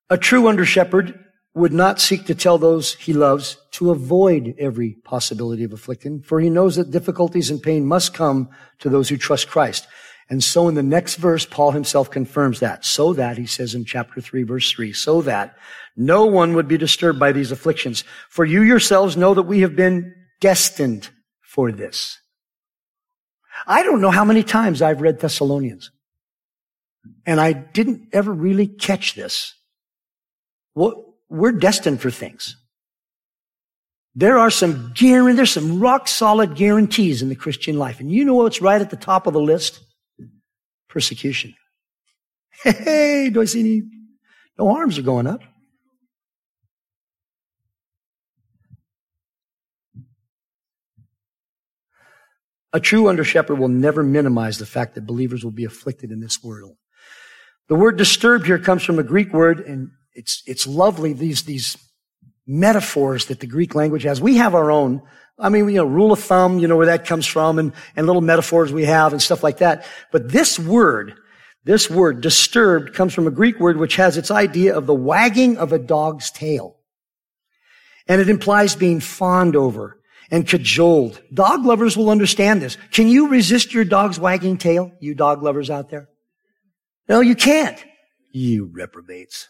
a 0.09 0.16
true 0.16 0.46
under 0.46 0.64
shepherd 0.64 1.18
would 1.55 1.72
not 1.72 2.01
seek 2.01 2.27
to 2.27 2.35
tell 2.35 2.59
those 2.59 2.94
he 2.94 3.12
loves 3.12 3.57
to 3.82 3.90
avoid 3.90 4.54
every 4.60 4.92
possibility 5.02 5.64
of 5.64 5.72
afflicting, 5.72 6.22
for 6.22 6.38
he 6.38 6.48
knows 6.48 6.76
that 6.76 6.92
difficulties 6.92 7.50
and 7.50 7.60
pain 7.60 7.84
must 7.84 8.14
come 8.14 8.48
to 8.78 8.88
those 8.88 9.08
who 9.08 9.16
trust 9.16 9.48
Christ. 9.48 9.88
And 10.30 10.42
so 10.42 10.68
in 10.68 10.76
the 10.76 10.84
next 10.84 11.16
verse, 11.16 11.44
Paul 11.44 11.72
himself 11.72 12.08
confirms 12.08 12.60
that. 12.60 12.84
So 12.84 13.12
that, 13.14 13.38
he 13.38 13.46
says 13.46 13.74
in 13.74 13.84
chapter 13.84 14.20
3, 14.20 14.44
verse 14.44 14.70
3, 14.70 14.92
so 14.92 15.20
that 15.22 15.56
no 15.96 16.26
one 16.26 16.54
would 16.54 16.68
be 16.68 16.78
disturbed 16.78 17.18
by 17.18 17.32
these 17.32 17.50
afflictions. 17.50 18.04
For 18.30 18.44
you 18.44 18.62
yourselves 18.62 19.16
know 19.16 19.34
that 19.34 19.42
we 19.42 19.62
have 19.62 19.74
been 19.74 20.14
destined 20.40 21.10
for 21.40 21.72
this. 21.72 22.20
I 23.66 23.82
don't 23.82 24.00
know 24.00 24.12
how 24.12 24.24
many 24.24 24.44
times 24.44 24.80
I've 24.80 25.00
read 25.00 25.18
Thessalonians. 25.18 25.90
And 27.26 27.40
I 27.40 27.52
didn't 27.52 28.10
ever 28.12 28.32
really 28.32 28.68
catch 28.68 29.16
this. 29.16 29.54
What, 30.72 30.96
We're 31.28 31.50
destined 31.50 32.00
for 32.00 32.12
things. 32.12 32.62
There 34.14 34.38
are 34.38 34.51
some 34.51 34.92
guarantee, 34.94 35.37
there's 35.37 35.53
some 35.53 35.81
rock 35.81 36.07
solid 36.07 36.55
guarantees 36.55 37.22
in 37.22 37.29
the 37.29 37.37
Christian 37.37 37.79
life. 37.79 37.98
And 37.98 38.11
you 38.11 38.25
know 38.25 38.35
what's 38.35 38.61
right 38.61 38.81
at 38.81 38.90
the 38.90 38.96
top 38.96 39.27
of 39.27 39.33
the 39.33 39.40
list? 39.40 39.81
Persecution. 40.88 41.55
Hey, 42.62 43.31
do 43.31 43.40
I 43.40 43.46
see 43.46 43.61
any? 43.61 43.83
No 44.57 44.68
arms 44.77 44.96
are 44.98 45.03
going 45.03 45.27
up. 45.27 45.40
A 52.72 52.81
true 52.81 53.09
under 53.09 53.25
shepherd 53.25 53.59
will 53.59 53.68
never 53.68 54.03
minimize 54.03 54.59
the 54.59 54.66
fact 54.66 54.94
that 54.94 55.07
believers 55.07 55.42
will 55.44 55.51
be 55.51 55.64
afflicted 55.64 56.11
in 56.11 56.20
this 56.20 56.42
world. 56.42 56.77
The 57.68 57.75
word 57.75 57.96
disturbed 57.96 58.46
here 58.46 58.59
comes 58.59 58.83
from 58.83 58.98
a 58.98 59.03
Greek 59.03 59.33
word, 59.33 59.61
and 59.61 59.90
it's, 60.14 60.42
it's 60.46 60.66
lovely, 60.66 61.12
these, 61.12 61.42
these 61.42 61.77
metaphors 62.46 63.26
that 63.26 63.40
the 63.40 63.46
Greek 63.46 63.74
language 63.74 64.02
has. 64.02 64.20
We 64.20 64.37
have 64.37 64.55
our 64.55 64.70
own. 64.70 65.02
I 65.38 65.48
mean, 65.48 65.68
you 65.68 65.76
know, 65.76 65.85
rule 65.85 66.12
of 66.12 66.20
thumb, 66.20 66.59
you 66.59 66.68
know, 66.68 66.76
where 66.76 66.87
that 66.87 67.07
comes 67.07 67.26
from 67.26 67.59
and, 67.59 67.72
and 67.96 68.07
little 68.07 68.22
metaphors 68.22 68.72
we 68.72 68.85
have 68.85 69.12
and 69.12 69.22
stuff 69.22 69.42
like 69.42 69.59
that. 69.59 69.87
But 70.11 70.31
this 70.31 70.59
word, 70.59 71.14
this 71.64 71.88
word, 71.88 72.20
disturbed, 72.20 72.94
comes 72.94 73.14
from 73.14 73.26
a 73.26 73.31
Greek 73.31 73.59
word 73.59 73.76
which 73.76 73.96
has 73.96 74.16
its 74.16 74.31
idea 74.31 74.76
of 74.76 74.87
the 74.87 74.94
wagging 74.94 75.57
of 75.57 75.72
a 75.72 75.78
dog's 75.78 76.31
tail. 76.31 76.76
And 78.09 78.20
it 78.20 78.28
implies 78.28 78.74
being 78.74 79.00
fawned 79.00 79.57
over 79.57 80.00
and 80.31 80.46
cajoled. 80.46 81.22
Dog 81.33 81.64
lovers 81.64 81.96
will 81.96 82.11
understand 82.11 82.61
this. 82.61 82.76
Can 82.90 83.07
you 83.07 83.28
resist 83.28 83.72
your 83.72 83.85
dog's 83.85 84.18
wagging 84.18 84.57
tail, 84.59 84.92
you 85.00 85.14
dog 85.14 85.42
lovers 85.42 85.70
out 85.70 85.90
there? 85.90 86.09
No, 87.09 87.20
you 87.20 87.35
can't. 87.35 87.83
You 88.33 88.70
reprobates. 88.72 89.48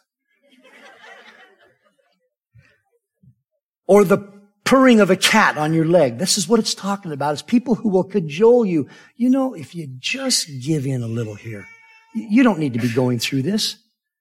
Or 3.93 4.05
the 4.05 4.17
purring 4.65 5.01
of 5.01 5.11
a 5.11 5.17
cat 5.17 5.59
on 5.59 5.75
your 5.75 5.85
leg. 5.85 6.17
This 6.17 6.39
is 6.39 6.49
what 6.49 6.59
it's 6.59 6.75
talking 6.75 7.13
about. 7.13 7.35
It's 7.35 7.43
people 7.43 7.75
who 7.75 7.91
will 7.91 8.05
cajole 8.05 8.65
you. 8.65 8.89
You 9.17 9.29
know, 9.29 9.53
if 9.53 9.75
you 9.75 9.87
just 9.99 10.49
give 10.63 10.87
in 10.87 11.03
a 11.03 11.07
little 11.07 11.35
here, 11.35 11.67
you 12.15 12.43
don't 12.43 12.59
need 12.59 12.73
to 12.73 12.79
be 12.79 12.91
going 12.91 13.19
through 13.19 13.43
this. 13.43 13.77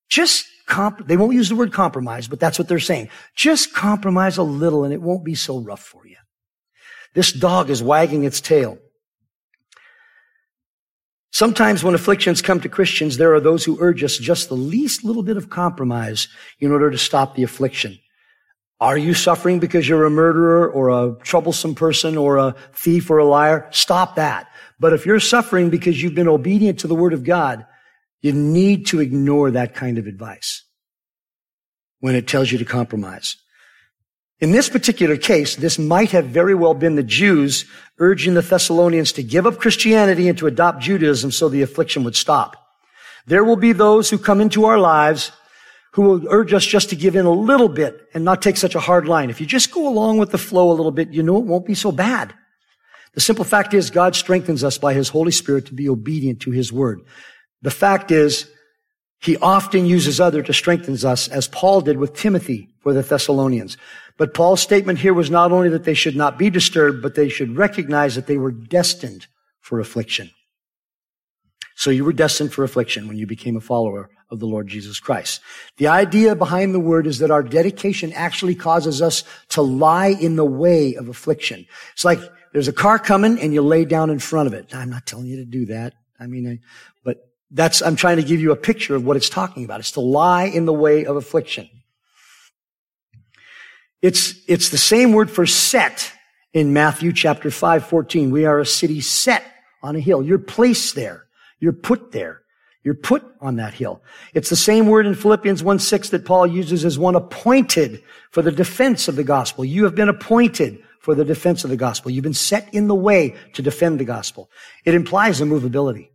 Just 0.10 0.46
comp, 0.66 1.08
they 1.08 1.16
won't 1.16 1.36
use 1.36 1.48
the 1.48 1.56
word 1.56 1.72
compromise, 1.72 2.28
but 2.28 2.38
that's 2.38 2.60
what 2.60 2.68
they're 2.68 2.80
saying. 2.80 3.08
Just 3.34 3.74
compromise 3.74 4.38
a 4.38 4.44
little 4.44 4.84
and 4.84 4.94
it 4.94 5.02
won't 5.02 5.24
be 5.24 5.36
so 5.36 5.60
rough 5.60 5.84
for 5.84 6.06
you. 6.06 6.18
This 7.14 7.32
dog 7.32 7.70
is 7.70 7.82
wagging 7.82 8.26
its 8.26 8.42
tail. 8.42 8.78
Sometimes 11.32 11.82
when 11.82 11.96
afflictions 11.96 12.42
come 12.42 12.60
to 12.60 12.68
Christians, 12.68 13.16
there 13.16 13.34
are 13.34 13.40
those 13.40 13.64
who 13.64 13.78
urge 13.80 14.04
us 14.04 14.18
just 14.18 14.50
the 14.50 14.56
least 14.56 15.06
little 15.06 15.24
bit 15.24 15.38
of 15.38 15.50
compromise 15.50 16.28
in 16.60 16.74
order 16.74 16.92
to 16.92 16.98
stop 16.98 17.36
the 17.36 17.44
affliction. 17.44 17.98
Are 18.82 18.98
you 18.98 19.14
suffering 19.14 19.60
because 19.60 19.88
you're 19.88 20.06
a 20.06 20.10
murderer 20.10 20.68
or 20.68 20.90
a 20.90 21.16
troublesome 21.22 21.76
person 21.76 22.18
or 22.18 22.38
a 22.38 22.56
thief 22.74 23.12
or 23.12 23.20
a 23.20 23.26
liar? 23.26 23.68
Stop 23.70 24.16
that. 24.16 24.48
But 24.80 24.94
if 24.94 25.06
you're 25.06 25.20
suffering 25.20 25.70
because 25.70 26.02
you've 26.02 26.16
been 26.16 26.28
obedient 26.28 26.80
to 26.80 26.88
the 26.88 26.96
word 26.96 27.14
of 27.14 27.24
God, 27.24 27.68
you 28.22 28.34
need 28.34 28.88
to 28.88 29.00
ignore 29.00 29.52
that 29.52 29.76
kind 29.76 30.00
of 30.00 30.08
advice 30.08 30.64
when 32.00 32.16
it 32.16 32.28
tells 32.28 32.52
you 32.52 32.58
to 32.58 32.66
compromise. 32.66 33.38
In 34.40 34.52
this 34.52 34.68
particular 34.68 35.16
case, 35.18 35.56
this 35.56 35.78
might 35.78 36.10
have 36.10 36.26
very 36.26 36.56
well 36.56 36.74
been 36.74 36.96
the 36.96 37.04
Jews 37.04 37.66
urging 38.00 38.34
the 38.34 38.42
Thessalonians 38.42 39.12
to 39.12 39.22
give 39.22 39.46
up 39.46 39.60
Christianity 39.60 40.28
and 40.28 40.38
to 40.40 40.48
adopt 40.48 40.82
Judaism 40.82 41.30
so 41.30 41.48
the 41.48 41.62
affliction 41.62 42.04
would 42.04 42.16
stop. 42.16 42.58
There 43.28 43.44
will 43.44 43.58
be 43.58 43.74
those 43.74 44.10
who 44.10 44.18
come 44.18 44.42
into 44.42 44.66
our 44.66 44.80
lives 44.80 45.32
who 45.92 46.04
will 46.04 46.28
urge 46.30 46.54
us 46.54 46.66
just 46.66 46.90
to 46.90 46.96
give 46.96 47.16
in 47.16 47.26
a 47.26 47.32
little 47.32 47.68
bit 47.68 48.08
and 48.14 48.24
not 48.24 48.42
take 48.42 48.58
such 48.58 48.76
a 48.76 48.80
hard 48.80 49.08
line. 49.08 49.30
If 49.30 49.42
you 49.42 49.48
just 49.48 49.72
go 49.72 49.88
along 49.88 50.18
with 50.18 50.32
the 50.32 50.38
flow 50.38 50.72
a 50.72 50.74
little 50.74 50.92
bit, 50.92 51.12
you 51.12 51.22
know 51.22 51.38
it 51.38 51.46
won't 51.46 51.66
be 51.66 51.76
so 51.76 51.92
bad. 51.92 52.34
The 53.14 53.22
simple 53.22 53.44
fact 53.44 53.74
is 53.74 53.90
God 53.90 54.16
strengthens 54.16 54.64
us 54.64 54.78
by 54.78 54.94
His 54.94 55.10
Holy 55.10 55.32
Spirit 55.32 55.66
to 55.66 55.74
be 55.74 55.90
obedient 55.90 56.40
to 56.42 56.52
His 56.52 56.72
word. 56.72 57.02
The 57.62 57.72
fact 57.72 58.10
is, 58.10 58.50
He 59.20 59.36
often 59.38 59.86
uses 59.86 60.22
other 60.22 60.42
to 60.44 60.54
strengthen 60.54 60.96
us, 61.06 61.28
as 61.28 61.50
Paul 61.50 61.82
did 61.82 61.98
with 61.98 62.16
Timothy 62.16 62.70
for 62.80 62.94
the 62.94 63.02
Thessalonians. 63.02 63.76
But 64.18 64.34
Paul's 64.34 64.62
statement 64.62 65.00
here 65.00 65.14
was 65.14 65.30
not 65.30 65.52
only 65.52 65.70
that 65.70 65.84
they 65.84 65.94
should 65.94 66.16
not 66.16 66.38
be 66.38 66.50
disturbed, 66.50 67.02
but 67.02 67.16
they 67.16 67.28
should 67.28 67.58
recognize 67.58 68.16
that 68.16 68.28
they 68.28 68.38
were 68.38 68.52
destined 68.52 69.28
for 69.60 69.80
affliction. 69.80 70.32
So 71.76 71.90
you 71.90 72.06
were 72.06 72.14
destined 72.14 72.54
for 72.54 72.64
affliction 72.64 73.08
when 73.08 73.18
you 73.18 73.26
became 73.26 73.56
a 73.56 73.62
follower 73.62 74.10
of 74.30 74.40
the 74.40 74.46
Lord 74.46 74.68
Jesus 74.68 75.00
Christ. 75.00 75.42
The 75.78 75.88
idea 75.88 76.36
behind 76.36 76.74
the 76.74 76.80
word 76.80 77.08
is 77.08 77.20
that 77.20 77.32
our 77.32 77.44
dedication 77.44 78.14
actually 78.14 78.56
causes 78.56 79.02
us 79.02 79.24
to 79.50 79.62
lie 79.62 80.08
in 80.08 80.36
the 80.36 80.46
way 80.46 80.96
of 80.96 81.10
affliction. 81.10 81.66
It's 81.94 82.06
like 82.06 82.20
there's 82.54 82.68
a 82.68 82.74
car 82.74 83.00
coming 83.00 83.40
and 83.40 83.54
you 83.54 83.62
lay 83.62 83.86
down 83.86 84.10
in 84.10 84.20
front 84.20 84.48
of 84.48 84.54
it. 84.54 84.74
I'm 84.74 84.90
not 84.90 85.06
telling 85.06 85.26
you 85.26 85.38
to 85.38 85.46
do 85.46 85.66
that. 85.68 85.94
I 86.20 86.28
mean, 86.28 86.48
I, 86.48 86.60
but 87.04 87.30
that's, 87.50 87.82
I'm 87.82 87.96
trying 87.96 88.18
to 88.18 88.24
give 88.24 88.40
you 88.40 88.52
a 88.52 88.58
picture 88.58 88.96
of 88.96 89.06
what 89.06 89.18
it's 89.18 89.30
talking 89.30 89.66
about. 89.66 89.80
It's 89.80 89.92
to 89.92 90.02
lie 90.02 90.46
in 90.46 90.66
the 90.66 90.74
way 90.74 91.06
of 91.06 91.16
affliction. 91.16 91.70
It's, 94.02 94.36
it's 94.48 94.70
the 94.70 94.78
same 94.78 95.14
word 95.14 95.30
for 95.30 95.46
set 95.46 96.12
in 96.54 96.74
Matthew 96.74 97.14
chapter 97.14 97.52
5, 97.52 97.86
14. 97.86 98.32
We 98.32 98.46
are 98.46 98.60
a 98.60 98.66
city 98.66 99.02
set 99.02 99.44
on 99.84 99.96
a 99.96 100.00
hill. 100.00 100.24
You're 100.24 100.40
placed 100.40 100.96
there. 100.96 101.26
You're 101.62 101.72
put 101.72 102.12
there. 102.12 102.42
You're 102.84 102.96
put 102.96 103.24
on 103.40 103.58
that 103.58 103.76
hill. 103.76 104.02
It's 104.34 104.50
the 104.50 104.56
same 104.56 104.88
word 104.88 105.06
in 105.06 105.14
Philippians 105.14 105.64
1 105.64 105.80
6 105.80 106.10
that 106.10 106.26
Paul 106.26 106.48
uses 106.48 106.84
as 106.84 106.98
one 106.98 107.16
appointed 107.16 108.02
for 108.32 108.42
the 108.42 108.52
defense 108.52 109.08
of 109.08 109.16
the 109.16 109.24
gospel. 109.24 109.64
You 109.64 109.84
have 109.84 109.94
been 109.94 110.10
appointed 110.10 110.80
for 111.00 111.14
the 111.14 111.24
defense 111.24 111.64
of 111.64 111.70
the 111.70 111.78
gospel. 111.78 112.12
You've 112.12 112.24
been 112.24 112.34
set 112.34 112.74
in 112.74 112.88
the 112.88 112.96
way 112.96 113.36
to 113.54 113.62
defend 113.62 114.00
the 114.00 114.06
gospel. 114.06 114.50
It 114.84 114.96
implies 114.96 115.42
immovability. 115.42 116.12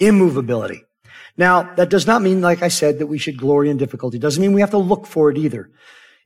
Immovability. 0.00 0.82
Now, 1.36 1.74
that 1.74 1.90
does 1.90 2.06
not 2.06 2.22
mean, 2.22 2.40
like 2.40 2.62
I 2.62 2.68
said, 2.68 2.98
that 2.98 3.06
we 3.06 3.18
should 3.18 3.38
glory 3.38 3.70
in 3.70 3.76
difficulty. 3.76 4.16
It 4.16 4.22
doesn't 4.22 4.42
mean 4.42 4.52
we 4.52 4.60
have 4.60 4.70
to 4.70 4.78
look 4.78 5.06
for 5.06 5.30
it 5.30 5.38
either. 5.38 5.70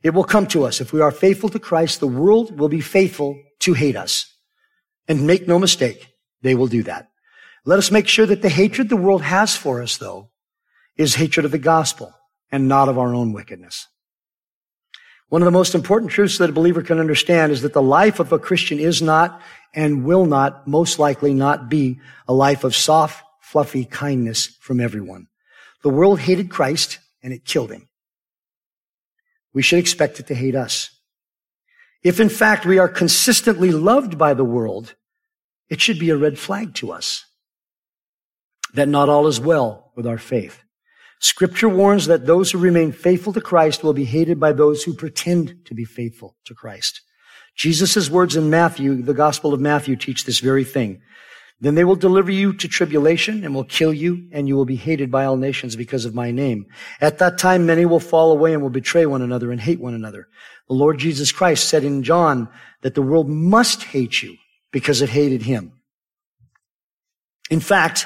It 0.03 0.13
will 0.13 0.23
come 0.23 0.47
to 0.47 0.65
us. 0.65 0.81
If 0.81 0.91
we 0.91 1.01
are 1.01 1.11
faithful 1.11 1.49
to 1.49 1.59
Christ, 1.59 1.99
the 1.99 2.07
world 2.07 2.59
will 2.59 2.69
be 2.69 2.81
faithful 2.81 3.39
to 3.59 3.73
hate 3.73 3.95
us. 3.95 4.31
And 5.07 5.27
make 5.27 5.47
no 5.47 5.59
mistake, 5.59 6.07
they 6.41 6.55
will 6.55 6.67
do 6.67 6.83
that. 6.83 7.09
Let 7.65 7.79
us 7.79 7.89
make 7.89 8.07
sure 8.07 8.27
that 8.27 8.43
the 8.43 8.49
hatred 8.49 8.89
the 8.89 8.95
world 8.95 9.23
has 9.23 9.55
for 9.55 9.81
us, 9.81 9.97
though, 9.97 10.29
is 10.95 11.15
hatred 11.15 11.45
of 11.45 11.51
the 11.51 11.57
gospel 11.57 12.13
and 12.51 12.67
not 12.67 12.89
of 12.89 12.99
our 12.99 13.13
own 13.13 13.33
wickedness. 13.33 13.87
One 15.29 15.41
of 15.41 15.47
the 15.47 15.51
most 15.51 15.73
important 15.73 16.11
truths 16.11 16.37
that 16.37 16.51
a 16.51 16.53
believer 16.53 16.83
can 16.83 16.99
understand 16.99 17.51
is 17.51 17.63
that 17.63 17.73
the 17.73 17.81
life 17.81 18.19
of 18.19 18.31
a 18.31 18.37
Christian 18.37 18.79
is 18.79 19.01
not 19.01 19.41
and 19.73 20.05
will 20.05 20.25
not, 20.25 20.67
most 20.67 20.99
likely 20.99 21.33
not 21.33 21.67
be 21.67 21.99
a 22.27 22.33
life 22.33 22.63
of 22.63 22.75
soft, 22.75 23.23
fluffy 23.41 23.83
kindness 23.85 24.55
from 24.61 24.79
everyone. 24.79 25.27
The 25.81 25.89
world 25.89 26.19
hated 26.19 26.51
Christ 26.51 26.99
and 27.23 27.33
it 27.33 27.45
killed 27.45 27.71
him. 27.71 27.89
We 29.53 29.63
should 29.63 29.79
expect 29.79 30.19
it 30.19 30.27
to 30.27 30.35
hate 30.35 30.55
us. 30.55 30.91
If 32.03 32.19
in 32.19 32.29
fact 32.29 32.67
we 32.67 32.77
are 32.77 32.87
consistently 32.87 33.71
loved 33.71 34.19
by 34.19 34.35
the 34.35 34.43
world, 34.43 34.93
it 35.67 35.81
should 35.81 35.97
be 35.97 36.11
a 36.11 36.17
red 36.17 36.37
flag 36.37 36.75
to 36.75 36.91
us 36.91 37.25
that 38.75 38.87
not 38.87 39.09
all 39.09 39.27
is 39.27 39.39
well 39.39 39.91
with 39.95 40.07
our 40.07 40.17
faith. 40.17 40.61
Scripture 41.19 41.69
warns 41.69 42.07
that 42.07 42.25
those 42.25 42.51
who 42.51 42.57
remain 42.57 42.91
faithful 42.91 43.33
to 43.33 43.41
Christ 43.41 43.83
will 43.83 43.93
be 43.93 44.05
hated 44.05 44.39
by 44.39 44.51
those 44.51 44.83
who 44.83 44.93
pretend 44.93 45.65
to 45.65 45.73
be 45.73 45.85
faithful 45.85 46.35
to 46.45 46.53
Christ. 46.53 47.01
Jesus' 47.55 48.09
words 48.09 48.35
in 48.35 48.49
Matthew, 48.49 49.01
the 49.01 49.13
Gospel 49.13 49.53
of 49.53 49.61
Matthew, 49.61 49.95
teach 49.95 50.25
this 50.25 50.39
very 50.39 50.65
thing. 50.65 51.01
Then 51.61 51.75
they 51.75 51.85
will 51.85 51.95
deliver 51.95 52.31
you 52.31 52.51
to 52.53 52.67
tribulation 52.67 53.45
and 53.45 53.55
will 53.55 53.63
kill 53.63 53.93
you, 53.93 54.27
and 54.33 54.45
you 54.47 54.57
will 54.57 54.65
be 54.65 54.75
hated 54.75 55.09
by 55.09 55.23
all 55.23 55.37
nations 55.37 55.77
because 55.77 56.03
of 56.03 56.13
my 56.13 56.31
name. 56.31 56.65
At 56.99 57.19
that 57.19 57.37
time, 57.37 57.65
many 57.65 57.85
will 57.85 58.01
fall 58.01 58.33
away 58.33 58.51
and 58.53 58.61
will 58.61 58.69
betray 58.69 59.05
one 59.05 59.21
another 59.21 59.53
and 59.53 59.61
hate 59.61 59.79
one 59.79 59.93
another. 59.93 60.27
The 60.67 60.75
Lord 60.75 60.97
Jesus 60.97 61.31
Christ 61.31 61.69
said 61.69 61.85
in 61.85 62.03
John 62.03 62.49
that 62.81 62.93
the 62.93 63.01
world 63.01 63.29
must 63.29 63.83
hate 63.83 64.21
you 64.21 64.35
because 64.71 65.01
it 65.01 65.09
hated 65.09 65.43
him. 65.43 65.71
In 67.49 67.61
fact, 67.61 68.05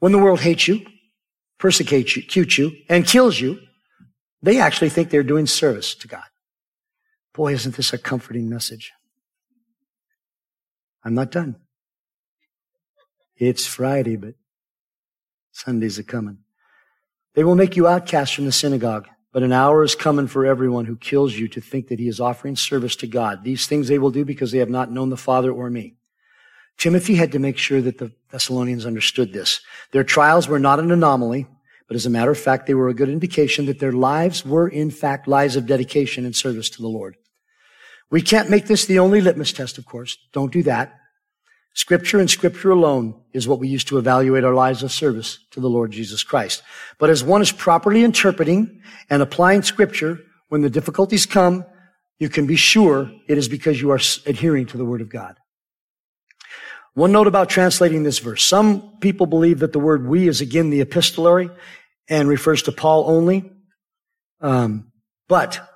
when 0.00 0.12
the 0.12 0.18
world 0.18 0.40
hates 0.40 0.66
you, 0.66 0.84
persecutes 1.58 2.16
you, 2.16 2.22
cutes 2.22 2.58
you, 2.58 2.72
and 2.88 3.06
kills 3.06 3.38
you, 3.38 3.60
they 4.42 4.58
actually 4.58 4.88
think 4.88 5.10
they're 5.10 5.22
doing 5.22 5.46
service 5.46 5.94
to 5.94 6.08
God. 6.08 6.24
Boy, 7.34 7.52
isn't 7.52 7.76
this 7.76 7.92
a 7.92 7.98
comforting 7.98 8.48
message? 8.48 8.92
I'm 11.04 11.14
not 11.14 11.30
done. 11.30 11.56
It's 13.36 13.66
Friday, 13.66 14.16
but 14.16 14.34
Sundays 15.52 15.98
are 15.98 16.02
coming. 16.02 16.38
They 17.34 17.44
will 17.44 17.54
make 17.54 17.76
you 17.76 17.86
outcast 17.86 18.34
from 18.34 18.46
the 18.46 18.52
synagogue, 18.52 19.08
but 19.32 19.42
an 19.42 19.52
hour 19.52 19.82
is 19.82 19.94
coming 19.94 20.26
for 20.26 20.44
everyone 20.44 20.86
who 20.86 20.96
kills 20.96 21.34
you 21.34 21.48
to 21.48 21.60
think 21.60 21.88
that 21.88 21.98
he 21.98 22.08
is 22.08 22.20
offering 22.20 22.56
service 22.56 22.96
to 22.96 23.06
God. 23.06 23.44
These 23.44 23.66
things 23.66 23.88
they 23.88 23.98
will 23.98 24.10
do 24.10 24.24
because 24.24 24.52
they 24.52 24.58
have 24.58 24.70
not 24.70 24.90
known 24.90 25.10
the 25.10 25.16
Father 25.16 25.52
or 25.52 25.70
me. 25.70 25.96
Timothy 26.80 27.14
had 27.14 27.32
to 27.32 27.38
make 27.38 27.58
sure 27.58 27.82
that 27.82 27.98
the 27.98 28.10
Thessalonians 28.30 28.86
understood 28.86 29.34
this. 29.34 29.60
Their 29.92 30.02
trials 30.02 30.48
were 30.48 30.58
not 30.58 30.80
an 30.80 30.90
anomaly, 30.90 31.46
but 31.86 31.94
as 31.94 32.06
a 32.06 32.10
matter 32.10 32.30
of 32.30 32.38
fact, 32.38 32.66
they 32.66 32.72
were 32.72 32.88
a 32.88 32.94
good 32.94 33.10
indication 33.10 33.66
that 33.66 33.80
their 33.80 33.92
lives 33.92 34.46
were 34.46 34.66
in 34.66 34.90
fact 34.90 35.28
lives 35.28 35.56
of 35.56 35.66
dedication 35.66 36.24
and 36.24 36.34
service 36.34 36.70
to 36.70 36.80
the 36.80 36.88
Lord. 36.88 37.16
We 38.10 38.22
can't 38.22 38.48
make 38.48 38.66
this 38.66 38.86
the 38.86 38.98
only 38.98 39.20
litmus 39.20 39.52
test, 39.52 39.76
of 39.76 39.84
course. 39.84 40.16
Don't 40.32 40.52
do 40.52 40.62
that. 40.62 40.98
Scripture 41.74 42.18
and 42.18 42.30
Scripture 42.30 42.70
alone 42.70 43.20
is 43.34 43.46
what 43.46 43.58
we 43.58 43.68
use 43.68 43.84
to 43.84 43.98
evaluate 43.98 44.42
our 44.42 44.54
lives 44.54 44.82
of 44.82 44.90
service 44.90 45.38
to 45.50 45.60
the 45.60 45.68
Lord 45.68 45.90
Jesus 45.90 46.24
Christ. 46.24 46.62
But 46.98 47.10
as 47.10 47.22
one 47.22 47.42
is 47.42 47.52
properly 47.52 48.04
interpreting 48.04 48.80
and 49.10 49.20
applying 49.20 49.62
Scripture, 49.62 50.18
when 50.48 50.62
the 50.62 50.70
difficulties 50.70 51.26
come, 51.26 51.66
you 52.18 52.30
can 52.30 52.46
be 52.46 52.56
sure 52.56 53.12
it 53.28 53.36
is 53.36 53.48
because 53.48 53.82
you 53.82 53.90
are 53.90 54.00
adhering 54.24 54.64
to 54.66 54.78
the 54.78 54.84
Word 54.86 55.02
of 55.02 55.10
God. 55.10 55.39
One 57.00 57.12
note 57.12 57.28
about 57.28 57.48
translating 57.48 58.02
this 58.02 58.18
verse. 58.18 58.44
Some 58.44 58.98
people 59.00 59.24
believe 59.24 59.60
that 59.60 59.72
the 59.72 59.78
word 59.78 60.06
we 60.06 60.28
is 60.28 60.42
again 60.42 60.68
the 60.68 60.82
epistolary 60.82 61.48
and 62.10 62.28
refers 62.28 62.64
to 62.64 62.72
Paul 62.72 63.04
only. 63.06 63.50
Um, 64.42 64.92
but 65.26 65.66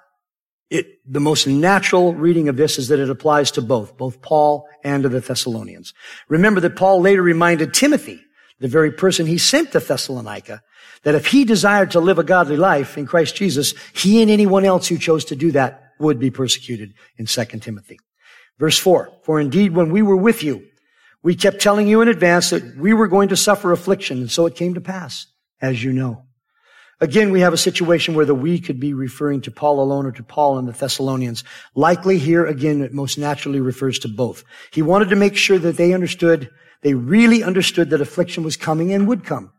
it, 0.69 1.01
the 1.11 1.21
most 1.21 1.47
natural 1.47 2.13
reading 2.13 2.51
of 2.51 2.59
this 2.59 2.79
is 2.79 2.89
that 2.89 2.99
it 2.99 3.09
applies 3.09 3.53
to 3.53 3.63
both, 3.63 3.97
both 3.97 4.21
Paul 4.21 4.69
and 4.85 5.03
to 5.05 5.09
the 5.09 5.21
Thessalonians. 5.21 5.95
Remember 6.29 6.61
that 6.61 6.77
Paul 6.77 7.01
later 7.01 7.23
reminded 7.23 7.73
Timothy, 7.73 8.21
the 8.59 8.69
very 8.69 8.93
person 8.93 9.25
he 9.25 9.39
sent 9.39 9.73
to 9.73 9.81
Thessalonica, 9.81 10.63
that 11.05 11.15
if 11.15 11.29
he 11.29 11.47
desired 11.47 11.93
to 11.93 12.01
live 12.01 12.19
a 12.19 12.23
godly 12.23 12.59
life 12.59 12.99
in 12.99 13.07
Christ 13.07 13.35
Jesus, 13.35 13.73
he 13.95 14.21
and 14.21 14.31
anyone 14.31 14.67
else 14.67 14.89
who 14.89 14.99
chose 14.99 15.25
to 15.25 15.37
do 15.37 15.53
that 15.53 15.95
would 15.99 16.19
be 16.19 16.31
persecuted 16.31 16.93
in 17.17 17.25
2 17.25 17.45
Timothy. 17.61 17.99
Verse 18.59 18.77
4, 18.77 19.11
For 19.23 19.41
indeed 19.41 19.75
when 19.75 19.91
we 19.91 20.03
were 20.03 20.19
with 20.19 20.43
you, 20.43 20.67
we 21.25 21.35
kept 21.35 21.61
telling 21.61 21.89
you 21.89 22.03
in 22.03 22.09
advance 22.09 22.51
that 22.51 22.77
we 22.77 22.93
were 22.93 23.09
going 23.09 23.31
to 23.31 23.37
suffer 23.37 23.73
affliction, 23.73 24.19
and 24.19 24.31
so 24.31 24.45
it 24.45 24.55
came 24.55 24.75
to 24.75 24.81
pass, 24.81 25.27
as 25.61 25.83
you 25.83 25.91
know. 25.91 26.27
Again, 27.01 27.33
we 27.33 27.41
have 27.41 27.55
a 27.55 27.59
situation 27.59 28.15
where 28.15 28.27
the 28.27 28.35
we 28.35 28.61
could 28.61 28.79
be 28.79 28.93
referring 28.93 29.41
to 29.43 29.51
Paul 29.51 29.81
alone 29.81 30.05
or 30.05 30.13
to 30.13 30.23
Paul 30.23 30.59
and 30.59 30.69
the 30.69 30.73
Thessalonians. 30.73 31.43
Likely 31.75 32.19
here, 32.19 32.45
again, 32.45 32.83
it 32.83 32.93
most 32.93 33.17
naturally 33.17 33.61
refers 33.61 33.99
to 34.01 34.09
both. 34.09 34.45
He 34.71 34.83
wanted 34.83 35.09
to 35.09 35.17
make 35.17 35.35
sure 35.35 35.59
that 35.59 35.79
they 35.79 35.95
understood, 35.95 36.51
they 36.83 36.93
really 36.93 37.43
understood 37.43 37.91
that 37.91 38.03
affliction 38.03 38.45
was 38.45 38.59
coming 38.59 38.93
and 38.93 39.09
would 39.09 39.25
come. 39.25 39.51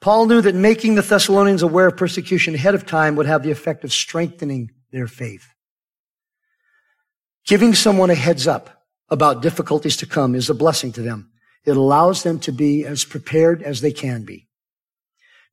Paul 0.00 0.26
knew 0.26 0.42
that 0.42 0.54
making 0.54 0.94
the 0.94 1.02
Thessalonians 1.02 1.62
aware 1.62 1.88
of 1.88 1.96
persecution 1.96 2.54
ahead 2.54 2.74
of 2.74 2.84
time 2.84 3.16
would 3.16 3.26
have 3.26 3.42
the 3.42 3.50
effect 3.50 3.82
of 3.82 3.94
strengthening 3.94 4.72
their 4.92 5.06
faith. 5.06 5.48
Giving 7.46 7.74
someone 7.74 8.10
a 8.10 8.14
heads 8.14 8.46
up 8.46 8.77
about 9.10 9.42
difficulties 9.42 9.96
to 9.98 10.06
come 10.06 10.34
is 10.34 10.50
a 10.50 10.54
blessing 10.54 10.92
to 10.92 11.02
them. 11.02 11.30
It 11.64 11.76
allows 11.76 12.22
them 12.22 12.38
to 12.40 12.52
be 12.52 12.84
as 12.84 13.04
prepared 13.04 13.62
as 13.62 13.80
they 13.80 13.92
can 13.92 14.24
be. 14.24 14.48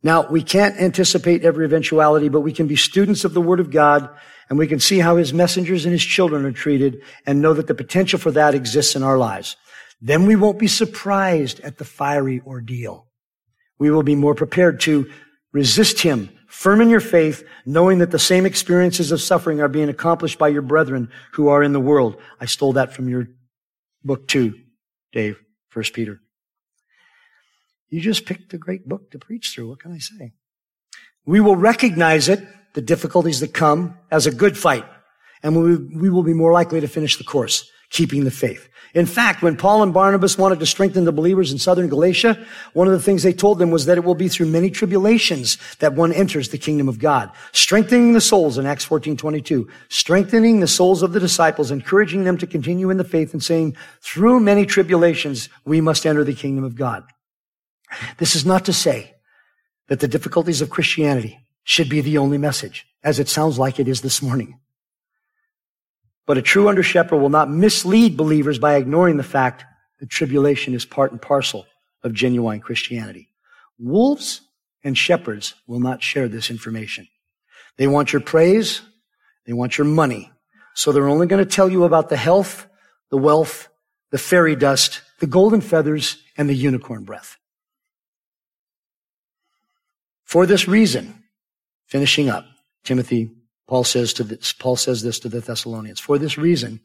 Now, 0.03 0.29
we 0.29 0.43
can't 0.43 0.79
anticipate 0.79 1.43
every 1.43 1.65
eventuality, 1.65 2.29
but 2.29 2.41
we 2.41 2.53
can 2.53 2.67
be 2.67 2.75
students 2.75 3.25
of 3.25 3.33
the 3.33 3.41
Word 3.41 3.59
of 3.59 3.71
God 3.71 4.09
and 4.49 4.59
we 4.59 4.67
can 4.67 4.79
see 4.79 4.99
how 4.99 5.15
His 5.15 5.33
messengers 5.33 5.85
and 5.85 5.91
His 5.91 6.03
children 6.03 6.45
are 6.45 6.51
treated 6.51 7.01
and 7.25 7.41
know 7.41 7.53
that 7.53 7.67
the 7.67 7.73
potential 7.73 8.19
for 8.19 8.31
that 8.31 8.53
exists 8.53 8.95
in 8.95 9.01
our 9.01 9.17
lives. 9.17 9.57
Then 9.99 10.27
we 10.27 10.35
won't 10.35 10.59
be 10.59 10.67
surprised 10.67 11.59
at 11.61 11.77
the 11.77 11.85
fiery 11.85 12.41
ordeal. 12.45 13.07
We 13.79 13.89
will 13.89 14.03
be 14.03 14.15
more 14.15 14.35
prepared 14.35 14.79
to 14.81 15.09
resist 15.51 16.01
Him 16.01 16.29
Firm 16.55 16.79
in 16.79 16.89
your 16.89 17.01
faith, 17.01 17.43
knowing 17.65 17.99
that 17.99 18.11
the 18.11 18.17
same 18.17 18.45
experiences 18.45 19.11
of 19.11 19.21
suffering 19.21 19.59
are 19.59 19.67
being 19.67 19.89
accomplished 19.89 20.39
by 20.39 20.47
your 20.47 20.61
brethren 20.61 21.09
who 21.33 21.49
are 21.49 21.61
in 21.61 21.73
the 21.73 21.81
world. 21.81 22.15
I 22.39 22.45
stole 22.45 22.71
that 22.73 22.93
from 22.93 23.09
your 23.09 23.27
book 24.05 24.27
two, 24.27 24.53
Dave, 25.11 25.37
First 25.69 25.93
Peter. 25.93 26.21
You 27.89 27.99
just 27.99 28.25
picked 28.25 28.53
a 28.53 28.57
great 28.57 28.87
book 28.87 29.11
to 29.11 29.19
preach 29.19 29.51
through. 29.53 29.69
What 29.69 29.79
can 29.79 29.91
I 29.91 29.97
say? 29.97 30.33
We 31.25 31.41
will 31.41 31.55
recognize 31.55 32.29
it, 32.29 32.47
the 32.73 32.81
difficulties 32.81 33.39
that 33.39 33.53
come, 33.53 33.97
as 34.11 34.27
a 34.27 34.31
good 34.31 34.57
fight, 34.57 34.85
and 35.41 35.55
we, 35.55 35.75
we 35.75 36.09
will 36.09 36.23
be 36.23 36.33
more 36.33 36.53
likely 36.53 36.79
to 36.81 36.87
finish 36.87 37.17
the 37.17 37.23
course, 37.23 37.69
keeping 37.89 38.23
the 38.23 38.31
faith. 38.31 38.69
In 38.93 39.05
fact, 39.05 39.41
when 39.41 39.57
Paul 39.57 39.83
and 39.83 39.93
Barnabas 39.93 40.37
wanted 40.37 40.59
to 40.61 40.65
strengthen 40.65 41.03
the 41.03 41.11
believers 41.11 41.51
in 41.51 41.57
southern 41.57 41.89
Galatia, 41.89 42.45
one 42.73 42.87
of 42.87 42.93
the 42.93 43.01
things 43.01 43.23
they 43.23 43.33
told 43.33 43.59
them 43.59 43.69
was 43.69 43.85
that 43.85 43.97
it 43.97 44.05
will 44.05 44.15
be 44.15 44.29
through 44.29 44.45
many 44.45 44.69
tribulations 44.69 45.57
that 45.79 45.95
one 45.95 46.13
enters 46.13 46.49
the 46.49 46.57
kingdom 46.57 46.87
of 46.87 46.97
God. 46.97 47.29
Strengthening 47.51 48.13
the 48.13 48.21
souls 48.21 48.57
in 48.57 48.65
Acts 48.65 48.85
14, 48.85 49.17
22. 49.17 49.67
Strengthening 49.89 50.61
the 50.61 50.67
souls 50.67 51.03
of 51.03 51.11
the 51.11 51.19
disciples, 51.19 51.71
encouraging 51.71 52.23
them 52.23 52.37
to 52.37 52.47
continue 52.47 52.89
in 52.89 52.95
the 52.95 53.03
faith 53.03 53.33
and 53.33 53.43
saying, 53.43 53.75
through 54.01 54.39
many 54.39 54.65
tribulations, 54.65 55.49
we 55.65 55.81
must 55.81 56.05
enter 56.05 56.23
the 56.23 56.33
kingdom 56.33 56.63
of 56.63 56.75
God. 56.75 57.03
This 58.17 58.33
is 58.33 58.45
not 58.45 58.63
to 58.65 58.73
say 58.73 59.13
that 59.87 59.99
the 59.99 60.07
difficulties 60.07 60.61
of 60.61 60.69
Christianity 60.69 61.39
should 61.63 61.89
be 61.89 61.99
the 61.99 62.17
only 62.17 62.37
message, 62.37 62.85
as 63.03 63.19
it 63.19 63.27
sounds 63.27 63.59
like 63.59 63.79
it 63.79 63.87
is 63.87 64.01
this 64.01 64.21
morning. 64.21 64.59
But 66.25 66.37
a 66.37 66.41
true 66.41 66.67
under 66.67 66.83
shepherd 66.83 67.17
will 67.17 67.29
not 67.29 67.49
mislead 67.49 68.17
believers 68.17 68.57
by 68.57 68.75
ignoring 68.75 69.17
the 69.17 69.23
fact 69.23 69.63
that 69.99 70.09
tribulation 70.09 70.73
is 70.73 70.85
part 70.85 71.11
and 71.11 71.21
parcel 71.21 71.65
of 72.03 72.13
genuine 72.13 72.59
Christianity. 72.59 73.29
Wolves 73.77 74.41
and 74.83 74.97
shepherds 74.97 75.53
will 75.67 75.79
not 75.79 76.01
share 76.01 76.27
this 76.27 76.49
information. 76.49 77.07
They 77.77 77.87
want 77.87 78.13
your 78.13 78.21
praise. 78.21 78.81
They 79.45 79.53
want 79.53 79.77
your 79.77 79.85
money. 79.85 80.31
So 80.73 80.91
they're 80.91 81.07
only 81.07 81.27
going 81.27 81.43
to 81.43 81.49
tell 81.49 81.69
you 81.69 81.83
about 81.83 82.09
the 82.09 82.17
health, 82.17 82.67
the 83.09 83.17
wealth, 83.17 83.69
the 84.11 84.17
fairy 84.17 84.55
dust, 84.55 85.01
the 85.19 85.27
golden 85.27 85.61
feathers, 85.61 86.17
and 86.37 86.49
the 86.49 86.55
unicorn 86.55 87.03
breath. 87.03 87.37
For 90.23 90.45
this 90.45 90.67
reason, 90.67 91.23
finishing 91.87 92.29
up, 92.29 92.45
Timothy 92.83 93.31
Paul 93.67 93.83
says 93.83 94.13
to 94.13 94.23
this, 94.23 94.53
Paul 94.53 94.75
says 94.75 95.01
this 95.01 95.19
to 95.19 95.29
the 95.29 95.39
Thessalonians. 95.39 95.99
For 95.99 96.17
this 96.17 96.37
reason, 96.37 96.81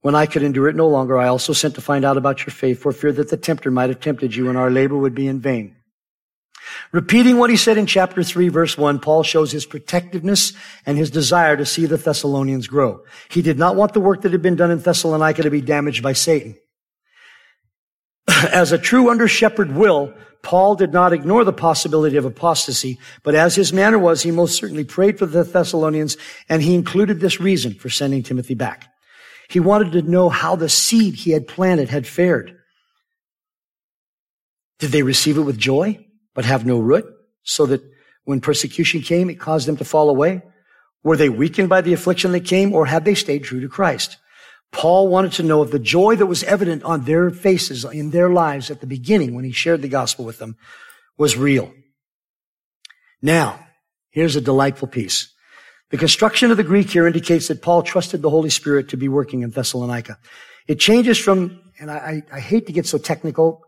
when 0.00 0.14
I 0.14 0.26
could 0.26 0.42
endure 0.42 0.68
it 0.68 0.76
no 0.76 0.88
longer, 0.88 1.18
I 1.18 1.28
also 1.28 1.52
sent 1.52 1.74
to 1.76 1.80
find 1.80 2.04
out 2.04 2.16
about 2.16 2.40
your 2.40 2.52
faith 2.52 2.80
for 2.80 2.92
fear 2.92 3.12
that 3.12 3.30
the 3.30 3.36
tempter 3.36 3.70
might 3.70 3.90
have 3.90 4.00
tempted 4.00 4.34
you 4.34 4.48
and 4.48 4.58
our 4.58 4.70
labor 4.70 4.96
would 4.96 5.14
be 5.14 5.26
in 5.26 5.40
vain. 5.40 5.76
Repeating 6.92 7.36
what 7.36 7.50
he 7.50 7.56
said 7.56 7.78
in 7.78 7.86
chapter 7.86 8.22
3 8.22 8.48
verse 8.48 8.78
1, 8.78 9.00
Paul 9.00 9.22
shows 9.22 9.52
his 9.52 9.66
protectiveness 9.66 10.52
and 10.86 10.96
his 10.96 11.10
desire 11.10 11.56
to 11.56 11.66
see 11.66 11.86
the 11.86 11.96
Thessalonians 11.96 12.66
grow. 12.66 13.04
He 13.28 13.42
did 13.42 13.58
not 13.58 13.76
want 13.76 13.92
the 13.92 14.00
work 14.00 14.22
that 14.22 14.32
had 14.32 14.42
been 14.42 14.56
done 14.56 14.70
in 14.70 14.78
Thessalonica 14.78 15.42
to 15.42 15.50
be 15.50 15.60
damaged 15.60 16.02
by 16.02 16.12
Satan. 16.12 16.56
As 18.44 18.72
a 18.72 18.78
true 18.78 19.10
under 19.10 19.28
shepherd 19.28 19.72
will, 19.72 20.14
Paul 20.42 20.74
did 20.74 20.92
not 20.92 21.12
ignore 21.12 21.44
the 21.44 21.52
possibility 21.52 22.16
of 22.16 22.24
apostasy, 22.24 22.98
but 23.22 23.34
as 23.34 23.54
his 23.54 23.72
manner 23.72 23.98
was, 23.98 24.22
he 24.22 24.30
most 24.30 24.56
certainly 24.56 24.84
prayed 24.84 25.18
for 25.18 25.26
the 25.26 25.42
Thessalonians, 25.42 26.16
and 26.48 26.62
he 26.62 26.74
included 26.74 27.20
this 27.20 27.40
reason 27.40 27.74
for 27.74 27.88
sending 27.88 28.22
Timothy 28.22 28.54
back. 28.54 28.92
He 29.48 29.60
wanted 29.60 29.92
to 29.92 30.02
know 30.02 30.28
how 30.28 30.56
the 30.56 30.68
seed 30.68 31.14
he 31.14 31.30
had 31.30 31.48
planted 31.48 31.88
had 31.88 32.06
fared. 32.06 32.56
Did 34.78 34.90
they 34.90 35.02
receive 35.02 35.38
it 35.38 35.42
with 35.42 35.58
joy, 35.58 36.06
but 36.34 36.44
have 36.44 36.66
no 36.66 36.78
root, 36.78 37.06
so 37.42 37.66
that 37.66 37.82
when 38.24 38.40
persecution 38.40 39.00
came, 39.00 39.30
it 39.30 39.40
caused 39.40 39.66
them 39.66 39.76
to 39.78 39.84
fall 39.84 40.10
away? 40.10 40.42
Were 41.02 41.16
they 41.16 41.28
weakened 41.28 41.68
by 41.68 41.80
the 41.80 41.92
affliction 41.92 42.32
that 42.32 42.44
came, 42.44 42.74
or 42.74 42.86
had 42.86 43.04
they 43.04 43.14
stayed 43.14 43.44
true 43.44 43.60
to 43.60 43.68
Christ? 43.68 44.18
Paul 44.74 45.08
wanted 45.08 45.32
to 45.32 45.42
know 45.42 45.62
if 45.62 45.70
the 45.70 45.78
joy 45.78 46.16
that 46.16 46.26
was 46.26 46.42
evident 46.42 46.82
on 46.82 47.04
their 47.04 47.30
faces 47.30 47.84
in 47.84 48.10
their 48.10 48.28
lives 48.28 48.70
at 48.70 48.80
the 48.80 48.86
beginning 48.86 49.34
when 49.34 49.44
he 49.44 49.52
shared 49.52 49.80
the 49.80 49.88
gospel 49.88 50.24
with 50.24 50.38
them 50.38 50.56
was 51.16 51.36
real. 51.36 51.72
Now, 53.22 53.66
here's 54.10 54.36
a 54.36 54.40
delightful 54.40 54.88
piece. 54.88 55.32
The 55.90 55.96
construction 55.96 56.50
of 56.50 56.56
the 56.56 56.64
Greek 56.64 56.90
here 56.90 57.06
indicates 57.06 57.48
that 57.48 57.62
Paul 57.62 57.82
trusted 57.82 58.20
the 58.20 58.30
Holy 58.30 58.50
Spirit 58.50 58.88
to 58.88 58.96
be 58.96 59.08
working 59.08 59.42
in 59.42 59.50
Thessalonica. 59.50 60.18
It 60.66 60.80
changes 60.80 61.18
from, 61.18 61.60
and 61.78 61.90
I, 61.90 62.22
I, 62.32 62.40
hate 62.40 62.66
to 62.66 62.72
get 62.72 62.86
so 62.86 62.98
technical, 62.98 63.62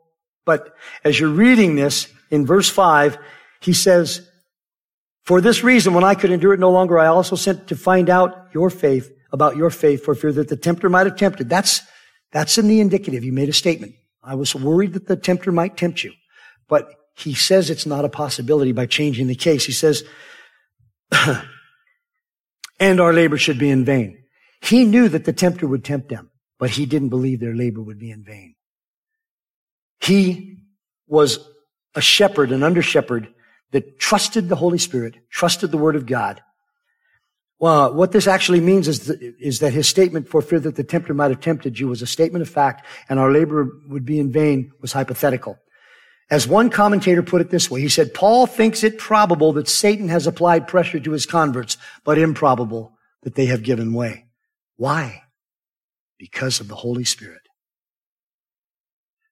but 0.45 0.75
as 1.05 1.21
you're 1.21 1.31
reading 1.31 1.77
this 1.77 2.09
in 2.31 2.45
verse 2.45 2.69
five, 2.69 3.17
he 3.61 3.73
says, 3.73 4.29
for 5.25 5.41
this 5.41 5.63
reason, 5.63 5.95
when 5.95 6.05
I 6.05 6.15
could 6.15 6.31
endure 6.31 6.55
it 6.55 6.61
no 6.61 6.71
longer, 6.71 6.99
I 6.99 7.07
also 7.07 7.37
sent 7.37 7.69
to 7.69 7.77
find 7.77 8.11
out 8.11 8.49
your 8.55 8.71
faith, 8.71 9.13
about 9.37 9.57
your 9.57 9.71
faith, 9.71 10.03
for 10.03 10.15
fear 10.15 10.33
that 10.33 10.49
the 10.49 10.57
tempter 10.57 10.89
might 10.89 11.07
have 11.07 11.17
tempted. 11.17 11.49
That's, 11.49 11.83
that's 12.33 12.57
in 12.57 12.69
the 12.69 12.81
indicative. 12.81 13.23
You 13.23 13.33
made 13.33 13.51
a 13.51 13.53
statement. 13.53 13.95
I 14.23 14.35
was 14.35 14.55
worried 14.55 14.95
that 14.95 15.07
the 15.07 15.17
tempter 15.17 15.53
might 15.53 15.77
tempt 15.77 16.03
you. 16.03 16.13
But 16.69 16.91
he 17.15 17.35
says 17.35 17.69
it's 17.69 17.87
not 17.87 18.05
a 18.07 18.09
possibility 18.09 18.73
by 18.73 18.87
changing 18.87 19.27
the 19.27 19.35
case. 19.35 19.67
He 19.67 19.73
says, 19.73 20.05
and 22.81 23.01
our 23.01 23.13
labor 23.13 23.37
should 23.37 23.59
be 23.59 23.71
in 23.71 23.85
vain. 23.85 24.25
He 24.63 24.85
knew 24.85 25.09
that 25.11 25.27
the 25.27 25.33
tempter 25.33 25.67
would 25.67 25.85
tempt 25.85 26.09
them, 26.09 26.31
but 26.59 26.71
he 26.71 26.87
didn't 26.87 27.11
believe 27.11 27.41
their 27.41 27.55
labor 27.55 27.83
would 27.83 27.99
be 27.99 28.11
in 28.11 28.25
vain. 28.25 28.55
He 30.01 30.59
was 31.07 31.39
a 31.95 32.01
shepherd, 32.01 32.53
an 32.53 32.63
under 32.63 32.83
shepherd 32.83 33.29
that 33.73 33.99
trusted 33.99 34.49
the 34.49 34.57
Holy 34.57 34.79
Spirit, 34.79 35.17
trusted 35.31 35.71
the 35.71 35.79
Word 35.79 35.97
of 35.97 36.07
God. 36.07 36.41
Well, 37.59 37.95
what 37.95 38.13
this 38.13 38.27
actually 38.27 38.61
means 38.61 38.87
is, 38.87 39.07
that, 39.07 39.23
is 39.23 39.61
that 39.61 39.73
his 39.73 39.89
statement 39.89 40.29
for 40.29 40.43
fear 40.43 40.61
that 40.61 40.77
the 40.77 40.85
tempter 40.85 41.15
might 41.15 41.31
have 41.31 41.41
tempted 41.41 41.79
you 41.79 41.89
was 41.89 42.03
a 42.03 42.07
statement 42.07 42.43
of 42.43 42.51
fact 42.51 42.85
and 43.09 43.19
our 43.19 43.33
labor 43.33 43.69
would 43.89 44.05
be 44.05 44.19
in 44.19 44.31
vain 44.31 44.73
was 44.81 44.93
hypothetical. 44.93 45.59
As 46.29 46.47
one 46.47 46.71
commentator 46.71 47.23
put 47.23 47.41
it 47.41 47.51
this 47.51 47.71
way, 47.71 47.81
he 47.81 47.89
said, 47.89 48.13
Paul 48.13 48.47
thinks 48.47 48.83
it 48.83 48.99
probable 48.99 49.53
that 49.55 49.69
Satan 49.69 50.09
has 50.09 50.27
applied 50.27 50.69
pressure 50.69 51.01
to 51.01 51.13
his 51.13 51.25
converts, 51.25 51.79
but 52.05 52.19
improbable 52.19 52.93
that 53.23 53.37
they 53.37 53.47
have 53.47 53.63
given 53.63 53.95
way. 53.95 54.27
Why? 54.77 55.23
Because 56.19 56.61
of 56.61 56.69
the 56.69 56.75
Holy 56.75 57.05
Spirit. 57.05 57.43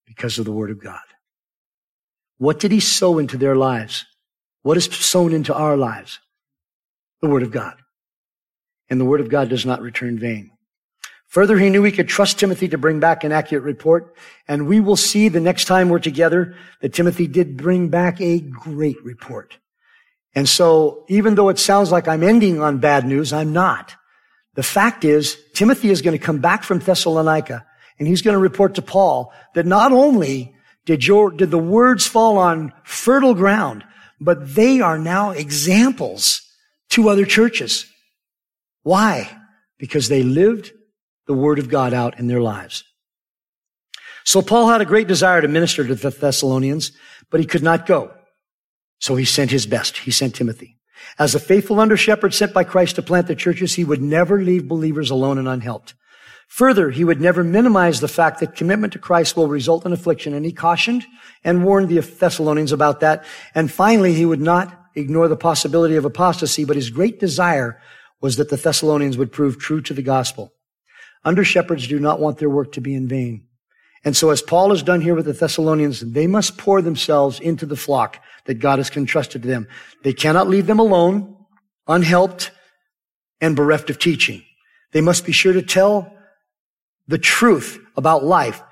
Because 0.07 0.39
of 0.39 0.45
the 0.45 0.53
Word 0.53 0.71
of 0.71 0.83
God. 0.83 1.01
What 2.39 2.61
did 2.61 2.71
he 2.71 2.81
sow 2.81 3.19
into 3.19 3.37
their 3.37 3.57
lives? 3.57 4.07
What 4.63 4.77
is 4.77 4.85
sown 4.85 5.33
into 5.33 5.53
our 5.53 5.77
lives? 5.77 6.21
The 7.21 7.29
Word 7.29 7.43
of 7.43 7.51
God. 7.51 7.75
And 8.89 9.01
the 9.01 9.05
Word 9.05 9.21
of 9.21 9.29
God 9.29 9.49
does 9.49 9.65
not 9.65 9.81
return 9.81 10.19
vain. 10.19 10.51
Further, 11.29 11.59
he 11.59 11.69
knew 11.69 11.83
he 11.83 11.91
could 11.91 12.09
trust 12.09 12.39
Timothy 12.39 12.69
to 12.69 12.79
bring 12.79 13.01
back 13.01 13.25
an 13.25 13.33
accurate 13.33 13.65
report. 13.65 14.15
And 14.47 14.69
we 14.69 14.79
will 14.79 14.97
see 14.97 15.29
the 15.29 15.41
next 15.41 15.65
time 15.65 15.89
we're 15.89 15.99
together 15.99 16.55
that 16.81 16.95
Timothy 16.95 17.27
did 17.27 17.57
bring 17.57 17.89
back 17.89 18.21
a 18.21 18.39
great 18.39 19.03
report. 19.05 19.59
And 20.35 20.49
so, 20.49 21.05
even 21.09 21.35
though 21.35 21.49
it 21.49 21.59
sounds 21.59 21.91
like 21.91 22.07
I'm 22.07 22.23
ending 22.23 22.61
on 22.61 22.79
bad 22.79 23.05
news, 23.05 23.33
I'm 23.33 23.53
not. 23.53 23.95
The 24.55 24.63
fact 24.63 25.05
is, 25.05 25.37
Timothy 25.55 25.91
is 25.91 26.03
going 26.03 26.17
to 26.17 26.25
come 26.25 26.39
back 26.39 26.63
from 26.63 26.79
Thessalonica 26.79 27.67
and 27.99 28.07
he's 28.07 28.23
going 28.23 28.35
to 28.35 28.41
report 28.41 28.75
to 28.77 28.83
Paul 28.83 29.33
that 29.55 29.67
not 29.67 29.93
only 29.93 30.55
did 30.85 31.07
your, 31.07 31.31
did 31.31 31.51
the 31.51 31.59
words 31.59 32.07
fall 32.07 32.39
on 32.39 32.73
fertile 32.85 33.35
ground, 33.35 33.85
but 34.21 34.55
they 34.55 34.81
are 34.81 34.99
now 34.99 35.31
examples 35.31 36.43
to 36.91 37.09
other 37.09 37.25
churches. 37.25 37.87
Why? 38.85 39.29
Because 39.79 40.09
they 40.09 40.23
lived 40.23 40.73
the 41.27 41.35
word 41.35 41.59
of 41.59 41.69
God 41.69 41.93
out 41.93 42.21
in 42.21 42.29
their 42.29 42.41
lives. 42.41 42.85
So 44.25 44.41
Paul 44.41 44.69
had 44.69 44.81
a 44.81 44.87
great 44.87 45.09
desire 45.09 45.41
to 45.41 45.49
minister 45.49 45.87
to 45.87 45.95
the 45.95 46.11
Thessalonians, 46.11 46.93
but 47.31 47.41
he 47.41 47.47
could 47.47 47.63
not 47.63 47.87
go. 47.87 48.13
So 49.01 49.17
he 49.17 49.25
sent 49.25 49.51
his 49.51 49.67
best. 49.67 49.99
He 49.99 50.11
sent 50.11 50.35
Timothy. 50.35 50.79
As 51.19 51.35
a 51.35 51.41
faithful 51.41 51.81
under 51.81 51.97
shepherd 51.97 52.33
sent 52.33 52.55
by 52.55 52.65
Christ 52.65 52.97
to 52.97 53.03
plant 53.03 53.27
the 53.27 53.35
churches, 53.35 53.75
he 53.75 53.85
would 53.85 54.01
never 54.01 54.41
leave 54.41 54.69
believers 54.69 55.11
alone 55.11 55.39
and 55.39 55.49
unhelped. 55.49 55.95
Further, 56.49 56.91
he 56.91 57.05
would 57.05 57.21
never 57.21 57.43
minimize 57.43 58.01
the 58.01 58.09
fact 58.09 58.41
that 58.41 58.55
commitment 58.55 58.93
to 58.93 58.99
Christ 58.99 59.37
will 59.37 59.49
result 59.49 59.85
in 59.85 59.93
affliction, 59.93 60.35
and 60.35 60.45
he 60.45 60.53
cautioned 60.53 61.05
and 61.43 61.65
warned 61.65 61.89
the 61.89 62.01
Thessalonians 62.01 62.73
about 62.73 63.01
that. 63.01 63.25
And 63.55 63.71
finally, 63.71 64.15
he 64.15 64.27
would 64.27 64.41
not 64.41 64.89
ignore 64.95 65.29
the 65.29 65.37
possibility 65.37 65.97
of 65.97 66.05
apostasy, 66.05 66.65
but 66.65 66.77
his 66.77 66.91
great 66.91 67.19
desire 67.19 67.81
was 68.25 68.37
that 68.37 68.49
the 68.49 68.57
Thessalonians 68.57 69.19
would 69.19 69.31
prove 69.31 69.59
true 69.59 69.83
to 69.83 69.93
the 69.93 70.01
gospel. 70.01 70.51
Under 71.27 71.45
shepherds 71.45 71.87
do 71.87 72.01
not 72.01 72.21
want 72.21 72.39
their 72.39 72.49
work 72.49 72.73
to 72.73 72.81
be 72.81 72.95
in 72.95 73.07
vain. 73.07 73.49
And 74.03 74.17
so 74.17 74.31
as 74.31 74.41
Paul 74.41 74.71
has 74.71 74.83
done 74.83 75.03
here 75.03 75.15
with 75.15 75.27
the 75.27 75.35
Thessalonians, 75.35 76.01
they 76.01 76.27
must 76.27 76.57
pour 76.57 76.81
themselves 76.81 77.39
into 77.39 77.67
the 77.67 77.77
flock 77.77 78.19
that 78.47 78.61
God 78.61 78.79
has 78.79 78.89
entrusted 78.97 79.43
to 79.43 79.49
them. 79.49 79.69
They 80.05 80.15
cannot 80.15 80.49
leave 80.49 80.67
them 80.67 80.79
alone, 80.79 81.37
unhelped, 81.87 82.51
and 83.43 83.55
bereft 83.55 83.91
of 83.91 83.99
teaching. 83.99 84.43
They 84.93 85.03
must 85.03 85.27
be 85.27 85.33
sure 85.33 85.53
to 85.53 85.61
tell 85.61 86.11
the 87.07 87.19
truth 87.19 87.79
about 87.95 88.25
life 88.25 88.63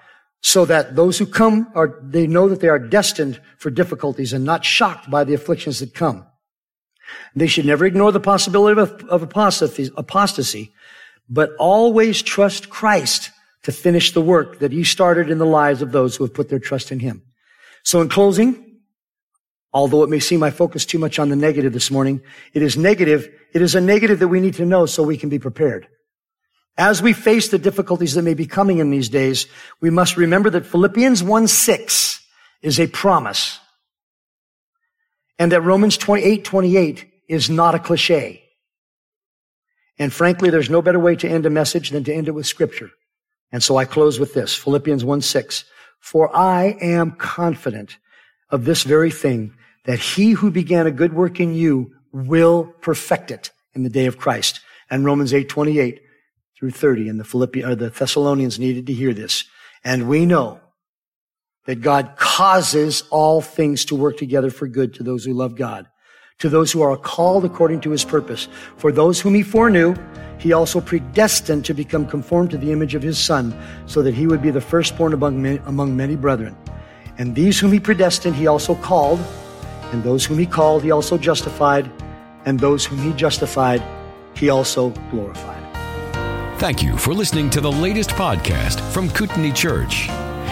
so 0.40 0.64
that 0.64 0.96
those 0.96 1.18
who 1.18 1.26
come 1.26 1.70
are, 1.74 2.00
they 2.03 2.26
know 2.26 2.48
that 2.48 2.61
they 2.61 2.68
are 2.68 2.78
destined 2.78 3.38
for 3.59 3.68
difficulties 3.68 4.32
and 4.32 4.46
not 4.46 4.64
shocked 4.64 5.11
by 5.11 5.24
the 5.24 5.34
afflictions 5.34 5.80
that 5.80 5.92
come. 5.92 6.26
They 7.34 7.46
should 7.46 7.66
never 7.66 7.84
ignore 7.84 8.12
the 8.12 8.20
possibility 8.20 8.80
of, 8.80 9.05
of 9.09 9.22
apostasy, 9.22 9.90
apostasy, 9.96 10.72
but 11.28 11.50
always 11.59 12.22
trust 12.22 12.70
Christ 12.70 13.30
to 13.62 13.72
finish 13.72 14.12
the 14.12 14.20
work 14.20 14.59
that 14.59 14.72
he 14.72 14.84
started 14.84 15.30
in 15.30 15.38
the 15.38 15.46
lives 15.46 15.82
of 15.82 15.92
those 15.92 16.16
who 16.16 16.24
have 16.24 16.34
put 16.34 16.48
their 16.48 16.59
trust 16.59 16.90
in 16.92 16.98
him. 16.98 17.22
So 17.84 18.00
in 18.00 18.09
closing, 18.09 18.80
although 19.72 20.03
it 20.03 20.11
may 20.11 20.20
seem 20.20 20.42
I 20.42 20.50
focus 20.50 20.84
too 20.84 20.98
much 20.98 21.18
on 21.18 21.28
the 21.28 21.36
negative 21.36 21.72
this 21.72 21.90
morning, 21.90 22.20
it 22.53 22.62
is 22.62 22.76
negative. 22.76 23.28
It 23.53 23.62
is 23.62 23.74
a 23.74 23.80
negative 23.80 24.18
that 24.18 24.28
we 24.28 24.40
need 24.40 24.55
to 24.55 24.66
know 24.66 24.86
so 24.86 25.03
we 25.03 25.16
can 25.16 25.28
be 25.28 25.38
prepared. 25.38 25.88
As 26.76 27.03
we 27.03 27.12
face 27.12 27.48
the 27.48 27.59
difficulties 27.59 28.14
that 28.14 28.22
may 28.22 28.34
be 28.34 28.46
coming 28.46 28.78
in 28.78 28.90
these 28.90 29.09
days, 29.09 29.46
we 29.80 29.90
must 29.90 30.16
remember 30.16 30.50
that 30.50 30.66
Philippians 30.66 31.22
1 31.22 31.46
6 31.46 32.26
is 32.62 32.80
a 32.80 32.86
promise. 32.86 33.59
And 35.39 35.53
that 35.53 35.62
Romans 35.62 35.97
28 35.97 36.45
28 36.45 37.11
is 37.28 37.49
not 37.51 37.74
a 37.74 37.78
cliche. 37.78 38.43
And 39.99 40.12
frankly, 40.12 40.51
there's 40.51 40.70
no 40.70 40.83
better 40.83 40.99
way 40.99 41.16
to 41.16 41.28
end 41.28 41.47
a 41.47 41.51
message 41.51 41.91
than 41.91 42.05
to 42.05 42.14
end 42.14 42.28
it 42.28 42.33
with 42.33 42.47
scripture. 42.47 42.91
And 43.53 43.62
so 43.62 43.76
I 43.76 43.85
close 43.85 44.18
with 44.18 44.35
this, 44.35 44.55
Philippians 44.55 45.05
1 45.05 45.20
6. 45.20 45.64
For 46.01 46.35
I 46.35 46.76
am 46.80 47.12
confident 47.12 47.99
of 48.51 48.64
this 48.64 48.83
very 48.83 49.11
thing, 49.11 49.55
that 49.85 49.99
he 49.99 50.33
who 50.33 50.51
began 50.51 50.87
a 50.87 50.91
good 50.91 51.12
work 51.12 51.39
in 51.39 51.55
you 51.55 51.93
will 52.12 52.64
perfect 52.80 53.30
it 53.30 53.51
in 53.74 53.83
the 53.83 53.91
day 53.91 54.07
of 54.07 54.18
Christ. 54.18 54.61
And 54.91 55.05
Romans 55.05 55.33
8 55.33 55.49
28 55.49 56.01
through 56.59 56.70
30. 56.70 57.09
And 57.09 57.20
the 57.20 57.24
Philippi, 57.24 57.64
or 57.64 57.74
the 57.74 57.91
Thessalonians 57.91 58.59
needed 58.59 58.87
to 58.87 58.93
hear 58.93 59.12
this. 59.12 59.45
And 59.85 60.09
we 60.09 60.26
know 60.26 60.61
that 61.67 61.81
God 61.81 62.15
causes 62.17 63.05
all 63.11 63.41
things 63.41 63.85
to 63.87 63.95
work 63.95 64.17
together 64.17 64.51
for 64.51 64.67
good 64.67 64.95
to 64.95 65.03
those 65.03 65.25
who 65.25 65.33
love 65.33 65.55
God, 65.55 65.87
to 66.39 66.49
those 66.49 66.73
who 66.73 66.83
are 66.83 66.97
called 66.97 67.45
according 67.45 67.81
to 67.83 67.91
his 67.91 68.05
purpose. 68.05 68.49
For 68.77 68.91
those 68.91 69.21
whom 69.21 69.35
he 69.35 69.43
foreknew, 69.43 69.95
he 70.39 70.53
also 70.53 70.81
predestined 70.81 71.65
to 71.67 71.75
become 71.75 72.05
conformed 72.07 72.51
to 72.51 72.59
the 72.59 72.73
image 72.73 72.97
of 72.97 73.03
his 73.03 73.17
son, 73.17 73.57
so 73.87 74.03
that 74.03 74.15
he 74.15 74.27
would 74.27 74.43
be 74.43 74.51
the 74.51 74.61
firstborn 74.61 75.13
among 75.13 75.41
many, 75.41 75.61
among 75.67 75.97
many 75.97 76.17
brethren. 76.17 76.57
And 77.19 77.35
these 77.35 77.61
whom 77.61 77.73
he 77.73 77.79
predestined, 77.79 78.35
he 78.35 78.49
also 78.49 78.75
called, 78.75 79.21
and 79.93 80.03
those 80.03 80.25
whom 80.25 80.39
he 80.39 80.47
called, 80.47 80.83
he 80.83 80.91
also 80.91 81.17
justified, 81.17 81.89
and 82.45 82.59
those 82.59 82.85
whom 82.85 82.99
he 82.99 83.13
justified, 83.13 83.83
he 84.35 84.51
also 84.51 84.91
glorified. 85.11 85.63
Thank 86.59 86.83
you 86.83 86.97
for 86.97 87.13
listening 87.13 87.51
to 87.51 87.61
the 87.61 87.71
latest 87.71 88.11
podcast 88.11 88.81
from 88.93 89.11
Kootenai 89.11 89.53
Church. 89.53 90.09